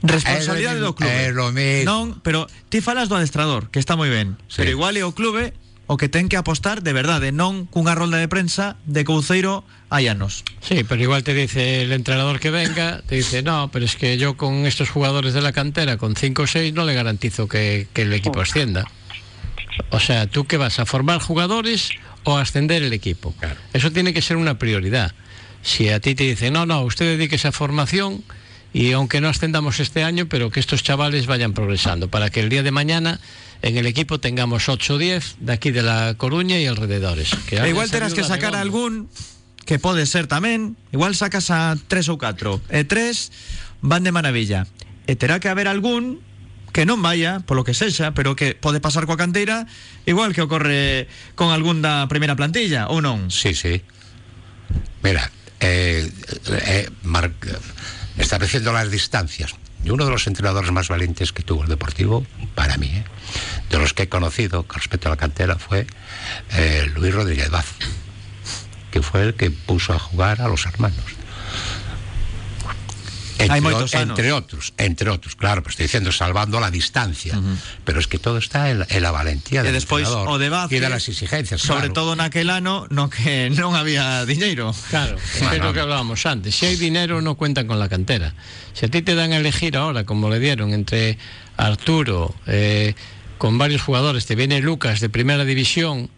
Responsabilidade 0.02 0.78
É 0.78 0.86
do 0.86 0.94
clube. 0.94 1.10
é 1.10 1.30
lo 1.30 1.50
mismo. 1.54 1.86
Non, 1.86 2.04
pero 2.26 2.46
ti 2.70 2.82
falas 2.82 3.06
do 3.10 3.14
adestrador, 3.18 3.70
que 3.70 3.78
está 3.78 3.94
moi 3.94 4.10
ben. 4.10 4.34
Sí. 4.50 4.62
Pero 4.62 4.70
igual 4.74 4.94
é 4.98 5.02
o 5.06 5.14
clube 5.14 5.54
o 5.86 5.96
que 5.96 6.08
ten 6.08 6.28
que 6.30 6.38
apostar 6.38 6.82
de 6.82 6.94
verdade, 6.94 7.34
non 7.34 7.66
cunha 7.66 7.92
rolda 7.98 8.22
de 8.22 8.30
prensa 8.30 8.78
de 8.86 9.02
Couceiro 9.02 9.66
hai 9.92 10.08
anos. 10.08 10.46
Sí, 10.62 10.86
pero 10.86 11.02
igual 11.02 11.26
te 11.26 11.34
dice 11.34 11.82
el 11.82 11.92
entrenador 11.92 12.40
que 12.40 12.50
venga, 12.50 13.02
te 13.04 13.16
dice, 13.16 13.42
no, 13.42 13.68
pero 13.70 13.84
es 13.84 13.96
que 13.96 14.16
yo 14.16 14.36
con 14.36 14.64
estos 14.64 14.88
jugadores 14.88 15.34
de 15.34 15.42
la 15.42 15.52
cantera, 15.52 15.98
con 15.98 16.16
5 16.16 16.42
o 16.42 16.46
6, 16.46 16.72
no 16.72 16.84
le 16.84 16.94
garantizo 16.94 17.48
que, 17.48 17.88
que 17.92 18.02
el 18.02 18.12
equipo 18.12 18.40
ascienda. 18.40 18.86
O 19.90 20.00
sea, 20.00 20.26
¿tú 20.26 20.46
qué 20.46 20.56
vas? 20.56 20.78
¿A 20.78 20.86
formar 20.86 21.20
jugadores 21.20 21.90
o 22.24 22.38
a 22.38 22.42
ascender 22.42 22.82
el 22.82 22.92
equipo? 22.92 23.34
Claro. 23.38 23.56
Eso 23.72 23.90
tiene 23.90 24.14
que 24.14 24.22
ser 24.22 24.36
una 24.36 24.58
prioridad. 24.58 25.12
Si 25.62 25.88
a 25.88 26.00
ti 26.00 26.14
te 26.14 26.24
dicen, 26.24 26.54
no, 26.54 26.66
no, 26.66 26.82
usted 26.82 27.16
dedíquese 27.16 27.48
a 27.48 27.52
formación 27.52 28.24
y 28.72 28.92
aunque 28.92 29.20
no 29.20 29.28
ascendamos 29.28 29.80
este 29.80 30.02
año, 30.02 30.26
pero 30.26 30.50
que 30.50 30.60
estos 30.60 30.82
chavales 30.82 31.26
vayan 31.26 31.52
progresando, 31.52 32.08
para 32.08 32.30
que 32.30 32.40
el 32.40 32.48
día 32.48 32.62
de 32.62 32.70
mañana 32.70 33.20
en 33.62 33.76
el 33.78 33.86
equipo 33.86 34.18
tengamos 34.20 34.68
8 34.68 34.94
o 34.94 34.98
10 34.98 35.36
de 35.40 35.52
aquí 35.52 35.70
de 35.70 35.82
La 35.82 36.14
Coruña 36.18 36.58
y 36.58 36.66
alrededores. 36.66 37.30
Que 37.46 37.56
E 37.62 37.68
igual 37.70 37.90
terás 37.90 38.12
que 38.14 38.22
sacar 38.26 38.54
algún 38.58 39.08
que 39.64 39.78
pode 39.78 40.04
ser 40.10 40.26
tamén, 40.26 40.74
igual 40.90 41.14
sacas 41.14 41.48
a 41.54 41.78
tres 41.86 42.10
ou 42.10 42.18
catro, 42.18 42.58
e 42.66 42.82
tres 42.82 43.30
van 43.78 44.02
de 44.02 44.10
maravilla. 44.10 44.66
E 45.06 45.14
terá 45.14 45.38
que 45.38 45.46
haber 45.46 45.70
algún 45.70 46.18
que 46.74 46.82
non 46.82 46.98
vaya, 47.04 47.46
polo 47.46 47.62
que 47.62 47.70
sexa, 47.76 48.10
pero 48.16 48.34
que 48.34 48.58
pode 48.58 48.82
pasar 48.82 49.06
coa 49.06 49.14
canteira, 49.20 49.70
igual 50.08 50.34
que 50.34 50.42
ocorre 50.42 51.06
con 51.38 51.54
algún 51.54 51.78
da 51.84 52.10
primeira 52.10 52.34
plantilla, 52.34 52.90
ou 52.90 52.98
non? 52.98 53.30
Sí, 53.30 53.54
sí. 53.54 53.78
Mira, 55.06 55.30
eh, 55.62 56.10
eh, 56.66 56.90
mar- 57.06 57.30
estableciendo 58.18 58.72
las 58.74 58.90
distancias. 58.90 59.54
Y 59.84 59.90
uno 59.90 60.04
de 60.04 60.10
los 60.10 60.26
entrenadores 60.26 60.70
más 60.70 60.88
valientes 60.88 61.32
que 61.32 61.42
tuvo 61.42 61.62
el 61.62 61.68
Deportivo, 61.68 62.24
para 62.54 62.76
mí, 62.76 62.88
¿eh? 62.88 63.04
de 63.70 63.78
los 63.78 63.94
que 63.94 64.04
he 64.04 64.08
conocido 64.08 64.62
con 64.64 64.78
respecto 64.78 65.08
a 65.08 65.10
la 65.10 65.16
cantera, 65.16 65.56
fue 65.56 65.86
eh, 66.52 66.90
Luis 66.94 67.14
Rodríguez 67.14 67.50
Vaz, 67.50 67.66
que 68.90 69.02
fue 69.02 69.22
el 69.22 69.34
que 69.34 69.50
puso 69.50 69.92
a 69.92 69.98
jugar 69.98 70.40
a 70.40 70.48
los 70.48 70.66
hermanos. 70.66 71.21
Hai 73.48 73.58
Entre, 73.58 73.60
moitos 73.62 73.94
o- 73.94 73.98
anos. 73.98 74.14
entre 74.18 74.30
otros, 74.32 74.72
entre 74.78 75.10
otros, 75.10 75.34
claro, 75.34 75.62
pues 75.62 75.74
estoy 75.74 75.86
diciendo 75.90 76.12
salvando 76.12 76.60
la 76.60 76.70
distancia, 76.70 77.34
pero 77.84 77.98
es 77.98 78.06
que 78.06 78.18
todo 78.18 78.38
está 78.38 78.70
en, 78.70 78.80
la- 78.80 78.86
en 78.88 79.02
la 79.02 79.10
valentía 79.10 79.60
E 79.60 79.64
del 79.64 79.74
despois 79.74 80.06
entrenador 80.06 80.28
o 80.30 80.38
debate 80.38 80.76
y 80.76 80.80
de 80.80 80.88
las 80.88 81.08
exigencias. 81.08 81.60
Sobre 81.60 81.90
claro. 81.90 81.92
todo 81.94 82.16
naquel 82.16 82.50
ano 82.50 82.86
no 82.90 83.10
que 83.10 83.50
non 83.50 83.74
había 83.74 84.22
diñeiro. 84.24 84.70
Claro, 84.90 85.16
es 85.18 85.58
lo 85.58 85.72
que 85.74 85.80
hablábamos 85.80 86.24
antes. 86.26 86.54
Si 86.54 86.66
hay 86.66 86.76
dinero, 86.76 87.20
no 87.20 87.34
cuentan 87.34 87.66
con 87.66 87.78
la 87.78 87.88
cantera. 87.88 88.34
Si 88.72 88.86
a 88.86 88.88
ti 88.88 89.02
te 89.02 89.14
dan 89.14 89.32
a 89.32 89.38
elegir 89.38 89.76
ahora, 89.76 90.04
como 90.04 90.30
le 90.30 90.38
dieron, 90.38 90.72
entre 90.72 91.18
Arturo, 91.56 92.34
eh, 92.46 92.94
con 93.38 93.58
varios 93.58 93.82
jugadores, 93.82 94.26
te 94.26 94.34
viene 94.34 94.60
Lucas 94.60 95.00
de 95.00 95.08
primera 95.08 95.44
división, 95.44 96.10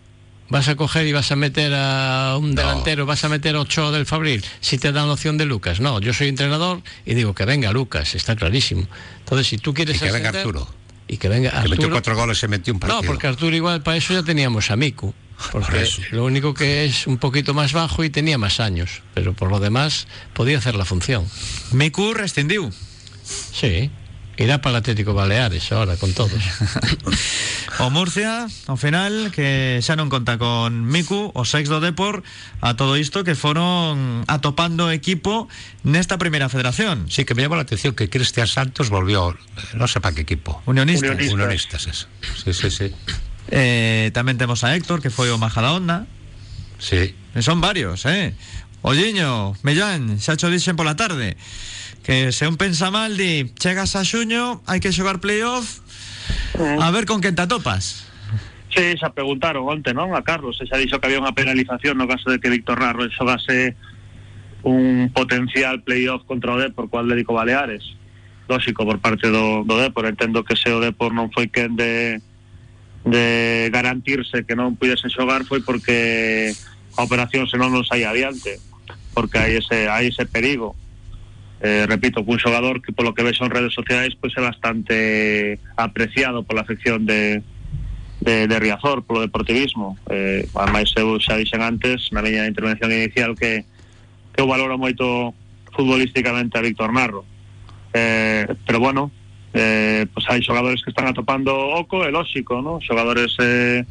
vas 0.55 0.69
a 0.69 0.77
coger 0.77 1.05
y 1.09 1.13
vas 1.13 1.33
a 1.33 1.37
meter 1.37 1.73
a 1.75 2.37
un 2.39 2.55
No. 2.55 2.61
delantero, 2.63 3.07
vas 3.07 3.25
a 3.25 3.29
meter 3.29 3.57
a 3.57 3.61
Ochoa 3.61 3.91
del 3.91 4.07
Fabril, 4.07 4.45
si 4.61 4.79
te 4.79 4.93
dan 4.93 5.09
la 5.09 5.15
opción 5.15 5.37
de 5.37 5.45
Lucas. 5.47 5.81
No, 5.81 6.01
yo 6.01 6.15
soy 6.15 6.29
entrenador 6.29 6.81
y 7.05 7.15
digo 7.15 7.35
que 7.35 7.45
venga 7.45 7.73
Lucas, 7.73 8.15
está 8.15 8.37
clarísimo. 8.37 8.87
Entonces, 9.19 9.49
si 9.49 9.59
tú 9.59 9.75
quieres 9.75 9.97
Y 9.97 9.99
que 9.99 10.13
venga 10.13 10.29
Arturo. 10.29 10.73
Y 11.09 11.17
que 11.17 11.29
venga 11.29 11.51
Que 11.51 11.57
metió 11.57 11.73
Arturo. 11.75 11.91
cuatro 11.91 12.15
goles 12.17 12.41
y 12.43 12.49
metió 12.49 12.73
un 12.73 12.79
partido. 12.81 13.03
No, 13.03 13.07
porque 13.07 13.27
Arturo 13.27 13.55
igual 13.57 13.83
para 13.83 13.97
eso 13.97 14.15
ya 14.15 14.23
teníamos 14.23 14.71
a 14.71 14.77
Miku. 14.77 15.13
Por 15.53 15.63
Porque 15.63 15.85
lo 16.13 16.25
único 16.25 16.55
que 16.55 16.85
es 16.85 17.09
un 17.09 17.19
poquito 17.19 17.53
más 17.53 17.73
bajo 17.73 18.05
y 18.05 18.11
tenía 18.11 18.39
más 18.39 18.61
años. 18.61 19.03
Pero 19.15 19.33
por 19.35 19.51
lo 19.51 19.59
demás 19.59 20.07
podía 20.33 20.59
hacer 20.59 20.77
la 20.77 20.85
función. 20.85 21.27
Miku 21.73 22.15
rescindiu. 22.15 22.71
Sí. 23.53 23.91
Irá 24.37 24.61
para 24.61 24.70
el 24.70 24.76
Atlético 24.76 25.14
Baleares 25.14 25.70
ahora 25.72 25.97
con 25.97 26.12
todos. 26.12 26.32
O 27.80 27.91
Murcia, 27.91 28.47
ao 28.70 28.78
final, 28.78 29.35
que 29.35 29.82
xa 29.82 29.99
non 29.99 30.07
conta 30.07 30.39
con 30.39 30.87
Miku, 30.87 31.35
o 31.35 31.43
sex 31.43 31.66
do 31.66 31.82
Depor, 31.82 32.22
a 32.62 32.78
todo 32.78 32.95
isto 32.95 33.26
que 33.26 33.35
foron 33.35 34.22
atopando 34.30 34.95
equipo 34.95 35.51
nesta 35.82 36.14
primeira 36.14 36.47
federación. 36.47 37.11
Sí, 37.11 37.26
que 37.26 37.35
me 37.35 37.43
llamó 37.43 37.59
la 37.59 37.66
atención 37.66 37.99
que 37.99 38.07
Cristian 38.07 38.47
Santos 38.47 38.95
volvió, 38.95 39.35
eh, 39.35 39.74
no 39.74 39.91
sé 39.91 39.99
para 39.99 40.14
qué 40.14 40.22
equipo. 40.22 40.62
Unionistas. 40.70 41.18
Unionistas. 41.18 41.35
Unionistas, 41.35 41.82
eso. 41.91 42.07
Sí, 42.39 42.55
sí, 42.55 42.70
sí. 42.70 42.87
Eh, 43.51 44.14
tamén 44.14 44.39
temos 44.39 44.62
a 44.62 44.70
Héctor, 44.78 45.03
que 45.03 45.11
foi 45.11 45.35
o 45.35 45.37
Majadahonda. 45.37 46.07
Sí. 46.78 47.11
E 47.11 47.41
son 47.43 47.59
varios, 47.59 48.07
eh? 48.07 48.39
Olliño, 48.87 49.59
Millán, 49.66 50.22
xa 50.22 50.39
cho 50.39 50.47
dixen 50.47 50.78
pola 50.78 50.95
tarde 50.95 51.35
que 52.03 52.32
se 52.32 52.49
un 52.49 52.57
pensa 52.57 52.90
mal 52.90 53.16
di 53.16 53.53
chegas 53.55 53.95
a 53.95 54.03
xuño, 54.03 54.64
hai 54.66 54.80
que 54.80 54.90
xogar 54.90 55.20
playoff 55.22 55.84
a 56.59 56.88
ver 56.90 57.07
con 57.07 57.20
quen 57.20 57.36
te 57.36 57.45
atopas 57.45 58.05
Sí, 58.74 58.99
xa 58.99 59.14
preguntaron 59.14 59.70
onte, 59.70 59.95
non? 59.95 60.18
A 60.18 60.26
Carlos, 60.26 60.59
e 60.59 60.66
xa 60.66 60.74
dixo 60.74 60.99
que 60.99 61.07
había 61.07 61.22
unha 61.22 61.30
penalización 61.30 61.95
no 61.95 62.11
caso 62.11 62.26
de 62.26 62.42
que 62.42 62.51
Víctor 62.51 62.82
Narro 62.82 63.07
xogase 63.07 63.78
un 64.66 65.14
potencial 65.14 65.86
playoff 65.86 66.26
contra 66.26 66.59
o 66.59 66.59
Depor 66.59 66.90
cual 66.90 67.07
dedico 67.07 67.38
Baleares. 67.38 67.86
Lóxico 68.51 68.82
por 68.82 68.99
parte 68.99 69.30
do, 69.30 69.62
do 69.62 69.78
Depor, 69.78 70.11
entendo 70.11 70.42
que 70.42 70.59
se 70.59 70.74
o 70.74 70.82
Depor 70.82 71.14
non 71.14 71.30
foi 71.30 71.47
quen 71.55 71.78
de 71.78 72.18
de 73.05 73.68
garantirse 73.70 74.42
que 74.49 74.57
non 74.57 74.80
pudese 74.80 75.12
xogar 75.12 75.45
foi 75.45 75.61
porque 75.61 76.51
a 76.97 77.05
operación 77.05 77.45
senón 77.47 77.70
non 77.70 77.84
saía 77.84 78.11
adiante 78.11 78.57
porque 79.12 79.36
hai 79.36 79.61
ese, 79.61 79.92
hai 79.92 80.09
ese 80.09 80.24
perigo 80.24 80.72
eh, 81.61 81.87
repito, 81.87 82.25
que 82.25 82.31
un 82.31 82.39
xogador 82.39 82.83
que 82.83 82.93
polo 82.93 83.15
que 83.15 83.23
vexo 83.23 83.45
en 83.45 83.55
redes 83.55 83.75
sociais 83.75 84.15
pois 84.19 84.35
é 84.37 84.43
bastante 84.43 85.59
apreciado 85.77 86.43
pola 86.43 86.63
afección 86.63 87.07
de, 87.07 87.43
de, 88.21 88.47
de 88.47 88.57
Riazor, 88.59 89.05
polo 89.05 89.23
deportivismo 89.23 89.99
eh, 90.11 90.49
ademais 90.55 90.91
eu 90.97 91.21
xa 91.21 91.39
dixen 91.39 91.63
antes 91.63 92.11
na 92.11 92.25
miña 92.25 92.49
intervención 92.49 92.91
inicial 92.91 93.37
que, 93.39 93.65
que 94.35 94.41
eu 94.41 94.49
valoro 94.49 94.77
moito 94.77 95.33
futbolísticamente 95.73 96.59
a 96.59 96.65
Víctor 96.65 96.93
Narro 96.93 97.25
eh, 97.95 98.47
pero 98.67 98.81
bueno 98.81 99.11
eh, 99.55 100.07
pues 100.13 100.27
hai 100.27 100.43
xogadores 100.43 100.83
que 100.83 100.91
están 100.91 101.07
atopando 101.07 101.55
oco, 101.55 102.03
é 102.03 102.11
lóxico, 102.11 102.59
¿no? 102.59 102.83
Xogadores 102.83 103.39
eh, 103.39 103.87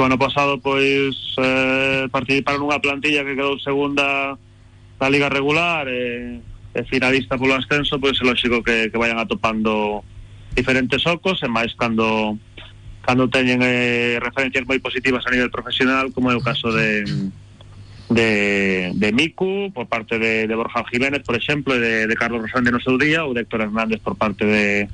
ano 0.00 0.16
pasado 0.16 0.56
pois 0.64 1.12
eh, 1.36 2.08
participaron 2.08 2.64
nunha 2.64 2.80
plantilla 2.80 3.20
que 3.20 3.36
quedou 3.36 3.60
segunda 3.60 4.32
na 4.96 5.08
liga 5.12 5.28
regular 5.28 5.84
eh, 5.92 6.40
finalista 6.86 7.38
polo 7.38 7.54
ascenso, 7.54 7.98
pois 7.98 8.18
é 8.20 8.24
lóxico 8.24 8.62
que, 8.62 8.90
que 8.90 8.98
vayan 8.98 9.18
atopando 9.18 10.04
diferentes 10.54 11.04
ocos 11.06 11.42
e 11.42 11.48
máis 11.48 11.74
cando 11.74 12.38
cando 13.02 13.30
eh, 13.64 14.20
referencias 14.20 14.68
moi 14.68 14.78
positivas 14.78 15.24
a 15.24 15.32
nivel 15.32 15.48
profesional, 15.48 16.12
como 16.12 16.28
é 16.30 16.36
o 16.36 16.44
caso 16.44 16.68
de 16.72 17.04
de, 18.10 19.12
Miku 19.12 19.70
por 19.72 19.86
parte 19.86 20.18
de, 20.18 20.46
de 20.46 20.54
Borja 20.54 20.84
Jiménez, 20.90 21.22
por 21.22 21.36
exemplo, 21.36 21.74
e 21.76 22.06
de, 22.08 22.16
Carlos 22.16 22.40
Rosande 22.40 22.72
no 22.72 22.80
seu 22.80 22.96
día 22.96 23.24
ou 23.24 23.34
de 23.34 23.44
Héctor 23.44 23.68
Hernández 23.68 24.00
por 24.00 24.16
parte 24.16 24.44
de, 24.44 24.88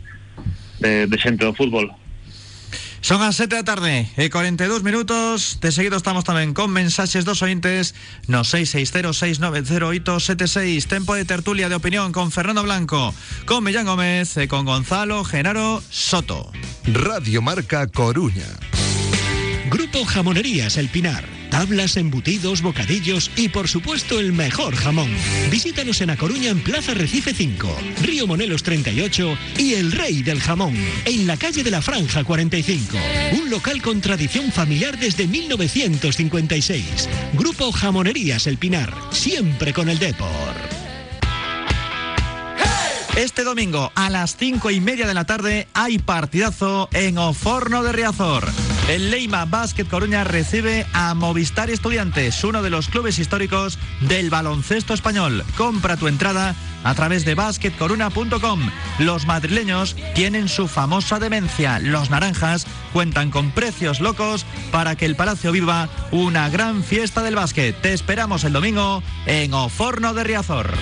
de, 0.81 1.07
de 1.07 1.17
fútbol. 1.55 1.91
Son 3.05 3.21
as 3.21 3.37
7 3.37 3.53
da 3.53 3.69
tarde 3.69 4.09
e 4.17 4.33
42 4.33 4.81
minutos. 4.81 5.61
De 5.61 5.69
seguido 5.77 6.01
estamos 6.01 6.25
tamén 6.25 6.57
con 6.57 6.73
mensaxes 6.73 7.29
dos 7.29 7.45
ointes 7.45 7.93
No 8.33 8.49
660690876 8.49 10.89
Tempo 10.89 11.13
de 11.13 11.29
tertulia 11.29 11.69
de 11.69 11.77
opinión 11.77 12.17
con 12.17 12.33
Fernando 12.33 12.65
Blanco 12.65 13.13
Con 13.45 13.61
Millán 13.61 13.85
Gómez 13.85 14.41
e 14.41 14.49
con 14.49 14.65
Gonzalo 14.65 15.21
Genaro 15.21 15.85
Soto. 15.93 16.49
Radio 16.89 17.45
Marca 17.45 17.85
Coruña. 17.93 18.49
Grupo 19.75 20.05
Jamonerías 20.05 20.77
El 20.77 20.89
Pinar. 20.89 21.25
Tablas, 21.51 21.97
embutidos, 21.97 22.63
bocadillos 22.63 23.29
y 23.35 23.49
por 23.49 23.67
supuesto 23.67 24.21
el 24.21 24.33
mejor 24.33 24.77
jamón. 24.77 25.11
Visítanos 25.51 26.01
en 26.01 26.11
A 26.11 26.17
Coruña 26.17 26.51
en 26.51 26.61
Plaza 26.61 26.95
Recife 26.95 27.35
5, 27.35 27.77
Río 28.03 28.29
Monelos 28.29 28.63
38 28.63 29.37
y 29.59 29.75
El 29.75 29.91
Rey 29.91 30.23
del 30.23 30.41
Jamón, 30.41 30.77
en 31.05 31.27
la 31.27 31.37
calle 31.37 31.65
de 31.65 31.73
la 31.73 31.83
Franja 31.83 32.23
45. 32.23 32.97
Un 33.33 33.51
local 33.51 33.83
con 33.83 34.01
tradición 34.01 34.53
familiar 34.53 34.97
desde 34.97 35.27
1956. 35.27 37.09
Grupo 37.33 37.73
Jamonerías 37.73 38.47
El 38.47 38.59
Pinar, 38.59 38.95
siempre 39.11 39.73
con 39.73 39.89
el 39.89 39.99
Depor. 39.99 40.55
Este 43.17 43.43
domingo 43.43 43.91
a 43.97 44.09
las 44.09 44.37
5 44.37 44.71
y 44.71 44.81
media 44.81 45.09
de 45.09 45.15
la 45.15 45.25
tarde 45.25 45.67
hay 45.75 45.99
partidazo 45.99 46.89
en 46.93 47.19
Oforno 47.19 47.83
de 47.83 47.91
Riazor. 47.91 48.53
El 48.89 49.11
Leima 49.11 49.47
Basket 49.47 49.87
Coruña 49.87 50.25
recibe 50.25 50.87
a 50.93 51.15
Movistar 51.15 51.71
Estudiantes, 51.71 52.45
uno 52.45 52.63
de 52.63 52.69
los 52.69 52.89
clubes 52.89 53.19
históricos 53.19 53.79
del 54.03 54.29
baloncesto 54.29 54.93
español. 54.93 55.43
Compra 55.57 55.97
tu 55.97 56.07
entrada 56.07 56.55
a 56.85 56.95
través 56.95 57.25
de 57.25 57.35
basketcoruna.com. 57.35 58.61
Los 58.99 59.27
madrileños 59.27 59.97
tienen 60.15 60.51
su 60.51 60.69
famosa 60.69 61.19
demencia. 61.19 61.79
Los 61.79 62.11
naranjas 62.11 62.67
cuentan 62.93 63.31
con 63.31 63.53
precios 63.53 64.01
locos 64.01 64.45
para 64.71 64.97
que 64.97 65.07
el 65.07 65.17
Palacio 65.17 65.51
viva 65.51 65.89
una 66.11 66.51
gran 66.51 66.85
fiesta 66.85 67.23
del 67.23 67.37
básquet. 67.37 67.81
Te 67.81 67.95
esperamos 67.95 68.45
el 68.45 68.53
domingo 68.53 69.03
en 69.25 69.55
Oforno 69.55 70.13
de 70.13 70.25
Riazor. 70.25 70.75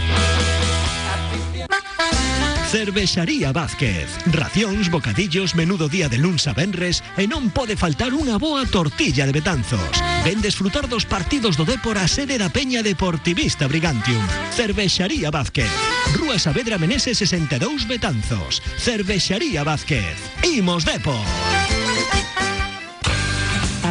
Cervexaría 2.73 3.53
Vázquez. 3.53 4.09
Racións, 4.33 4.89
bocadillos, 4.89 5.55
menudo 5.55 5.91
día 5.93 6.09
de 6.09 6.17
luns 6.17 6.49
a 6.49 6.57
venres 6.57 7.05
e 7.21 7.29
non 7.29 7.53
pode 7.53 7.77
faltar 7.77 8.17
unha 8.17 8.41
boa 8.41 8.65
tortilla 8.65 9.29
de 9.29 9.37
Betanzos. 9.37 9.93
Ven 10.25 10.41
desfrutar 10.41 10.89
dos 10.89 11.05
partidos 11.05 11.61
do 11.61 11.69
Depor 11.69 12.01
a 12.01 12.09
sede 12.09 12.41
da 12.41 12.49
Peña 12.49 12.81
Deportivista 12.81 13.69
Brigantium. 13.69 14.25
Cervexaría 14.57 15.29
Vázquez. 15.29 15.69
Rúa 16.17 16.41
Saavedra 16.41 16.81
Menese 16.81 17.13
62 17.13 17.85
Betanzos. 17.85 18.65
Cervexaría 18.81 19.69
Vázquez. 19.69 20.17
Imos 20.41 20.89
Depor. 20.89 21.21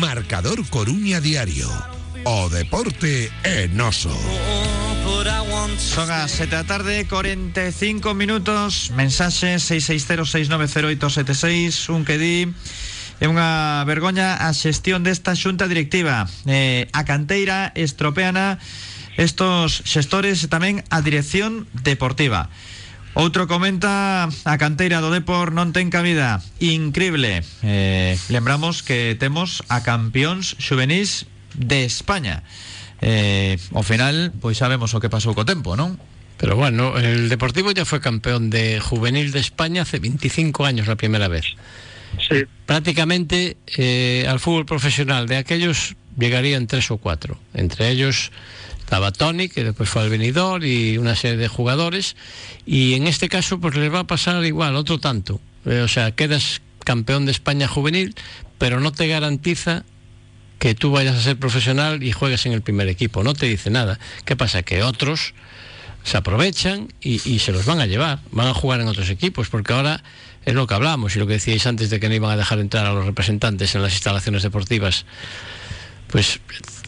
Marcador 0.00 0.66
Coruña 0.68 1.20
Diario. 1.20 1.68
O 2.24 2.48
deporte 2.48 3.30
en 3.44 3.80
oso. 3.80 4.10
Son 5.80 6.10
as 6.10 6.32
7 6.36 6.50
da 6.52 6.64
tarde, 6.64 7.06
45 7.08 8.12
minutos. 8.12 8.90
Mensaxe 8.92 9.56
660-690-876 9.56 11.88
Un 11.88 12.04
que 12.04 12.18
di 12.20 12.52
É 13.20 13.28
unha 13.28 13.84
vergoña 13.84 14.40
a 14.40 14.48
xestión 14.56 15.04
desta 15.04 15.36
xunta 15.36 15.68
directiva. 15.68 16.24
Eh, 16.48 16.88
A 16.92 17.04
canteira 17.04 17.72
estropeana 17.76 18.56
Estos 19.20 19.84
xestores 19.84 20.40
e 20.44 20.48
tamén 20.48 20.80
a 20.88 21.04
dirección 21.04 21.68
deportiva 21.72 22.48
Outro 23.14 23.50
comenta 23.50 24.30
a 24.30 24.54
canteira 24.58 25.02
do 25.02 25.10
Depor 25.10 25.50
non 25.50 25.74
ten 25.74 25.90
cabida 25.90 26.38
Increíble 26.62 27.42
eh, 27.66 28.14
Lembramos 28.30 28.86
que 28.86 29.18
temos 29.18 29.66
a 29.66 29.82
campeóns 29.82 30.54
xuvenís 30.62 31.26
de 31.58 31.82
España 31.82 32.46
eh, 33.02 33.58
Ao 33.74 33.82
final, 33.82 34.30
pois 34.38 34.62
sabemos 34.62 34.94
o 34.94 35.02
que 35.02 35.10
pasou 35.10 35.34
co 35.34 35.42
tempo, 35.42 35.74
non? 35.74 35.98
Pero 36.40 36.56
bueno, 36.56 36.96
el 36.96 37.28
Deportivo 37.28 37.70
ya 37.72 37.84
fue 37.84 38.00
campeón 38.00 38.48
de 38.48 38.80
juvenil 38.80 39.32
de 39.32 39.40
España 39.40 39.82
hace 39.82 39.98
25 39.98 40.64
años 40.64 40.86
la 40.86 40.96
primera 40.96 41.28
vez. 41.28 41.44
Sí. 42.16 42.44
Prácticamente 42.64 43.58
eh, 43.76 44.24
al 44.26 44.40
fútbol 44.40 44.64
profesional 44.64 45.28
de 45.28 45.36
aquellos 45.36 45.96
llegarían 46.18 46.66
tres 46.66 46.90
o 46.90 46.96
cuatro. 46.96 47.38
Entre 47.52 47.90
ellos 47.90 48.32
estaba 48.90 49.12
Tony, 49.12 49.48
que 49.48 49.62
después 49.62 49.88
fue 49.88 50.02
al 50.02 50.10
venidor, 50.10 50.64
y 50.64 50.98
una 50.98 51.14
serie 51.14 51.36
de 51.36 51.46
jugadores. 51.46 52.16
Y 52.66 52.94
en 52.94 53.06
este 53.06 53.28
caso, 53.28 53.60
pues 53.60 53.76
les 53.76 53.94
va 53.94 54.00
a 54.00 54.04
pasar 54.04 54.44
igual, 54.44 54.74
otro 54.74 54.98
tanto. 54.98 55.40
Eh, 55.64 55.82
o 55.82 55.86
sea, 55.86 56.10
quedas 56.10 56.60
campeón 56.82 57.24
de 57.24 57.30
España 57.30 57.68
juvenil, 57.68 58.16
pero 58.58 58.80
no 58.80 58.90
te 58.90 59.06
garantiza 59.06 59.84
que 60.58 60.74
tú 60.74 60.90
vayas 60.90 61.14
a 61.14 61.20
ser 61.20 61.36
profesional 61.36 62.02
y 62.02 62.10
juegues 62.10 62.46
en 62.46 62.52
el 62.52 62.62
primer 62.62 62.88
equipo. 62.88 63.22
No 63.22 63.32
te 63.32 63.46
dice 63.46 63.70
nada. 63.70 64.00
¿Qué 64.24 64.34
pasa? 64.34 64.64
Que 64.64 64.82
otros 64.82 65.34
se 66.02 66.16
aprovechan 66.16 66.92
y, 67.00 67.20
y 67.30 67.38
se 67.38 67.52
los 67.52 67.66
van 67.66 67.78
a 67.78 67.86
llevar, 67.86 68.18
van 68.32 68.48
a 68.48 68.54
jugar 68.54 68.80
en 68.80 68.88
otros 68.88 69.08
equipos, 69.08 69.50
porque 69.50 69.72
ahora 69.72 70.02
es 70.44 70.54
lo 70.54 70.66
que 70.66 70.74
hablamos 70.74 71.14
y 71.14 71.20
lo 71.20 71.28
que 71.28 71.34
decíais 71.34 71.64
antes 71.64 71.90
de 71.90 72.00
que 72.00 72.08
no 72.08 72.16
iban 72.16 72.32
a 72.32 72.36
dejar 72.36 72.58
entrar 72.58 72.86
a 72.86 72.92
los 72.92 73.06
representantes 73.06 73.72
en 73.76 73.82
las 73.82 73.92
instalaciones 73.92 74.42
deportivas. 74.42 75.04
Pues 76.10 76.40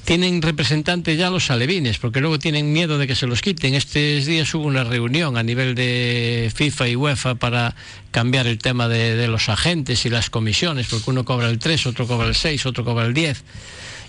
tienen 0.05 0.43
representantes 0.43 1.17
ya 1.17 1.31
los 1.31 1.51
alevines, 1.51 1.99
porque 1.99 2.21
luego 2.21 2.39
tienen 2.39 2.73
miedo 2.73 2.99
de 2.99 3.07
que 3.07 3.15
se 3.15 3.27
los 3.27 3.41
quiten. 3.41 3.75
Estos 3.75 4.27
días 4.27 4.53
hubo 4.55 4.65
una 4.65 4.83
reunión 4.85 5.37
a 5.37 5.43
nivel 5.43 5.75
de 5.75 6.51
FIFA 6.55 6.89
y 6.89 6.97
UEFA 6.97 7.35
para 7.37 7.77
cambiar 8.11 8.47
el 8.49 8.59
tema 8.59 8.89
de, 8.89 9.29
los 9.29 9.49
agentes 9.49 10.05
y 10.05 10.11
las 10.11 10.29
comisiones, 10.29 10.89
porque 10.89 11.11
uno 11.11 11.25
cobra 11.25 11.49
el 11.49 11.59
3, 11.59 11.87
otro 11.87 12.07
cobra 12.07 12.27
el 12.27 12.35
6, 12.35 12.67
otro 12.67 12.85
cobra 12.85 13.07
el 13.07 13.15
10. 13.15 13.45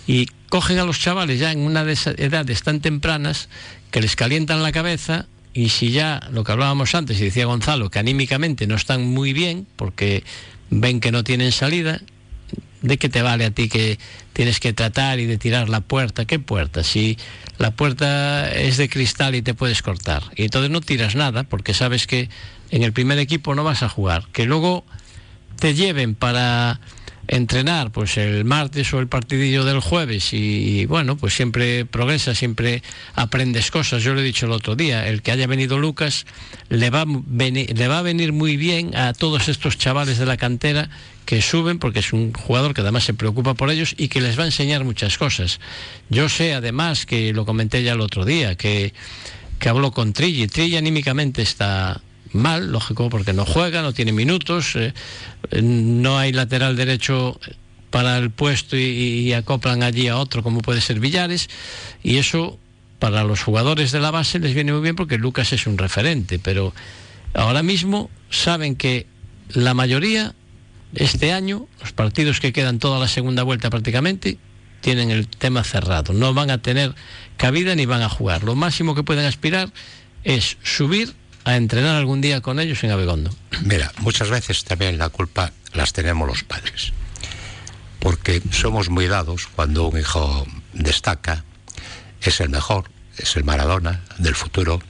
Y 0.07 0.28
cogen 0.49 0.80
a 0.80 0.84
los 0.84 0.99
chavales 0.99 1.39
ya 1.39 1.51
en 1.51 1.59
una 1.59 1.86
de 1.86 1.93
esas 1.93 2.18
edades 2.18 2.64
tan 2.64 2.82
tempranas 2.82 3.47
que 3.91 4.01
les 4.01 4.16
calientan 4.16 4.64
la 4.64 4.72
cabeza 4.72 5.28
y 5.53 5.70
si 5.70 5.91
ya 5.91 6.28
lo 6.32 6.43
que 6.43 6.51
hablábamos 6.51 6.95
antes 6.95 7.22
y 7.22 7.26
decía 7.26 7.45
Gonzalo, 7.45 7.91
que 7.91 7.99
anímicamente 7.99 8.66
no 8.66 8.76
están 8.76 9.05
muy 9.05 9.32
bien 9.34 9.68
porque 9.76 10.24
ven 10.72 10.99
que 10.99 11.11
no 11.11 11.24
tienen 11.24 11.51
salida, 11.51 12.01
¿de 12.82 12.98
qué 12.98 13.10
te 13.10 13.22
vale 13.22 13.46
a 13.46 13.52
ti 13.52 13.70
que 13.70 13.98
tienes 14.34 14.60
que 14.60 14.74
tratar 14.74 15.20
y 15.20 15.26
de 15.26 15.38
tirar 15.38 15.70
la 15.70 15.82
puerta? 15.82 16.26
¿Qué 16.26 16.38
puerta? 16.38 16.84
Si 16.84 17.18
la 17.58 17.72
puerta 17.72 18.52
es 18.52 18.78
de 18.78 18.89
cristal 18.89 19.36
y 19.36 19.41
te 19.41 19.54
puedes 19.54 19.82
cortar. 19.82 20.24
Y 20.36 20.44
entonces 20.44 20.70
no 20.70 20.82
tiras 20.82 21.16
nada 21.16 21.44
porque 21.44 21.74
sabes 21.74 22.08
que 22.08 22.30
en 22.70 22.84
el 22.84 22.94
primer 22.94 23.20
equipo 23.20 23.56
no 23.56 23.64
vas 23.64 23.84
a 23.84 23.89
jugar. 23.89 24.26
Que 24.34 24.46
luego 24.46 24.86
te 25.60 25.74
lleven 25.74 26.14
para 26.14 26.80
entrenar 27.28 27.91
pues 27.91 28.17
el 28.17 28.43
martes 28.43 28.93
o 28.93 28.99
el 28.99 29.07
partidillo 29.07 29.63
del 29.63 29.80
jueves 29.80 30.34
y, 30.34 30.86
bueno 30.88 31.15
pues 31.15 31.34
siempre 31.34 31.86
progresa 31.86 32.36
siempre 32.36 32.84
aprendes 33.15 33.71
cosas. 33.71 34.03
Yo 34.03 34.13
lo 34.13 34.19
he 34.21 34.24
dicho 34.24 34.45
el 34.45 34.51
otro 34.51 34.76
día 34.76 35.07
el 35.07 35.21
que 35.21 35.32
haya 35.32 35.47
venido 35.47 35.78
Lucas 35.78 36.26
le 36.69 36.89
va, 36.89 37.05
le 37.05 37.88
va 37.88 37.99
a 37.99 38.01
venir 38.01 38.34
muy 38.34 38.57
bien 38.57 38.95
a 38.95 39.13
todos 39.13 39.47
estos 39.47 39.78
chavales 39.78 40.17
de 40.17 40.26
la 40.26 40.38
cantera 40.38 40.89
que 41.26 41.41
suben 41.41 41.80
porque 41.80 41.99
es 41.99 42.11
un 42.11 42.34
jugador 42.34 42.74
que 42.74 42.82
además 42.82 43.05
se 43.05 43.13
preocupa 43.13 43.53
por 43.53 43.69
ellos 43.69 43.95
y 43.97 44.09
que 44.09 44.19
les 44.19 44.38
va 44.38 44.43
a 44.43 44.47
enseñar 44.47 44.84
muchas 44.84 45.17
cosas. 45.17 45.59
Yo 46.09 46.28
sé 46.28 46.53
además 46.53 47.05
que 47.05 47.32
lo 47.34 47.45
comenté 47.45 47.84
ya 47.84 47.93
el 47.93 48.01
otro 48.01 48.26
día 48.26 48.55
que, 48.55 48.93
que 49.59 49.69
habló 49.69 49.91
con 49.91 50.11
Trilli 50.11 50.47
Trilli 50.47 50.76
anímicamente 50.76 51.41
está 51.41 52.01
mal, 52.34 52.72
lógico, 52.72 53.10
porque 53.10 53.34
no 53.34 53.46
juega, 53.46 53.82
no 53.82 53.94
tiene 53.94 54.12
minutos, 54.12 54.76
eh, 54.76 54.94
no 55.62 56.18
hay 56.18 56.32
lateral 56.32 56.76
derecho 56.76 57.40
para 57.90 58.18
el 58.18 58.32
puesto 58.32 58.76
y, 58.76 58.82
y, 58.82 59.34
acoplan 59.34 59.84
allí 59.84 60.08
a 60.08 60.18
otro 60.18 60.42
como 60.42 60.62
puede 60.62 60.82
ser 60.82 61.00
Villares, 61.00 61.50
y 62.02 62.18
eso 62.18 62.58
para 63.00 63.24
los 63.24 63.42
jugadores 63.44 63.92
de 63.92 64.00
la 64.00 64.12
base 64.12 64.40
les 64.40 64.54
viene 64.54 64.72
muy 64.72 64.82
bien 64.82 64.96
porque 64.96 65.18
Lucas 65.18 65.54
es 65.54 65.68
un 65.68 65.78
referente, 65.78 66.40
pero 66.40 66.74
ahora 67.34 67.62
mismo 67.62 68.10
saben 68.30 68.76
que 68.76 69.08
la 69.50 69.74
mayoría, 69.74 70.34
este 70.96 71.34
año, 71.34 71.68
los 71.82 71.92
partidos 71.92 72.40
que 72.40 72.54
quedan 72.54 72.80
toda 72.80 73.00
la 73.00 73.08
segunda 73.08 73.44
vuelta 73.44 73.70
prácticamente, 73.70 74.38
tienen 74.82 75.12
el 75.12 75.28
tema 75.28 75.64
cerrado, 75.64 76.14
no 76.14 76.34
van 76.34 76.52
a 76.52 76.60
tener 76.60 76.94
cabida 77.38 77.76
ni 77.76 77.86
van 77.86 78.02
a 78.02 78.10
jugar. 78.10 78.44
Lo 78.44 78.56
máximo 78.56 78.96
que 78.96 79.04
pueden 79.04 79.26
aspirar 79.26 79.72
es 80.24 80.58
subir 80.64 81.14
a 81.46 81.56
entrenar 81.56 81.96
algún 81.96 82.22
día 82.22 82.41
con 82.41 82.60
ellos 82.60 82.84
en 82.84 82.91
Abegondo? 82.91 83.34
Mira, 83.64 83.91
muchas 84.00 84.30
veces 84.30 84.64
también 84.64 84.98
la 84.98 85.10
culpa 85.10 85.52
las 85.74 85.94
tenemos 85.94 86.28
los 86.28 86.44
padres, 86.44 86.94
porque 88.00 88.41
somos 88.52 88.89
muy 88.89 89.08
dados 89.08 89.48
cuando 89.48 89.88
un 89.88 90.00
hijo 90.00 90.46
destaca, 90.74 91.44
es 92.22 92.39
el 92.39 92.50
mejor, 92.50 92.89
es 93.18 93.36
el 93.36 93.44
Maradona 93.44 94.02
del 94.18 94.36
futuro, 94.36 94.82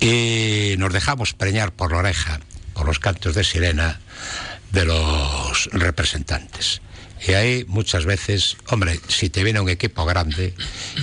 y 0.00 0.74
nos 0.78 0.92
dejamos 0.92 1.32
preñar 1.32 1.72
por 1.72 1.92
la 1.92 1.98
oreja, 1.98 2.40
por 2.74 2.86
los 2.86 2.98
cantos 2.98 3.34
de 3.34 3.44
sirena 3.44 4.00
de 4.72 4.84
los 4.84 5.68
representantes. 5.72 6.80
Y 7.26 7.34
ahí 7.34 7.64
muchas 7.68 8.04
veces, 8.04 8.56
hombre, 8.68 8.98
si 9.06 9.30
te 9.30 9.44
viene 9.44 9.60
un 9.60 9.68
equipo 9.68 10.04
grande 10.04 10.54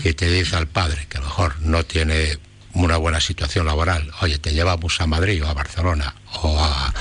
y 0.03 0.13
te 0.13 0.29
dice 0.29 0.57
al 0.57 0.67
padre 0.67 1.05
que 1.07 1.17
a 1.17 1.21
lo 1.21 1.27
mejor 1.27 1.61
no 1.61 1.85
tiene 1.85 2.37
una 2.73 2.97
buena 2.97 3.19
situación 3.19 3.65
laboral, 3.65 4.11
oye, 4.21 4.37
te 4.37 4.53
llevamos 4.53 5.01
a 5.01 5.07
Madrid 5.07 5.43
o 5.43 5.47
a 5.47 5.53
Barcelona 5.53 6.15
o 6.41 6.59
a, 6.59 6.93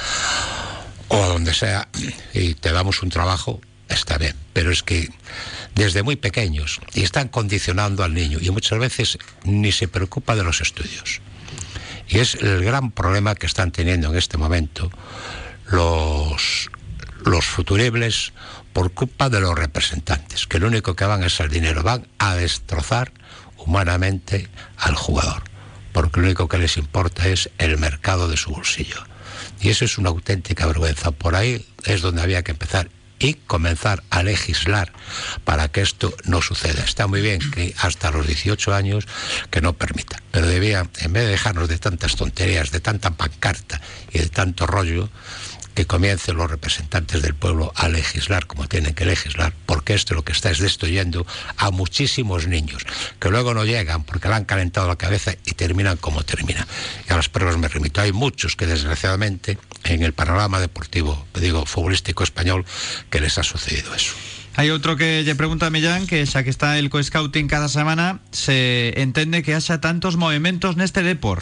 donde 1.11 1.55
sea 1.55 1.89
y 2.35 2.55
te 2.55 2.73
damos 2.73 3.03
un 3.03 3.11
trabajo, 3.11 3.61
está 3.89 4.19
bien. 4.19 4.35
Pero 4.53 4.73
es 4.73 4.83
que 4.83 5.09
desde 5.75 6.03
muy 6.03 6.17
pequeños 6.17 6.81
y 6.95 7.03
están 7.03 7.29
condicionando 7.29 8.03
al 8.03 8.15
niño 8.15 8.39
y 8.41 8.51
muchas 8.51 8.79
veces 8.79 9.19
ni 9.45 9.73
se 9.73 9.89
preocupa 9.89 10.35
de 10.35 10.43
los 10.43 10.61
estudios. 10.61 11.21
Y 12.09 12.19
es 12.19 12.35
el 12.37 12.65
gran 12.65 12.91
problema 12.91 13.35
que 13.35 13.47
están 13.47 13.71
teniendo 13.71 14.09
en 14.09 14.17
este 14.17 14.39
momento 14.39 14.91
los, 15.67 16.71
los 17.25 17.45
futuribles 17.45 18.33
por 18.73 18.93
culpa 18.93 19.29
de 19.29 19.41
los 19.41 19.57
representantes, 19.57 20.47
que 20.47 20.59
lo 20.59 20.67
único 20.67 20.97
que 20.97 21.05
van 21.05 21.23
es 21.23 21.39
el 21.41 21.51
dinero, 21.51 21.83
van 21.83 22.07
a 22.19 22.35
destrozar 22.35 23.13
humanamente 23.59 24.49
al 24.79 24.95
jugador 24.95 25.49
porque 25.99 26.21
lo 26.21 26.27
único 26.27 26.47
que 26.47 26.59
les 26.59 26.77
importa 26.77 27.27
es 27.27 27.51
el 27.59 27.77
mercado 27.77 28.29
de 28.29 28.37
su 28.37 28.51
bolsillo. 28.51 29.03
Y 29.61 29.71
eso 29.71 29.85
es 29.85 29.99
una 29.99 30.11
auténtica 30.11 30.65
vergüenza. 30.65 31.11
Por 31.11 31.35
ahí 31.35 31.67
es 31.83 32.03
donde 32.03 32.23
había 32.23 32.45
que 32.45 32.53
empezar 32.53 32.89
y 33.19 33.35
comenzar 33.35 34.05
a 34.09 34.23
legislar 34.23 34.93
para 35.43 35.67
que 35.67 35.81
esto 35.81 36.15
no 36.23 36.41
suceda. 36.41 36.85
Está 36.85 37.09
muy 37.09 37.21
bien 37.21 37.41
que 37.51 37.75
hasta 37.79 38.13
los 38.13 38.29
18 38.29 38.73
años 38.77 39.09
que 39.51 39.61
no 39.61 39.73
permita, 39.73 40.23
pero 40.31 40.47
debía, 40.47 40.89
en 41.01 41.13
vez 41.13 41.25
de 41.25 41.31
dejarnos 41.31 41.69
de 41.69 41.79
tantas 41.79 42.15
tonterías, 42.15 42.71
de 42.71 42.79
tanta 42.79 43.11
pancarta 43.11 43.81
y 44.13 44.21
de 44.21 44.29
tanto 44.29 44.69
rollo, 44.69 45.11
que 45.79 45.87
comiencen 45.87 46.37
los 46.37 46.51
representantes 46.51 47.23
del 47.23 47.37
pueblo 47.37 47.73
a 47.77 47.89
legislar 47.89 48.49
como 48.49 48.67
tienen 48.67 48.95
que 48.95 49.05
legislar, 49.05 49.53
porque 49.65 49.95
esto 49.95 50.13
lo 50.13 50.25
que 50.25 50.33
está 50.33 50.51
es 50.51 50.59
destruyendo 50.59 51.25
a 51.57 51.71
muchísimos 51.71 52.49
niños, 52.49 52.83
que 53.21 53.31
luego 53.31 53.55
no 53.55 53.65
llegan 53.65 54.03
porque 54.03 54.27
le 54.27 54.35
han 54.35 54.45
calentado 54.45 54.89
la 54.89 54.97
cabeza 54.97 55.37
y 55.47 55.53
terminan 55.53 55.97
como 55.97 56.25
terminan. 56.25 56.67
Y 57.09 57.13
a 57.13 57.17
las 57.17 57.29
pruebas 57.29 57.59
me 57.59 57.69
remito. 57.69 58.01
Hay 58.01 58.11
muchos 58.11 58.57
que 58.57 58.67
desgraciadamente 58.67 59.57
en 59.85 60.03
el 60.03 60.15
panorama 60.15 60.59
deportivo, 60.59 61.29
digo, 61.35 61.65
futbolístico 61.65 62.25
español, 62.25 62.67
que 63.09 63.21
les 63.21 63.39
ha 63.39 63.45
sucedido 63.45 63.95
eso. 63.95 64.15
Hai 64.59 64.75
outro 64.75 64.99
que 64.99 65.23
lle 65.23 65.39
pregunta 65.39 65.71
a 65.71 65.71
Millán 65.71 66.11
que 66.11 66.27
xa 66.27 66.43
que 66.43 66.51
está 66.51 66.75
el 66.83 66.91
co-scouting 66.91 67.47
cada 67.47 67.71
semana 67.71 68.19
se 68.35 68.99
entende 68.99 69.47
que 69.47 69.55
haxa 69.55 69.79
tantos 69.79 70.19
movimentos 70.19 70.75
neste 70.75 71.07
depor. 71.07 71.39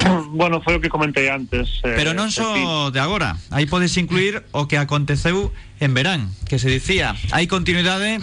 Bueno, 0.32 0.60
foi 0.60 0.76
o 0.76 0.80
que 0.80 0.88
comentei 0.88 1.28
antes. 1.28 1.80
Eh, 1.84 1.94
Pero 1.96 2.14
non 2.14 2.30
só 2.30 2.90
de 2.90 3.00
agora. 3.00 3.36
Aí 3.50 3.66
podes 3.66 3.96
incluir 3.96 4.44
o 4.52 4.66
que 4.68 4.78
aconteceu 4.78 5.52
en 5.80 5.94
verán, 5.94 6.30
que 6.48 6.58
se 6.58 6.68
dicía, 6.68 7.16
hai 7.32 7.48
continuidade 7.48 8.20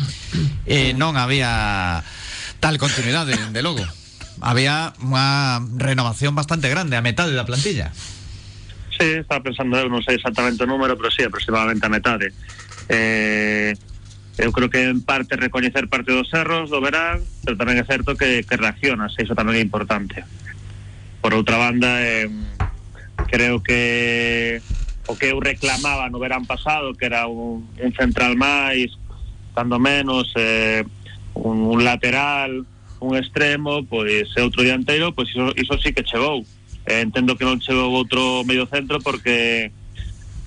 e 0.65 0.91
eh, 0.91 0.91
non 0.93 1.17
había 1.17 2.01
tal 2.61 2.77
continuidade, 2.81 3.33
de 3.33 3.61
logo. 3.61 3.83
Había 4.41 4.93
unha 5.01 5.61
renovación 5.77 6.37
bastante 6.37 6.69
grande, 6.69 6.97
a 6.97 7.05
metade 7.05 7.33
da 7.33 7.45
plantilla. 7.45 7.89
Sí, 8.97 9.21
estaba 9.21 9.45
pensando, 9.45 9.77
eu 9.77 9.89
non 9.89 10.01
sei 10.01 10.17
exactamente 10.17 10.65
o 10.65 10.69
número, 10.69 10.97
pero 10.97 11.09
sí, 11.13 11.21
aproximadamente 11.25 11.85
a 11.85 11.93
metade. 11.93 12.33
Eh, 12.89 13.73
eu 14.37 14.53
creo 14.53 14.69
que 14.69 14.85
en 14.85 15.01
parte 15.01 15.33
recoñecer 15.33 15.89
parte 15.89 16.13
dos 16.13 16.29
erros 16.33 16.69
do 16.69 16.77
verán, 16.77 17.25
pero 17.41 17.57
tamén 17.57 17.81
é 17.81 17.85
certo 17.85 18.13
que, 18.13 18.45
que 18.45 18.55
reaccionas, 18.57 19.13
e 19.17 19.25
iso 19.25 19.33
tamén 19.33 19.57
é 19.57 19.61
importante 19.61 20.21
por 21.27 21.35
outra 21.35 21.57
banda 21.57 21.99
eh, 22.07 22.31
creo 23.27 23.59
que 23.59 24.61
o 25.11 25.19
que 25.19 25.35
eu 25.35 25.43
reclamaba 25.43 26.07
no 26.07 26.23
verán 26.23 26.47
pasado 26.47 26.95
que 26.95 27.03
era 27.03 27.27
un, 27.27 27.67
central 27.99 28.39
máis 28.39 28.95
cando 29.51 29.75
menos 29.75 30.31
eh, 30.39 30.87
un, 31.35 31.83
lateral 31.83 32.63
un 33.03 33.11
extremo 33.19 33.83
pois 33.83 34.31
e 34.31 34.39
outro 34.39 34.63
dianteiro 34.63 35.11
pois 35.11 35.27
iso, 35.35 35.75
sí 35.83 35.91
que 35.91 36.07
chegou. 36.07 36.47
Eh, 36.87 37.03
entendo 37.03 37.35
que 37.35 37.43
non 37.43 37.59
chegou 37.59 37.91
outro 37.91 38.47
medio 38.47 38.63
centro 38.63 39.03
porque 39.03 39.75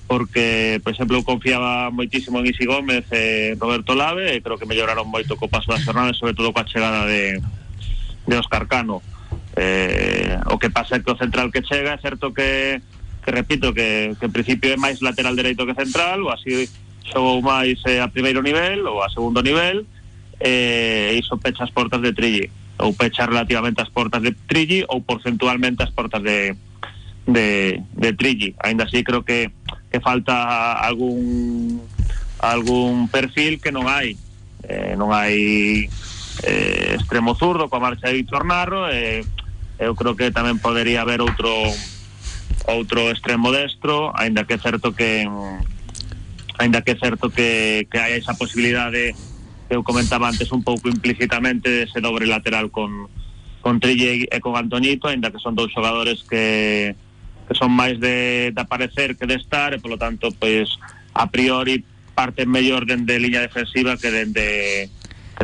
porque, 0.09 0.81
por 0.81 0.97
exemplo, 0.97 1.21
eu 1.21 1.23
confiaba 1.23 1.93
moitísimo 1.93 2.41
en 2.41 2.49
Isi 2.49 2.65
Gómez 2.65 3.05
e 3.13 3.53
Roberto 3.61 3.93
Lave 3.93 4.33
e 4.33 4.41
creo 4.41 4.57
que 4.57 4.65
melloraron 4.65 5.05
moito 5.05 5.37
co 5.37 5.45
paso 5.45 5.69
das 5.69 5.85
jornadas, 5.85 6.17
sobre 6.17 6.33
todo 6.33 6.49
coa 6.49 6.65
chegada 6.65 7.05
de, 7.05 7.37
de 8.25 8.33
Oscar 8.33 8.65
Cano 8.65 9.05
Eh, 9.57 10.39
o 10.47 10.57
que 10.57 10.69
pasa 10.69 10.95
é 10.95 11.03
que 11.03 11.11
o 11.11 11.17
central 11.19 11.51
que 11.51 11.63
chega, 11.63 11.93
é 11.93 11.99
certo 11.99 12.33
que, 12.33 12.79
que 13.23 13.31
repito, 13.31 13.73
que, 13.73 14.15
que 14.19 14.25
en 14.25 14.33
principio 14.33 14.71
é 14.71 14.77
máis 14.79 15.03
lateral 15.03 15.35
dereito 15.35 15.67
que 15.67 15.75
central, 15.75 16.23
ou 16.23 16.31
así 16.31 16.69
xogou 17.03 17.43
máis 17.43 17.79
eh, 17.87 17.99
a 17.99 18.07
primeiro 18.07 18.39
nivel 18.39 18.87
ou 18.87 19.03
a 19.03 19.11
segundo 19.11 19.43
nivel, 19.43 19.83
eh, 20.39 21.17
iso 21.19 21.37
pecha 21.37 21.67
as 21.67 21.73
portas 21.75 22.01
de 22.01 22.15
Trilli, 22.15 22.47
ou 22.79 22.95
pecha 22.95 23.27
relativamente 23.27 23.81
as 23.81 23.91
portas 23.91 24.23
de 24.23 24.31
Trilli 24.47 24.85
ou 24.87 25.03
porcentualmente 25.03 25.83
as 25.83 25.91
portas 25.91 26.23
de, 26.23 26.55
de, 27.27 27.81
de 27.93 28.09
Trilli. 28.13 28.55
Ainda 28.63 28.85
así 28.85 29.03
creo 29.03 29.23
que, 29.23 29.51
que 29.91 29.99
falta 29.99 30.79
algún 30.79 31.81
algún 32.41 33.05
perfil 33.07 33.61
que 33.61 33.69
non 33.69 33.85
hai 33.85 34.17
eh, 34.65 34.97
non 34.97 35.13
hai 35.13 35.85
eh, 36.41 36.97
extremo 36.97 37.37
zurdo 37.37 37.69
coa 37.69 37.83
marcha 37.83 38.09
de 38.09 38.17
Víctor 38.17 38.49
Narro 38.49 38.89
e 38.89 39.21
eh, 39.21 39.40
eu 39.81 39.97
creo 39.97 40.13
que 40.13 40.29
tamén 40.29 40.61
podería 40.61 41.01
haber 41.01 41.25
outro 41.25 41.49
outro 42.69 43.09
extremo 43.09 43.49
destro 43.49 44.13
aínda 44.13 44.45
que 44.45 44.55
é 44.55 44.61
certo 44.61 44.93
que 44.93 45.25
aínda 46.61 46.85
que 46.85 46.93
é 46.93 46.97
certo 47.01 47.33
que, 47.33 47.89
que 47.89 47.97
hai 47.97 48.13
esa 48.13 48.37
posibilidade 48.37 49.17
que 49.65 49.73
eu 49.73 49.81
comentaba 49.81 50.29
antes 50.29 50.53
un 50.53 50.61
pouco 50.61 50.85
implícitamente 50.85 51.65
de 51.65 51.81
ese 51.89 51.97
dobre 51.97 52.29
lateral 52.29 52.69
con, 52.69 53.09
con 53.65 53.79
Trille 53.79 54.29
e 54.29 54.37
con 54.43 54.53
Antoñito, 54.53 55.09
aínda 55.09 55.33
que 55.33 55.41
son 55.41 55.57
dous 55.57 55.73
xogadores 55.73 56.21
que, 56.29 56.93
que 57.49 57.55
son 57.57 57.73
máis 57.73 57.97
de, 57.97 58.51
de 58.53 58.61
aparecer 58.61 59.17
que 59.17 59.25
de 59.25 59.41
estar 59.41 59.73
e 59.73 59.81
polo 59.81 59.97
tanto, 59.97 60.29
pois, 60.35 60.77
a 61.17 61.25
priori 61.31 61.81
parten 62.13 62.51
mellor 62.51 62.85
dende 62.85 63.17
liña 63.17 63.41
defensiva 63.41 63.97
que 63.97 64.13
dende 64.13 64.91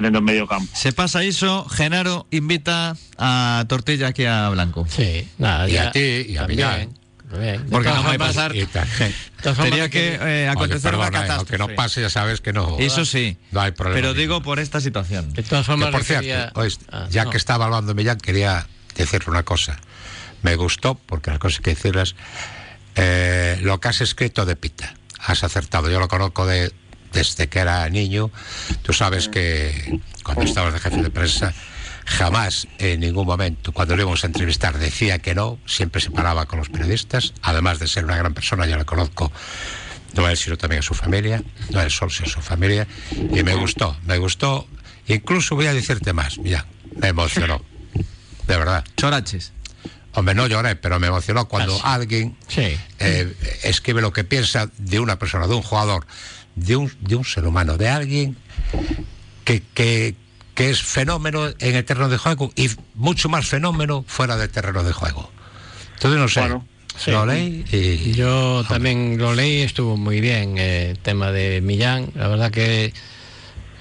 que 0.01 0.21
medio 0.21 0.47
campo. 0.47 0.71
Se 0.75 0.91
pasa 0.93 1.23
iso, 1.23 1.67
Genaro 1.69 2.27
invita 2.31 2.95
a 3.17 3.65
Tortilla 3.67 4.07
aquí 4.07 4.25
a 4.25 4.49
Blanco. 4.49 4.85
Sí, 4.89 5.27
nada, 5.37 5.67
Y 5.69 5.73
ya, 5.73 5.87
a 5.89 5.91
ti, 5.91 5.99
y 5.99 6.37
a. 6.37 6.87
De 7.27 7.59
Porque 7.69 7.89
vai 7.89 8.03
formas, 8.17 8.17
pasar. 8.35 8.53
Tenía 9.61 9.89
que 9.89 10.17
eh, 10.21 10.47
acontecer 10.47 10.91
perdona, 10.91 11.07
eh, 11.07 11.11
catástrofe. 11.11 11.55
aunque 11.55 11.57
no 11.57 11.75
pase, 11.75 11.99
ya 11.99 12.09
sabes 12.09 12.39
que 12.39 12.53
no. 12.53 12.77
Eso 12.79 13.03
sí. 13.03 13.37
No 13.51 13.59
hay 13.59 13.71
problema. 13.71 13.95
Pero 13.99 14.13
digo 14.13 14.41
por 14.41 14.59
esta 14.59 14.79
situación. 14.79 15.33
De 15.33 15.43
todas 15.43 15.65
Que, 15.65 15.71
formas, 15.73 15.89
por 15.91 16.05
cierto, 16.05 16.57
oíste, 16.57 16.85
Ah, 16.89 17.07
ya 17.11 17.25
no. 17.25 17.31
que 17.31 17.37
estaba 17.37 17.65
hablando 17.65 17.93
Millán, 17.93 18.17
quería 18.17 18.65
decirle 18.95 19.29
una 19.29 19.43
cosa. 19.43 19.77
Me 20.41 20.55
gustó, 20.55 20.95
porque 20.95 21.29
las 21.31 21.39
cosas 21.39 21.59
que 21.59 21.71
decirlas, 21.71 22.15
eh, 22.95 23.59
lo 23.61 23.79
que 23.81 23.89
has 23.89 23.99
escrito 23.99 24.45
de 24.45 24.55
Pita. 24.55 24.93
Has 25.19 25.43
acertado. 25.43 25.89
Yo 25.91 25.99
lo 25.99 26.07
conozco 26.07 26.45
de, 26.45 26.71
desde 27.13 27.47
que 27.47 27.59
era 27.59 27.87
niño. 27.89 28.31
Tú 28.83 28.93
sabes 28.93 29.29
que 29.29 29.99
cuando 30.23 30.43
estabas 30.43 30.73
de 30.73 30.79
jefe 30.79 31.01
de 31.01 31.09
prensa, 31.09 31.53
jamás 32.05 32.67
en 32.79 32.99
ningún 33.01 33.25
momento, 33.25 33.71
cuando 33.71 33.95
le 33.95 34.03
íbamos 34.03 34.23
a 34.23 34.27
entrevistar, 34.27 34.77
decía 34.77 35.19
que 35.19 35.35
no. 35.35 35.59
Siempre 35.65 36.01
se 36.01 36.11
paraba 36.11 36.45
con 36.45 36.59
los 36.59 36.69
periodistas. 36.69 37.33
Además 37.41 37.79
de 37.79 37.87
ser 37.87 38.05
una 38.05 38.17
gran 38.17 38.33
persona, 38.33 38.65
yo 38.65 38.77
la 38.77 38.85
conozco 38.85 39.31
no 40.13 40.25
a 40.25 40.31
él, 40.31 40.37
sino 40.37 40.57
también 40.57 40.79
a 40.79 40.83
su 40.83 40.93
familia, 40.95 41.43
no 41.69 41.79
a 41.79 41.83
él 41.83 41.91
solo, 41.91 42.09
sino 42.09 42.27
a 42.27 42.31
su 42.31 42.41
familia, 42.41 42.87
y 43.11 43.43
me 43.43 43.53
gustó, 43.53 43.95
me 44.05 44.17
gustó, 44.17 44.67
incluso 45.07 45.53
voy 45.55 45.67
a 45.67 45.73
decirte 45.73 46.11
más, 46.11 46.39
mira, 46.39 46.65
me 46.95 47.09
emocionó, 47.09 47.63
de 48.47 48.57
verdad. 48.57 48.83
Choraches. 48.95 49.51
Hombre, 50.13 50.33
no 50.33 50.47
lloré, 50.47 50.75
pero 50.75 50.99
me 50.99 51.07
emocionó 51.07 51.47
cuando 51.47 51.79
Ah, 51.83 51.93
alguien 51.95 52.35
Sí. 52.47 52.75
eh, 52.97 53.31
escribe 53.63 54.01
lo 54.01 54.11
que 54.11 54.23
piensa 54.23 54.71
de 54.79 54.99
una 54.99 55.19
persona, 55.19 55.45
de 55.45 55.53
un 55.53 55.61
jugador, 55.61 56.07
de 56.57 56.75
un, 56.75 56.91
de 57.01 57.15
un 57.15 57.23
ser 57.23 57.45
humano, 57.47 57.77
de 57.77 57.87
alguien 57.87 58.35
que, 59.45 59.61
que, 59.73 60.15
que 60.53 60.69
es 60.69 60.81
fenómeno 60.81 61.47
en 61.59 61.75
el 61.75 61.85
terreno 61.85 62.09
de 62.09 62.17
juego 62.17 62.51
y 62.55 62.69
mucho 62.95 63.29
más 63.29 63.47
fenómeno 63.47 64.03
fuera 64.07 64.35
del 64.37 64.49
terreno 64.49 64.83
de 64.83 64.91
juego. 64.91 65.31
Entonces, 65.93 66.19
no 66.19 66.27
sé, 66.27 66.39
Bueno, 66.41 66.67
sí. 66.97 67.11
lo 67.11 67.25
leí 67.25 67.63
y... 67.71 68.11
Yo 68.13 68.65
también 68.67 69.17
lo 69.17 69.33
leí, 69.33 69.61
estuvo 69.61 69.95
muy 69.97 70.19
bien 70.19 70.57
eh, 70.57 70.91
el 70.91 70.99
tema 70.99 71.31
de 71.31 71.61
Millán. 71.61 72.09
La 72.15 72.27
verdad 72.27 72.51
que 72.51 72.93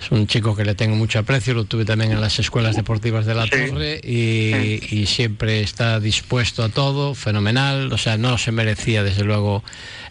es 0.07 0.13
un 0.13 0.27
chico 0.27 0.55
que 0.55 0.65
le 0.65 0.75
tengo 0.75 0.95
mucho 0.97 1.19
aprecio, 1.19 1.53
lo 1.55 1.65
tuve 1.65 1.85
también 1.85 2.13
en 2.13 2.21
las 2.21 2.39
escuelas 2.39 2.77
deportivas 2.77 3.27
de 3.27 3.35
la 3.35 3.45
Sí. 3.45 3.51
Torre 3.51 4.01
y, 4.05 4.81
y 4.91 5.07
siempre 5.07 5.61
está 5.61 5.99
dispuesto 6.01 6.63
a 6.63 6.69
todo, 6.69 7.15
fenomenal. 7.15 7.93
O 7.93 7.99
sea, 7.99 8.17
no 8.17 8.39
se 8.39 8.53
merecía 8.53 9.03
desde 9.03 9.25
luego 9.25 9.63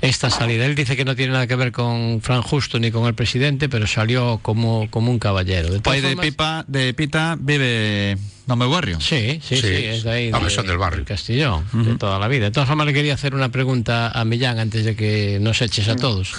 esta 0.01 0.29
salida. 0.29 0.65
Él 0.65 0.75
dice 0.75 0.95
que 0.95 1.05
no 1.05 1.15
tiene 1.15 1.33
nada 1.33 1.47
que 1.47 1.55
ver 1.55 1.71
con 1.71 2.21
Fran 2.21 2.41
Justo 2.41 2.79
ni 2.79 2.91
con 2.91 3.05
el 3.07 3.13
presidente, 3.15 3.69
pero 3.69 3.87
salió 3.87 4.39
como, 4.41 4.89
como 4.91 5.11
un 5.11 5.19
caballero. 5.19 5.69
De 5.69 5.79
de 6.01 6.17
Pipa, 6.17 6.65
de 6.67 6.93
Pita 6.93 7.37
vive 7.39 8.17
no 8.47 8.55
meu 8.55 8.69
barrio. 8.69 8.99
Sí, 9.01 9.39
sí, 9.41 9.55
sí, 9.55 9.61
Sí, 9.61 9.85
es 9.85 10.03
de 10.03 10.11
ahí. 10.11 10.31
de- 10.31 10.49
son 10.51 10.67
del 10.67 10.77
barrio. 10.77 11.03
Castellón, 11.05 11.63
de 11.73 11.95
toda 11.97 12.19
la 12.19 12.27
vida. 12.27 12.45
De 12.45 12.51
todas 12.51 12.67
formas, 12.67 12.85
le 12.85 12.93
quería 12.93 13.13
hacer 13.15 13.33
una 13.33 13.49
pregunta 13.49 14.11
a 14.11 14.23
Millán 14.25 14.59
antes 14.59 14.85
de 14.85 14.95
que 14.95 15.39
nos 15.41 15.61
eches 15.61 15.87
a 15.87 15.95
todos. 15.95 16.33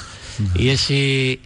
Y 0.55 0.69
es 0.69 0.81
si 0.83 1.41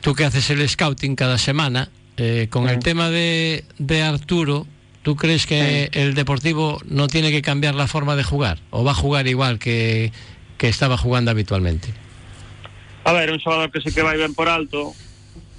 tú 0.00 0.14
que 0.14 0.24
haces 0.24 0.48
el 0.50 0.66
scouting 0.68 1.16
cada 1.16 1.38
semana, 1.38 1.88
eh, 2.16 2.48
con 2.50 2.68
el 2.68 2.78
tema 2.80 3.08
de, 3.10 3.64
de 3.78 4.02
Arturo, 4.02 4.66
¿tú 5.02 5.16
crees 5.16 5.46
que 5.46 5.88
el 5.92 6.14
Deportivo 6.14 6.80
no 6.86 7.08
tiene 7.08 7.30
que 7.30 7.42
cambiar 7.42 7.74
la 7.74 7.86
forma 7.86 8.16
de 8.16 8.24
jugar? 8.24 8.58
¿O 8.70 8.84
va 8.84 8.92
a 8.92 8.94
jugar 8.94 9.26
igual 9.26 9.58
que, 9.58 10.12
que 10.58 10.68
estaba 10.68 10.96
jugando 10.96 11.30
habitualmente? 11.30 11.88
A 13.04 13.12
ver, 13.12 13.32
un 13.32 13.40
xogador 13.40 13.70
que 13.72 13.80
sí 13.80 13.92
que 13.92 14.02
vai 14.02 14.16
ben 14.18 14.34
por 14.34 14.48
alto, 14.48 14.92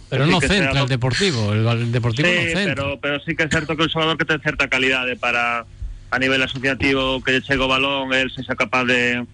Pero 0.09 0.25
no 0.27 0.39
sea 0.39 0.49
centra 0.49 0.73
lo- 0.73 0.83
el 0.83 0.89
Deportivo, 0.89 1.53
el, 1.53 1.65
el 1.65 1.91
Deportivo 1.91 2.27
no 2.29 2.41
Sí, 2.41 2.47
centra. 2.49 2.75
pero, 2.75 2.99
pero 2.99 3.19
sí 3.25 3.33
que 3.35 3.43
é 3.43 3.49
certo 3.49 3.73
que 3.75 3.83
un 3.83 3.89
xogador 3.89 4.17
que 4.19 4.25
ten 4.29 4.37
certa 4.43 4.67
calidade 4.69 5.15
para 5.17 5.65
a 6.11 6.17
nivel 6.19 6.43
asociativo 6.43 7.23
que 7.23 7.31
lle 7.31 7.41
chega 7.41 7.63
o 7.65 7.71
balón, 7.71 8.13
el 8.13 8.29
se 8.29 8.43
xa 8.45 8.53
capaz 8.53 8.85
de 8.85 9.25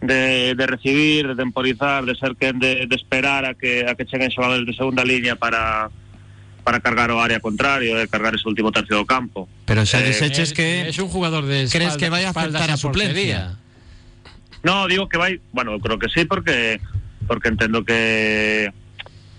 de, 0.00 0.54
de 0.54 0.66
recibir, 0.66 1.26
de 1.26 1.34
temporizar, 1.34 2.04
de 2.04 2.14
ser 2.14 2.36
quen 2.36 2.58
de, 2.58 2.86
de 2.86 2.96
esperar 2.96 3.44
a 3.44 3.54
que 3.54 3.84
a 3.86 3.94
que 3.94 4.06
cheguen 4.06 4.30
xogadores 4.30 4.66
de 4.66 4.74
segunda 4.74 5.04
línea 5.04 5.34
para 5.36 5.90
para 6.64 6.80
cargar 6.80 7.10
o 7.10 7.18
área 7.20 7.40
contrario, 7.40 7.96
de 7.96 8.06
cargar 8.08 8.34
ese 8.36 8.44
último 8.46 8.70
tercio 8.70 8.94
do 8.96 9.06
campo. 9.08 9.48
Pero 9.64 9.82
xa 9.88 10.04
Eh, 10.04 10.12
les 10.12 10.20
eches 10.20 10.52
Es- 10.52 10.54
que 10.54 10.88
es 10.88 10.98
un 11.00 11.08
jugador 11.08 11.46
de 11.48 11.66
¿Crees 11.72 11.96
que 11.96 12.10
vaya 12.12 12.28
a 12.28 12.36
aceptar 12.36 12.70
a 12.70 12.76
suplencia? 12.76 13.56
No, 14.62 14.86
digo 14.86 15.08
que 15.08 15.16
vai, 15.16 15.40
bueno, 15.52 15.78
creo 15.80 15.98
que 15.98 16.08
sí 16.12 16.24
porque 16.26 16.78
porque 17.26 17.48
entendo 17.48 17.84
que 17.84 18.70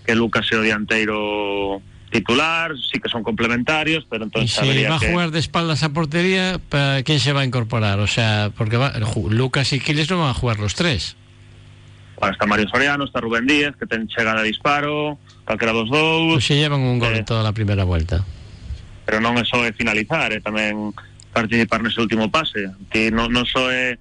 que 0.06 0.16
Lucas 0.18 0.50
é 0.52 0.58
o 0.58 0.66
dianteiro 0.66 1.82
titular, 2.10 2.72
sí 2.92 3.00
que 3.00 3.10
son 3.10 3.24
complementarios, 3.24 4.06
pero 4.10 4.24
Y 4.24 4.28
entonces 4.28 4.52
si 4.52 4.84
va 4.86 4.96
a 4.96 5.00
que 5.00 5.12
jugar 5.12 5.32
de 5.32 5.40
espaldas 5.40 5.84
a 5.84 5.90
portería, 5.90 6.60
¿para 6.70 7.04
quién 7.04 7.20
se 7.20 7.34
va 7.34 7.42
a 7.42 7.46
incorporar? 7.46 8.00
O 8.00 8.08
sea, 8.08 8.52
porque 8.58 8.78
va- 8.78 8.94
Lucas 9.30 9.72
y 9.74 9.80
Quiles 9.80 10.10
no 10.10 10.20
van 10.20 10.30
a 10.30 10.34
jugar 10.34 10.60
los 10.60 10.76
tres. 10.76 11.16
Bueno, 12.18 12.34
está 12.34 12.46
Mario 12.46 12.68
Soriano, 12.68 13.06
está 13.06 13.22
Rubén 13.22 13.48
Díaz, 13.48 13.76
que 13.80 13.86
ten 13.86 14.08
chegada 14.08 14.42
de 14.42 14.48
disparo, 14.50 15.18
calquera 15.46 15.72
dos 15.72 15.90
dous, 15.90 16.34
Pues 16.34 16.46
se 16.46 16.56
llevan 16.56 16.82
un 16.82 17.00
gol 17.00 17.14
Eh. 17.16 17.20
en 17.20 17.26
toda 17.26 17.44
la 17.44 17.54
primera 17.54 17.84
vuelta. 17.86 18.26
pero 19.10 19.18
non 19.26 19.34
é 19.42 19.46
só 19.48 19.66
é 19.66 19.74
finalizar, 19.74 20.30
é 20.30 20.38
tamén 20.38 20.94
participar 21.34 21.82
nese 21.82 21.98
último 21.98 22.30
pase. 22.30 22.70
Ti 22.94 23.10
non, 23.10 23.34
non 23.34 23.42
só 23.50 23.66
é 23.74 23.98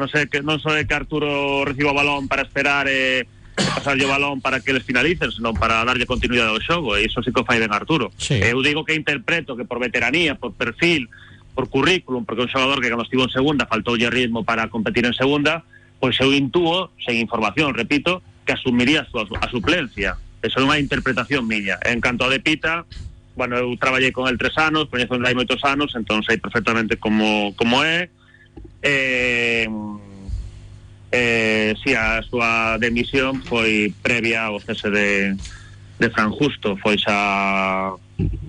non 0.00 0.08
sei 0.08 0.24
que 0.32 0.40
non 0.40 0.56
só 0.64 0.72
é 0.72 0.88
que 0.88 0.96
Arturo 0.96 1.60
reciba 1.68 1.92
o 1.92 1.96
balón 1.98 2.24
para 2.24 2.40
esperar 2.40 2.88
e 2.88 3.28
pasarlle 3.56 4.04
o 4.04 4.12
balón 4.12 4.44
para 4.44 4.60
que 4.60 4.70
eles 4.70 4.84
finalicen, 4.84 5.32
senón 5.32 5.56
para 5.56 5.80
darlle 5.84 6.04
continuidade 6.04 6.52
ao 6.52 6.60
xogo, 6.60 6.94
e 6.94 7.08
iso 7.08 7.24
sí 7.24 7.32
que 7.32 7.42
fai 7.42 7.56
ben 7.56 7.72
Arturo. 7.72 8.12
Sí. 8.20 8.36
Eu 8.36 8.60
digo 8.60 8.84
que 8.84 8.92
interpreto 8.92 9.56
que 9.56 9.64
por 9.64 9.80
veteranía, 9.80 10.36
por 10.36 10.52
perfil, 10.52 11.08
por 11.56 11.72
currículum, 11.72 12.28
porque 12.28 12.44
un 12.44 12.52
xogador 12.52 12.84
que 12.84 12.92
cando 12.92 13.08
estivo 13.08 13.24
en 13.24 13.32
segunda 13.32 13.64
faltoulle 13.64 14.12
ritmo 14.12 14.44
para 14.44 14.68
competir 14.68 15.08
en 15.08 15.16
segunda, 15.16 15.64
pois 15.96 16.20
eu 16.20 16.36
intúo, 16.36 16.92
sen 17.00 17.16
información, 17.16 17.72
repito, 17.72 18.20
que 18.44 18.52
asumiría 18.52 19.02
a, 19.02 19.08
súa, 19.08 19.24
a 19.40 19.48
suplencia. 19.48 20.20
Eso 20.44 20.60
é 20.60 20.64
unha 20.68 20.76
interpretación 20.76 21.48
miña. 21.48 21.80
En 21.82 22.04
canto 22.04 22.28
a 22.28 22.30
de 22.30 22.44
Pita, 22.44 22.84
bueno, 23.34 23.56
eu 23.56 23.72
traballei 23.80 24.12
con 24.12 24.28
el 24.28 24.36
tres 24.36 24.52
anos, 24.60 24.92
coñezo 24.92 25.16
hai 25.16 25.32
moitos 25.32 25.64
anos, 25.64 25.96
entón 25.96 26.20
sei 26.24 26.36
perfectamente 26.36 27.00
como, 27.00 27.56
como 27.56 27.80
é. 27.80 28.12
Eh, 28.84 29.64
eh, 31.16 31.74
si 31.80 31.96
a 31.96 32.20
súa 32.20 32.76
demisión 32.76 33.40
foi 33.40 33.88
previa 34.04 34.52
ao 34.52 34.60
cese 34.60 34.92
de, 34.92 35.32
de 35.96 36.08
Fran 36.12 36.28
Justo, 36.28 36.76
foi 36.76 37.00
xa 37.00 37.96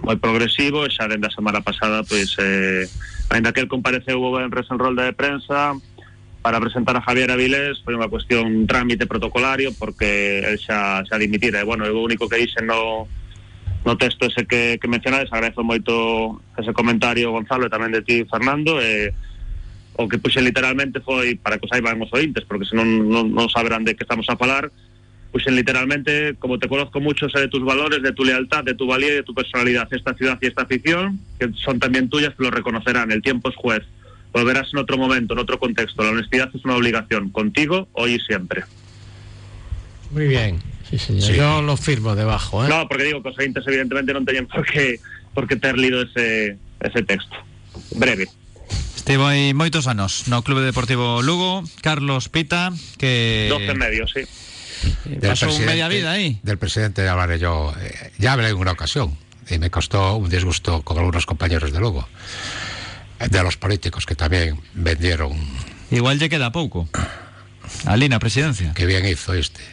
moi 0.03 0.17
progresivo 0.19 0.83
e 0.83 0.91
xa 0.91 1.07
dende 1.07 1.31
a 1.31 1.35
semana 1.35 1.63
pasada, 1.63 2.03
pois, 2.03 2.35
eh, 2.43 2.83
ainda 3.31 3.55
que 3.55 3.63
el 3.63 3.71
compareceu 3.71 4.19
en 4.43 4.51
en 4.51 4.79
rolda 4.79 5.07
de 5.07 5.15
prensa 5.15 5.79
para 6.43 6.59
presentar 6.59 6.95
a 6.95 7.03
Javier 7.03 7.31
Avilés 7.31 7.79
foi 7.83 7.95
unha 7.95 8.11
cuestión 8.11 8.67
trámite 8.67 9.07
protocolario 9.07 9.71
porque 9.75 10.43
el 10.43 10.59
xa, 10.59 11.03
xa 11.07 11.15
dimitira. 11.19 11.63
E 11.63 11.67
bueno, 11.67 11.87
eu 11.87 11.99
o 11.99 12.07
único 12.07 12.27
que 12.27 12.39
dixen 12.39 12.67
no, 12.67 13.07
no 13.83 13.93
texto 13.95 14.27
ese 14.27 14.43
que, 14.43 14.79
que 14.79 14.91
mencionades 14.91 15.31
agradezo 15.31 15.63
moito 15.63 16.39
ese 16.59 16.75
comentario 16.75 17.31
Gonzalo 17.31 17.67
e 17.67 17.73
tamén 17.73 17.95
de 17.95 18.03
ti 18.03 18.27
Fernando 18.27 18.79
e 18.79 19.15
o 19.97 20.07
que 20.07 20.21
puxe 20.21 20.39
literalmente 20.39 21.01
foi 21.01 21.35
para 21.35 21.57
que 21.57 21.65
o 21.65 21.69
saiban 21.69 21.97
os 21.99 22.13
ointes 22.13 22.45
porque 22.45 22.69
senón 22.69 23.09
non, 23.09 23.33
non 23.33 23.49
saberán 23.49 23.83
de 23.83 23.97
que 23.97 24.05
estamos 24.05 24.29
a 24.29 24.37
falar 24.37 24.69
pues 25.31 25.45
literalmente, 25.47 26.35
como 26.39 26.57
te 26.57 26.67
conozco 26.67 26.99
mucho, 26.99 27.29
sé 27.29 27.39
de 27.39 27.47
tus 27.47 27.63
valores, 27.63 28.01
de 28.01 28.11
tu 28.11 28.23
lealtad, 28.23 28.63
de 28.63 28.73
tu 28.73 28.87
valía 28.87 29.09
y 29.09 29.15
de 29.15 29.23
tu 29.23 29.33
personalidad. 29.33 29.87
Esta 29.91 30.13
ciudad 30.13 30.37
y 30.41 30.47
esta 30.47 30.63
afición, 30.63 31.19
que 31.39 31.51
son 31.63 31.79
también 31.79 32.09
tuyas, 32.09 32.35
te 32.35 32.43
lo 32.43 32.49
reconocerán. 32.49 33.11
El 33.11 33.21
tiempo 33.21 33.49
es 33.49 33.55
juez. 33.55 33.83
Volverás 34.33 34.69
en 34.73 34.79
otro 34.79 34.97
momento, 34.97 35.33
en 35.33 35.39
otro 35.39 35.59
contexto. 35.59 36.03
La 36.03 36.11
honestidad 36.11 36.49
es 36.53 36.63
una 36.65 36.75
obligación, 36.75 37.29
contigo, 37.29 37.87
hoy 37.93 38.15
y 38.15 38.19
siempre. 38.19 38.63
Muy 40.11 40.27
bien. 40.27 40.59
Sí, 40.89 40.97
señor. 40.97 41.31
Yo 41.31 41.61
lo 41.61 41.75
firmo 41.75 42.15
debajo, 42.15 42.65
¿eh? 42.65 42.69
No, 42.69 42.87
porque 42.87 43.03
digo 43.03 43.21
que 43.21 43.29
os 43.29 43.37
oyentes 43.37 43.67
evidentemente 43.67 44.15
non 44.15 44.23
teñen 44.23 44.47
por 44.47 44.63
que, 44.63 45.03
por 45.35 45.45
que 45.45 45.59
ter 45.59 45.75
lido 45.75 46.01
ese, 46.01 46.55
ese 46.79 47.03
texto. 47.03 47.35
Breve. 47.99 48.25
Estivo 48.95 49.25
aí 49.27 49.53
moitos 49.55 49.87
anos 49.87 50.27
no 50.27 50.43
Clube 50.43 50.61
Deportivo 50.61 51.21
Lugo, 51.23 51.63
Carlos 51.81 52.27
Pita, 52.27 52.73
que 52.99 53.47
12 53.49 53.73
medios, 53.75 54.11
sí. 54.11 54.27
pasó 55.21 55.47
media 55.63 55.87
vida 55.87 56.11
ahí. 56.11 56.39
Del 56.43 56.57
presidente 56.57 57.07
hablaré 57.07 57.39
yo. 57.39 57.73
eh, 57.79 58.11
ya 58.19 58.33
hablé 58.33 58.49
en 58.49 58.57
una 58.57 58.71
ocasión 58.75 59.17
y 59.49 59.59
me 59.59 59.71
costó 59.71 60.15
un 60.17 60.29
disgusto 60.29 60.81
con 60.83 60.97
algunos 60.97 61.25
compañeros 61.25 61.71
de 61.71 61.79
Lugo. 61.79 62.07
eh, 63.19 63.27
De 63.29 63.41
los 63.43 63.55
políticos 63.55 64.05
que 64.05 64.15
también 64.15 64.59
vendieron. 64.73 65.31
Igual 65.89 66.19
lle 66.19 66.27
queda 66.27 66.51
pouco. 66.51 66.89
Ali 67.87 68.07
na 68.11 68.19
presidencia. 68.19 68.73
Que 68.75 68.85
bien 68.85 69.07
hizo 69.07 69.31
este. 69.33 69.63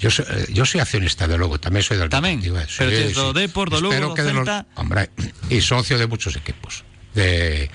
Yo 0.00 0.08
soy, 0.10 0.24
eh, 0.32 0.46
yo 0.48 0.64
soy 0.64 0.80
accionista 0.80 1.28
de 1.28 1.36
Lugo, 1.36 1.60
también 1.60 1.84
soy 1.84 1.98
del 2.00 2.08
eh, 2.08 2.66
pero 2.78 2.90
do 3.12 3.32
sí. 3.32 3.40
Depor, 3.40 3.68
Lugo, 3.68 3.92
Espero 3.92 4.08
do 4.08 4.14
que 4.16 4.22
de 4.24 4.32
los- 4.32 4.48
hombre, 4.76 5.10
y 5.52 5.60
socio 5.60 5.98
de 6.00 6.06
muchos 6.08 6.36
equipos, 6.36 6.84
de, 7.14 7.70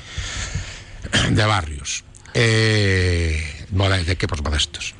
de 1.32 1.45
barrios, 1.45 2.03
eh, 2.34 3.66
de 3.70 4.11
equipos 4.11 4.41
modestos. 4.43 4.95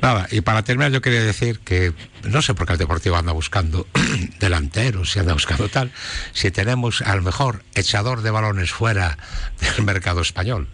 Nada, 0.00 0.28
y 0.30 0.42
para 0.42 0.62
terminar 0.62 0.92
yo 0.92 1.02
quería 1.02 1.22
decir 1.22 1.58
que 1.58 1.92
no 2.22 2.40
sé 2.40 2.54
por 2.54 2.66
qué 2.66 2.74
el 2.74 2.78
Deportivo 2.78 3.16
anda 3.16 3.32
buscando 3.32 3.86
delanteros, 4.40 5.10
si 5.10 5.18
anda 5.18 5.32
buscando 5.32 5.68
tal, 5.68 5.90
si 6.32 6.50
tenemos 6.50 7.02
al 7.02 7.22
mejor 7.22 7.64
echador 7.74 8.22
de 8.22 8.30
balones 8.30 8.70
fuera 8.70 9.18
del 9.60 9.84
mercado 9.84 10.20
español. 10.20 10.68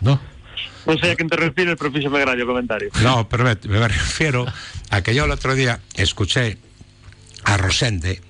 ¿No? 0.00 0.20
Non 0.86 1.02
sei 1.02 1.10
a 1.10 1.18
quen 1.18 1.26
te 1.26 1.34
refires, 1.34 1.74
pero 1.74 1.90
fíxome 1.90 2.22
graño 2.22 2.46
o 2.46 2.50
comentario. 2.54 2.94
No, 3.02 3.26
pero 3.26 3.42
me, 3.42 3.58
me 3.66 3.90
refiero 3.90 4.46
a 4.46 5.02
que 5.02 5.18
yo 5.18 5.26
el 5.26 5.34
otro 5.34 5.58
día 5.58 5.82
escuché 5.98 6.62
a 7.42 7.58
Rosende, 7.58 8.22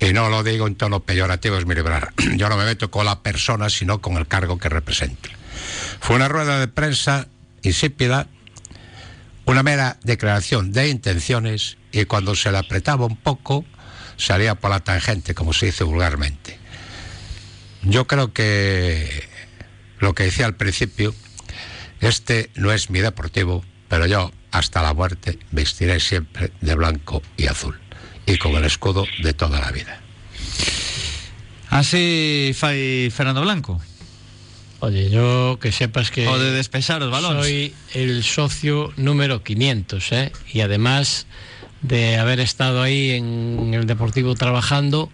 y 0.00 0.12
no 0.12 0.28
lo 0.28 0.42
digo 0.42 0.66
en 0.66 0.76
tono 0.76 1.00
peyorativo, 1.00 1.56
es 1.56 1.66
mi 1.66 1.74
librar. 1.74 2.12
Yo 2.36 2.48
no 2.48 2.56
me 2.56 2.64
meto 2.64 2.90
con 2.90 3.04
la 3.04 3.22
persona, 3.22 3.68
sino 3.70 4.00
con 4.00 4.16
el 4.16 4.26
cargo 4.26 4.58
que 4.58 4.68
representa. 4.68 5.28
Fue 6.00 6.16
una 6.16 6.28
rueda 6.28 6.60
de 6.60 6.68
prensa 6.68 7.26
insípida, 7.62 8.28
una 9.44 9.62
mera 9.62 9.98
declaración 10.04 10.72
de 10.72 10.88
intenciones, 10.88 11.78
y 11.90 12.04
cuando 12.04 12.34
se 12.34 12.52
le 12.52 12.58
apretaba 12.58 13.06
un 13.06 13.16
poco, 13.16 13.64
salía 14.16 14.54
por 14.54 14.70
la 14.70 14.80
tangente, 14.80 15.34
como 15.34 15.52
se 15.52 15.66
dice 15.66 15.84
vulgarmente. 15.84 16.58
Yo 17.82 18.06
creo 18.06 18.32
que 18.32 19.28
lo 19.98 20.14
que 20.14 20.24
decía 20.24 20.46
al 20.46 20.56
principio, 20.56 21.14
este 22.00 22.50
no 22.54 22.72
es 22.72 22.90
mi 22.90 23.00
deportivo, 23.00 23.64
pero 23.88 24.06
yo 24.06 24.30
hasta 24.50 24.82
la 24.82 24.94
muerte 24.94 25.38
vestiré 25.50 25.98
siempre 25.98 26.52
de 26.60 26.74
blanco 26.74 27.22
y 27.36 27.46
azul 27.46 27.80
y 28.28 28.36
con 28.36 28.54
el 28.54 28.64
escudo 28.64 29.06
de 29.22 29.32
toda 29.32 29.60
la 29.60 29.72
vida. 29.72 30.00
Así 31.70 32.52
fai 32.54 33.10
Fernando 33.10 33.40
Blanco. 33.40 33.80
Oye, 34.80 35.10
yo 35.10 35.58
que 35.60 35.72
sepas 35.72 36.10
que... 36.10 36.28
O 36.28 36.38
de 36.38 36.52
despexar 36.52 37.02
os 37.02 37.10
balóns. 37.10 37.42
Soy 37.42 37.74
el 37.94 38.22
socio 38.22 38.92
número 38.96 39.42
500, 39.42 40.12
¿eh? 40.12 40.32
Y 40.52 40.60
además 40.60 41.26
de 41.82 42.16
haber 42.16 42.38
estado 42.38 42.82
ahí 42.82 43.10
en 43.10 43.74
el 43.74 43.86
Deportivo 43.86 44.34
trabajando, 44.34 45.10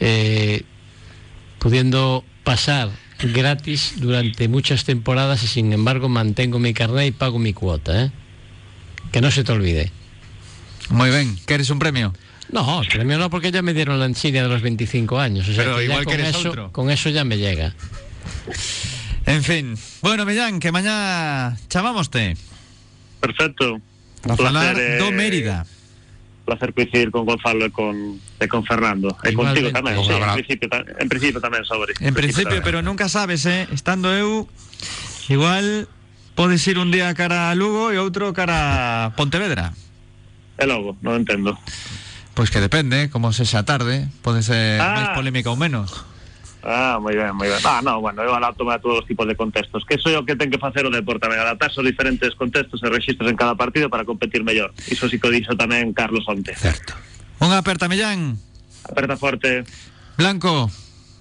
eh, 0.00 0.62
pudiendo 1.58 2.24
pasar 2.42 2.88
gratis 3.20 3.94
durante 3.96 4.48
muchas 4.48 4.84
temporadas 4.84 5.42
y 5.42 5.46
sin 5.46 5.72
embargo 5.72 6.08
mantengo 6.08 6.58
mi 6.58 6.72
carnet 6.72 7.08
y 7.08 7.12
pago 7.12 7.38
mi 7.38 7.52
cuota, 7.52 8.04
¿eh? 8.04 8.10
Que 9.12 9.20
no 9.20 9.30
se 9.30 9.44
te 9.44 9.52
olvide. 9.52 9.92
Muy 10.88 11.10
bien, 11.10 11.36
¿quieres 11.44 11.70
un 11.70 11.78
premio? 11.78 12.14
No, 12.52 12.80
el 12.82 12.88
premio 12.88 13.18
no, 13.18 13.28
porque 13.30 13.50
ya 13.50 13.62
me 13.62 13.74
dieron 13.74 13.98
la 13.98 14.06
insignia 14.06 14.42
de 14.42 14.48
los 14.48 14.62
25 14.62 15.18
años. 15.18 15.48
O 15.48 15.52
sea 15.52 15.64
Pero 15.64 15.76
que 15.76 15.82
ya 15.82 15.84
igual 15.90 16.04
con 16.04 16.14
quieres 16.14 16.36
eso, 16.36 16.48
otro. 16.50 16.72
Con 16.72 16.90
eso 16.90 17.10
ya 17.10 17.24
me 17.24 17.38
llega. 17.38 17.74
En 19.26 19.42
fin. 19.42 19.76
Bueno, 20.02 20.24
Millán, 20.24 20.60
que 20.60 20.70
mañá 20.70 21.56
chamámoste. 21.68 22.36
Perfecto. 23.20 23.80
Un 24.24 24.36
placer, 24.36 24.98
do 24.98 25.08
eh, 25.08 25.12
Mérida. 25.12 25.66
placer 26.46 26.72
coincidir 26.72 27.10
con 27.10 27.26
Gonzalo 27.26 27.66
e 27.66 27.70
con, 27.74 28.22
con 28.48 28.62
Fernando. 28.64 29.10
E 29.26 29.34
Igualmente. 29.34 29.66
contigo 29.66 29.70
tamén, 29.74 29.98
Un 29.98 30.06
sí, 30.06 30.14
en 30.14 30.34
principio, 30.38 30.66
en 30.70 31.08
principio 31.10 31.40
tamén, 31.42 31.62
sobre. 31.66 31.92
En 31.98 32.14
principio, 32.14 32.62
pero 32.62 32.80
nunca 32.86 33.10
sabes, 33.10 33.44
eh? 33.50 33.66
Estando 33.74 34.14
eu, 34.14 34.46
igual 35.26 35.90
podes 36.38 36.62
ir 36.70 36.78
un 36.78 36.94
día 36.94 37.10
cara 37.18 37.50
a 37.50 37.54
Lugo 37.58 37.90
e 37.90 37.98
outro 37.98 38.30
cara 38.30 39.10
a 39.10 39.18
Pontevedra. 39.18 39.74
E 40.56 40.64
logo, 40.70 40.94
non 41.02 41.18
entendo. 41.18 41.58
Pois 42.36 42.52
que 42.52 42.60
depende, 42.60 43.08
como 43.08 43.32
se 43.32 43.48
xa 43.48 43.64
tarde, 43.64 44.12
pode 44.20 44.44
ser 44.44 44.76
Ah. 44.76 44.92
máis 44.92 45.08
polémica 45.16 45.48
ou 45.48 45.56
menos. 45.56 46.04
Ah, 46.66 46.98
moi 47.00 47.14
ben, 47.16 47.32
moi 47.32 47.48
ben. 47.48 47.62
Ah, 47.64 47.80
no, 47.80 48.02
bueno, 48.04 48.20
eu 48.20 48.34
adapto 48.36 48.66
a 48.68 48.76
todos 48.76 49.00
os 49.00 49.06
tipos 49.08 49.24
de 49.24 49.32
contextos. 49.38 49.86
Que 49.88 49.96
soy 49.96 50.18
o 50.18 50.26
que 50.28 50.36
ten 50.36 50.52
que 50.52 50.60
facer 50.60 50.84
o 50.84 50.92
deporte 50.92 51.24
tamén, 51.24 51.40
adaptarse 51.40 51.80
aos 51.80 51.86
diferentes 51.88 52.36
contextos 52.36 52.82
e 52.84 52.88
registros 52.92 53.30
en 53.32 53.38
cada 53.40 53.56
partido 53.56 53.88
para 53.88 54.04
competir 54.04 54.44
mellor. 54.44 54.74
Iso 54.92 55.08
sí 55.08 55.16
que 55.16 55.30
o 55.30 55.32
dixo 55.32 55.56
tamén 55.56 55.96
Carlos 55.96 56.28
Onte. 56.28 56.52
Certo. 56.58 56.92
Unha 57.40 57.62
aperta, 57.64 57.88
Millán. 57.88 58.36
Aperta 58.84 59.16
forte. 59.16 59.62
Blanco, 60.20 60.68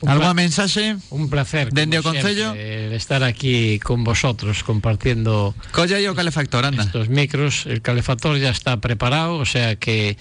algunha 0.04 0.34
mensaxe? 0.36 0.98
Un 1.14 1.30
placer. 1.32 1.70
Dende 1.72 2.02
o 2.02 2.04
como 2.04 2.18
Concello? 2.20 2.52
siempre, 2.58 2.98
estar 2.98 3.22
aquí 3.24 3.78
con 3.80 4.04
vosotros 4.04 4.66
compartiendo 4.68 5.54
Colla 5.72 5.96
aí 6.02 6.10
o 6.10 6.18
calefactor, 6.18 6.66
anda. 6.68 6.84
estos 6.84 7.08
micros. 7.08 7.70
El 7.70 7.80
calefactor 7.86 8.36
ya 8.42 8.50
está 8.50 8.82
preparado, 8.82 9.38
o 9.38 9.46
sea 9.46 9.78
que 9.78 10.18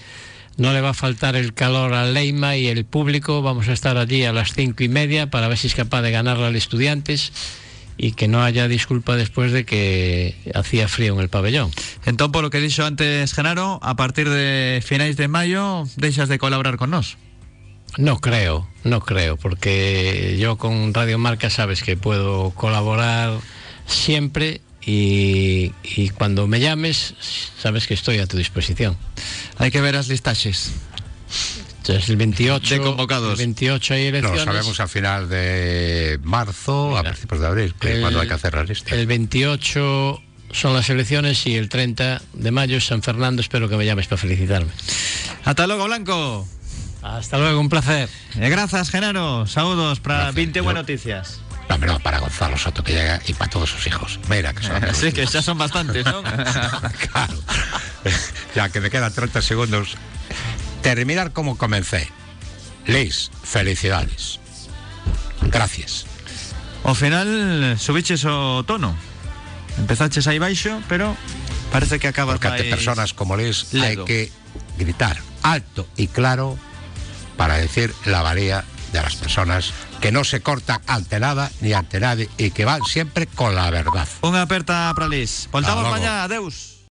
no 0.57 0.73
le 0.73 0.81
va 0.81 0.89
a 0.89 0.93
faltar 0.93 1.35
el 1.35 1.53
calor 1.53 1.93
a 1.93 2.05
Leima 2.05 2.55
y 2.55 2.67
el 2.67 2.85
público. 2.85 3.41
Vamos 3.41 3.67
a 3.67 3.73
estar 3.73 3.97
allí 3.97 4.23
a 4.23 4.33
las 4.33 4.53
cinco 4.53 4.83
y 4.83 4.89
media 4.89 5.29
para 5.29 5.47
ver 5.47 5.57
si 5.57 5.67
es 5.67 5.75
capaz 5.75 6.01
de 6.01 6.11
ganarle 6.11 6.45
al 6.45 6.55
estudiantes 6.55 7.31
y 7.97 8.11
que 8.13 8.27
no 8.27 8.43
haya 8.43 8.67
disculpa 8.67 9.15
después 9.15 9.51
de 9.51 9.65
que 9.65 10.35
hacía 10.53 10.87
frío 10.87 11.13
en 11.13 11.19
el 11.19 11.29
pabellón. 11.29 11.71
Entón, 12.05 12.31
polo 12.31 12.49
que 12.49 12.59
dixo 12.59 12.83
antes 12.83 13.31
Genaro, 13.31 13.79
a 13.83 13.95
partir 13.95 14.27
de 14.27 14.83
finais 14.83 15.15
de 15.15 15.27
maio 15.27 15.87
deixas 15.95 16.27
de 16.27 16.37
colaborar 16.37 16.75
con 16.75 16.91
nós. 16.91 17.17
No 17.97 18.19
creo, 18.19 18.67
no 18.83 18.99
creo, 18.99 19.37
porque 19.37 20.35
yo 20.37 20.57
con 20.57 20.93
Radio 20.93 21.17
Marca 21.17 21.49
sabes 21.49 21.81
que 21.81 21.95
puedo 21.95 22.51
colaborar 22.51 23.39
siempre 23.87 24.59
y, 24.85 25.73
y 25.83 26.09
cuando 26.09 26.47
me 26.47 26.59
llames 26.59 27.15
sabes 27.59 27.87
que 27.87 27.93
estoy 27.93 28.19
a 28.19 28.27
tu 28.27 28.37
disposición. 28.37 28.95
Hai 29.57 29.71
que 29.71 29.81
ver 29.81 29.95
as 29.97 30.07
listaxes. 30.07 30.71
Entonces 31.81 32.09
el 32.09 32.17
28 32.17 32.75
De 32.75 32.81
convocados. 32.81 33.31
el 33.33 33.37
28 33.37 33.93
hay 33.93 34.11
Lo 34.11 34.17
elecciones. 34.17 34.43
sabemos 34.45 34.79
a 34.79 34.87
final 34.87 35.29
de 35.29 36.19
marzo, 36.23 36.97
a 36.97 37.03
principios 37.03 37.41
de 37.41 37.47
abril, 37.47 37.75
El- 37.81 38.01
cuando 38.01 38.19
hay 38.21 38.27
que 38.27 38.33
hacer 38.33 38.53
la 38.53 38.63
lista. 38.63 38.95
El 38.95 39.05
28 39.07 40.21
son 40.51 40.73
las 40.73 40.89
elecciones 40.89 41.45
y 41.45 41.55
el 41.55 41.69
30 41.69 42.21
de 42.33 42.51
mayo 42.51 42.77
es 42.77 42.85
San 42.85 43.01
Fernando. 43.03 43.41
Espero 43.41 43.69
que 43.69 43.77
me 43.77 43.85
llames 43.85 44.07
para 44.07 44.17
felicitarme. 44.21 44.71
Ata 45.45 45.67
logo, 45.67 45.85
Blanco. 45.85 46.47
Hasta 47.03 47.37
luego, 47.37 47.59
un 47.59 47.69
placer. 47.69 48.09
E 48.33 48.49
grazas, 48.49 48.89
Genaro. 48.89 49.45
Saúdos 49.45 49.99
para 49.99 50.15
Gracias, 50.33 50.35
20 50.35 50.59
yo- 50.59 50.63
buenas 50.63 50.83
noticias. 50.83 51.39
No, 51.69 51.79
pero 51.79 51.99
para 51.99 52.19
Gonzalo 52.19 52.57
Soto 52.57 52.83
que 52.83 52.93
llega 52.93 53.21
y 53.27 53.33
para 53.33 53.49
todos 53.49 53.69
sus 53.71 53.87
hijos. 53.87 54.19
Mira 54.29 54.53
que 54.53 54.63
son 54.63 54.81
Sí, 54.93 55.11
que 55.11 55.25
xa 55.25 55.41
son 55.41 55.57
bastantes, 55.57 56.03
claro. 57.11 57.33
Ya 58.55 58.69
que 58.69 58.79
me 58.81 58.89
quedan 58.89 59.11
30 59.13 59.41
segundos. 59.41 59.95
Terminar 60.81 61.33
como 61.33 61.57
comencé. 61.57 62.07
Liz, 62.85 63.31
felicidades. 63.43 64.39
Gracias. 65.41 66.05
Ao 66.83 66.93
final 66.93 67.77
subiches 67.81 68.25
o 68.25 68.61
tono. 68.63 68.93
Empezaches 69.77 70.27
aí 70.29 70.37
baixo, 70.37 70.79
pero 70.87 71.17
parece 71.73 71.97
que 71.97 72.07
acabas 72.07 72.37
Porque 72.37 72.47
ante 72.61 72.69
personas 72.69 73.13
como 73.17 73.35
Liz 73.35 73.73
hay 73.73 73.97
ledo. 73.97 74.05
que 74.05 74.31
gritar 74.77 75.17
alto 75.41 75.87
y 75.97 76.07
claro 76.07 76.57
para 77.37 77.57
decir 77.57 77.93
la 78.05 78.21
valía 78.21 78.63
de 78.95 79.01
las 79.01 79.15
personas 79.15 79.73
que 79.99 80.11
no 80.11 80.23
se 80.23 80.41
cortan 80.41 80.79
ante 80.87 81.19
nada 81.19 81.51
ni 81.59 81.73
ante 81.73 81.99
nadie 81.99 82.29
y 82.37 82.51
que 82.51 82.65
van 82.65 82.83
siempre 82.83 83.27
con 83.27 83.55
la 83.55 83.69
verdad. 83.69 84.07
Unha 84.23 84.47
aperta 84.47 84.91
para 84.95 85.11
Lis. 85.11 85.51
Voltamos 85.51 85.91
mañá, 85.91 86.23
adeus. 86.23 86.74